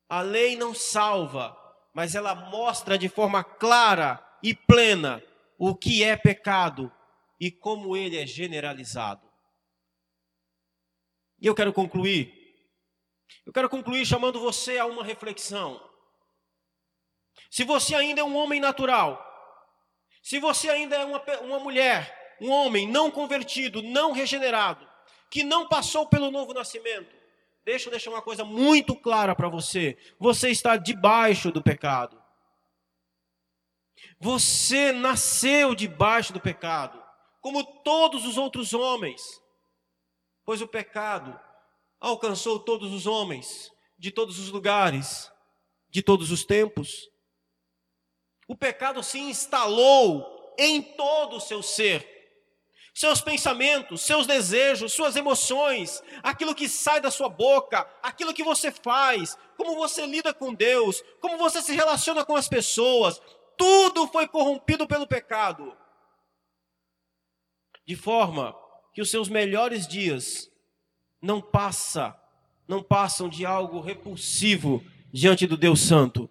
A 0.09 0.19
lei 0.19 0.57
não 0.57 0.75
salva, 0.75 1.57
mas 1.93 2.13
ela 2.13 2.35
mostra 2.35 2.97
de 2.97 3.07
forma 3.07 3.41
clara 3.41 4.21
e 4.43 4.53
plena 4.53 5.23
o 5.57 5.73
que 5.73 6.03
é 6.03 6.17
pecado 6.17 6.91
e 7.39 7.49
como 7.49 7.95
ele 7.95 8.17
é 8.17 8.27
generalizado. 8.27 9.31
E 11.39 11.47
eu 11.47 11.55
quero 11.55 11.71
concluir. 11.71 12.33
Eu 13.45 13.53
quero 13.53 13.69
concluir 13.69 14.05
chamando 14.05 14.41
você 14.41 14.77
a 14.77 14.85
uma 14.85 15.05
reflexão. 15.05 15.81
Se 17.49 17.63
você 17.63 17.95
ainda 17.95 18.19
é 18.19 18.23
um 18.25 18.35
homem 18.35 18.59
natural, 18.59 19.26
se 20.28 20.39
você 20.39 20.69
ainda 20.69 20.93
é 20.97 21.05
uma, 21.05 21.23
uma 21.39 21.57
mulher, 21.57 22.36
um 22.41 22.51
homem 22.51 22.86
não 22.86 23.09
convertido, 23.09 23.82
não 23.82 24.11
regenerado, 24.11 24.86
que 25.32 25.41
não 25.41 25.69
passou 25.69 26.05
pelo 26.05 26.30
novo 26.30 26.53
nascimento, 26.53 27.15
deixa 27.63 27.88
eu 27.88 27.91
deixar 27.91 28.09
uma 28.09 28.21
coisa 28.21 28.43
muito 28.43 28.93
clara 28.93 29.34
para 29.34 29.47
você: 29.47 29.97
você 30.19 30.49
está 30.49 30.75
debaixo 30.75 31.49
do 31.49 31.61
pecado. 31.61 32.21
Você 34.19 34.91
nasceu 34.91 35.73
debaixo 35.73 36.34
do 36.34 36.41
pecado, 36.41 37.01
como 37.39 37.63
todos 37.63 38.25
os 38.25 38.38
outros 38.38 38.73
homens, 38.73 39.41
pois 40.43 40.61
o 40.61 40.67
pecado 40.67 41.39
alcançou 42.01 42.59
todos 42.59 42.91
os 42.91 43.07
homens, 43.07 43.71
de 43.97 44.11
todos 44.11 44.39
os 44.39 44.49
lugares, 44.49 45.32
de 45.89 46.01
todos 46.01 46.32
os 46.32 46.43
tempos. 46.43 47.09
O 48.47 48.55
pecado 48.55 49.03
se 49.03 49.19
instalou 49.19 50.53
em 50.57 50.81
todo 50.81 51.35
o 51.35 51.41
seu 51.41 51.61
ser 51.61 52.17
seus 52.97 53.21
pensamentos, 53.21 54.01
seus 54.01 54.25
desejos, 54.25 54.91
suas 54.91 55.15
emoções, 55.15 56.01
aquilo 56.23 56.55
que 56.55 56.67
sai 56.67 56.99
da 56.99 57.11
sua 57.11 57.29
boca, 57.29 57.87
aquilo 58.01 58.33
que 58.33 58.43
você 58.43 58.71
faz, 58.71 59.37
como 59.55 59.75
você 59.75 60.07
lida 60.07 60.33
com 60.33 60.51
Deus, 60.51 61.03
como 61.21 61.37
você 61.37 61.61
se 61.61 61.75
relaciona 61.75 62.25
com 62.25 62.35
as 62.35 62.49
pessoas, 62.49 63.21
tudo 63.55 64.07
foi 64.07 64.27
corrompido 64.27 64.87
pelo 64.87 65.05
pecado. 65.05 65.77
De 67.85 67.95
forma 67.95 68.55
que 68.91 69.01
os 69.01 69.11
seus 69.11 69.29
melhores 69.29 69.87
dias 69.87 70.49
não 71.21 71.39
passa, 71.39 72.19
não 72.67 72.81
passam 72.81 73.29
de 73.29 73.45
algo 73.45 73.79
repulsivo 73.79 74.83
diante 75.13 75.45
do 75.45 75.55
Deus 75.55 75.81
Santo. 75.81 76.27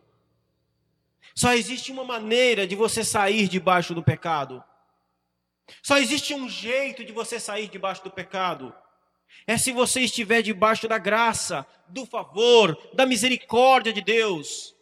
Só 1.37 1.53
existe 1.53 1.93
uma 1.93 2.05
maneira 2.05 2.67
de 2.67 2.75
você 2.75 3.05
sair 3.05 3.49
debaixo 3.49 3.95
do 3.95 4.03
pecado 4.03 4.65
só 5.83 5.99
existe 5.99 6.35
um 6.35 6.49
jeito 6.49 7.05
de 7.05 7.13
você 7.13 7.41
sair 7.41 7.69
debaixo 7.69 8.05
do 8.05 8.11
pecado. 8.11 8.75
É 9.47 9.59
se 9.59 9.73
você 9.73 10.01
estiver 10.01 10.43
debaixo 10.43 10.89
da 10.89 10.99
graça, 10.99 11.67
do 11.89 12.07
favor, 12.07 12.77
da 12.95 13.05
misericórdia 13.05 13.93
de 13.93 14.01
Deus. 14.01 14.75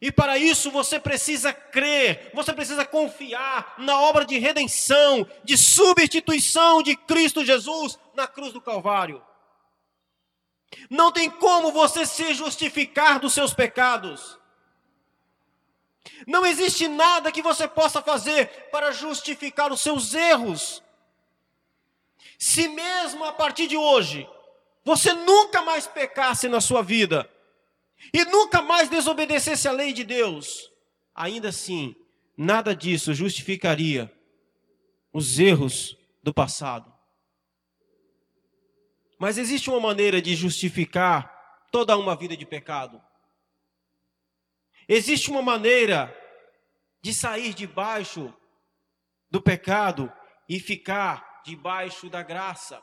E 0.00 0.10
para 0.10 0.38
isso 0.38 0.70
você 0.70 0.98
precisa 0.98 1.52
crer, 1.52 2.30
você 2.32 2.52
precisa 2.52 2.86
confiar 2.86 3.74
na 3.78 4.00
obra 4.00 4.24
de 4.24 4.38
redenção, 4.38 5.26
de 5.44 5.58
substituição 5.58 6.82
de 6.82 6.96
Cristo 6.96 7.44
Jesus 7.44 7.98
na 8.14 8.26
cruz 8.26 8.52
do 8.52 8.62
Calvário. 8.62 9.22
Não 10.88 11.12
tem 11.12 11.28
como 11.28 11.72
você 11.72 12.06
se 12.06 12.32
justificar 12.32 13.18
dos 13.18 13.34
seus 13.34 13.52
pecados. 13.52 14.39
Não 16.26 16.44
existe 16.46 16.88
nada 16.88 17.32
que 17.32 17.42
você 17.42 17.68
possa 17.68 18.02
fazer 18.02 18.48
para 18.70 18.92
justificar 18.92 19.72
os 19.72 19.80
seus 19.80 20.14
erros. 20.14 20.82
Se 22.38 22.68
mesmo 22.68 23.24
a 23.24 23.32
partir 23.32 23.66
de 23.66 23.76
hoje 23.76 24.28
você 24.84 25.12
nunca 25.12 25.62
mais 25.62 25.86
pecasse 25.86 26.48
na 26.48 26.60
sua 26.60 26.82
vida 26.82 27.30
e 28.14 28.24
nunca 28.24 28.62
mais 28.62 28.88
desobedecesse 28.88 29.68
a 29.68 29.72
lei 29.72 29.92
de 29.92 30.04
Deus, 30.04 30.72
ainda 31.14 31.50
assim, 31.50 31.94
nada 32.36 32.74
disso 32.74 33.12
justificaria 33.12 34.10
os 35.12 35.38
erros 35.38 35.96
do 36.22 36.32
passado. 36.32 36.90
Mas 39.18 39.36
existe 39.36 39.68
uma 39.68 39.80
maneira 39.80 40.22
de 40.22 40.34
justificar 40.34 41.66
toda 41.70 41.96
uma 41.96 42.16
vida 42.16 42.34
de 42.34 42.46
pecado. 42.46 43.00
Existe 44.92 45.30
uma 45.30 45.40
maneira 45.40 46.12
de 47.00 47.14
sair 47.14 47.54
debaixo 47.54 48.34
do 49.30 49.40
pecado 49.40 50.12
e 50.48 50.58
ficar 50.58 51.42
debaixo 51.44 52.10
da 52.10 52.24
graça. 52.24 52.82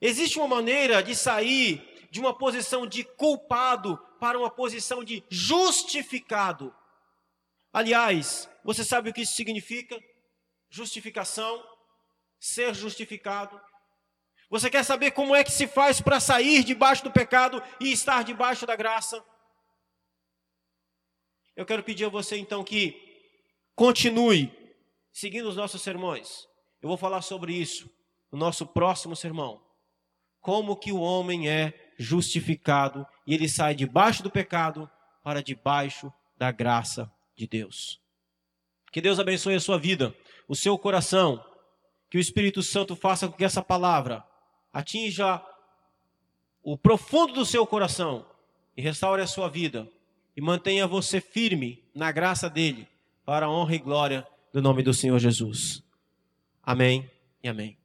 Existe 0.00 0.38
uma 0.38 0.48
maneira 0.48 1.02
de 1.02 1.14
sair 1.14 2.08
de 2.10 2.18
uma 2.18 2.32
posição 2.32 2.86
de 2.86 3.04
culpado 3.04 3.98
para 4.18 4.38
uma 4.38 4.48
posição 4.48 5.04
de 5.04 5.22
justificado. 5.28 6.74
Aliás, 7.74 8.48
você 8.64 8.82
sabe 8.82 9.10
o 9.10 9.12
que 9.12 9.20
isso 9.20 9.34
significa? 9.34 10.00
Justificação, 10.70 11.62
ser 12.40 12.74
justificado. 12.74 13.60
Você 14.48 14.70
quer 14.70 14.82
saber 14.82 15.10
como 15.10 15.36
é 15.36 15.44
que 15.44 15.52
se 15.52 15.66
faz 15.66 16.00
para 16.00 16.20
sair 16.20 16.64
debaixo 16.64 17.04
do 17.04 17.12
pecado 17.12 17.62
e 17.78 17.92
estar 17.92 18.24
debaixo 18.24 18.64
da 18.64 18.74
graça? 18.74 19.22
Eu 21.58 21.66
quero 21.66 21.82
pedir 21.82 22.04
a 22.04 22.08
você 22.08 22.38
então 22.38 22.62
que 22.62 22.96
continue 23.74 24.48
seguindo 25.12 25.48
os 25.48 25.56
nossos 25.56 25.82
sermões. 25.82 26.46
Eu 26.80 26.88
vou 26.88 26.96
falar 26.96 27.20
sobre 27.20 27.52
isso 27.52 27.90
no 28.30 28.38
nosso 28.38 28.64
próximo 28.64 29.16
sermão. 29.16 29.60
Como 30.40 30.76
que 30.76 30.92
o 30.92 31.00
homem 31.00 31.50
é 31.50 31.74
justificado 31.98 33.04
e 33.26 33.34
ele 33.34 33.48
sai 33.48 33.74
debaixo 33.74 34.22
do 34.22 34.30
pecado 34.30 34.88
para 35.20 35.42
debaixo 35.42 36.12
da 36.36 36.52
graça 36.52 37.10
de 37.34 37.48
Deus. 37.48 38.00
Que 38.92 39.00
Deus 39.00 39.18
abençoe 39.18 39.56
a 39.56 39.60
sua 39.60 39.80
vida, 39.80 40.14
o 40.46 40.54
seu 40.54 40.78
coração. 40.78 41.44
Que 42.08 42.18
o 42.18 42.20
Espírito 42.20 42.62
Santo 42.62 42.94
faça 42.94 43.26
com 43.26 43.36
que 43.36 43.44
essa 43.44 43.64
palavra 43.64 44.24
atinja 44.72 45.44
o 46.62 46.78
profundo 46.78 47.32
do 47.32 47.44
seu 47.44 47.66
coração 47.66 48.24
e 48.76 48.80
restaure 48.80 49.20
a 49.20 49.26
sua 49.26 49.48
vida 49.48 49.90
e 50.38 50.40
mantenha 50.40 50.86
você 50.86 51.20
firme 51.20 51.82
na 51.92 52.12
graça 52.12 52.48
dele, 52.48 52.86
para 53.26 53.46
a 53.46 53.50
honra 53.50 53.74
e 53.74 53.78
glória 53.78 54.24
do 54.52 54.62
nome 54.62 54.84
do 54.84 54.94
Senhor 54.94 55.18
Jesus. 55.18 55.82
Amém 56.62 57.10
e 57.42 57.48
amém. 57.48 57.76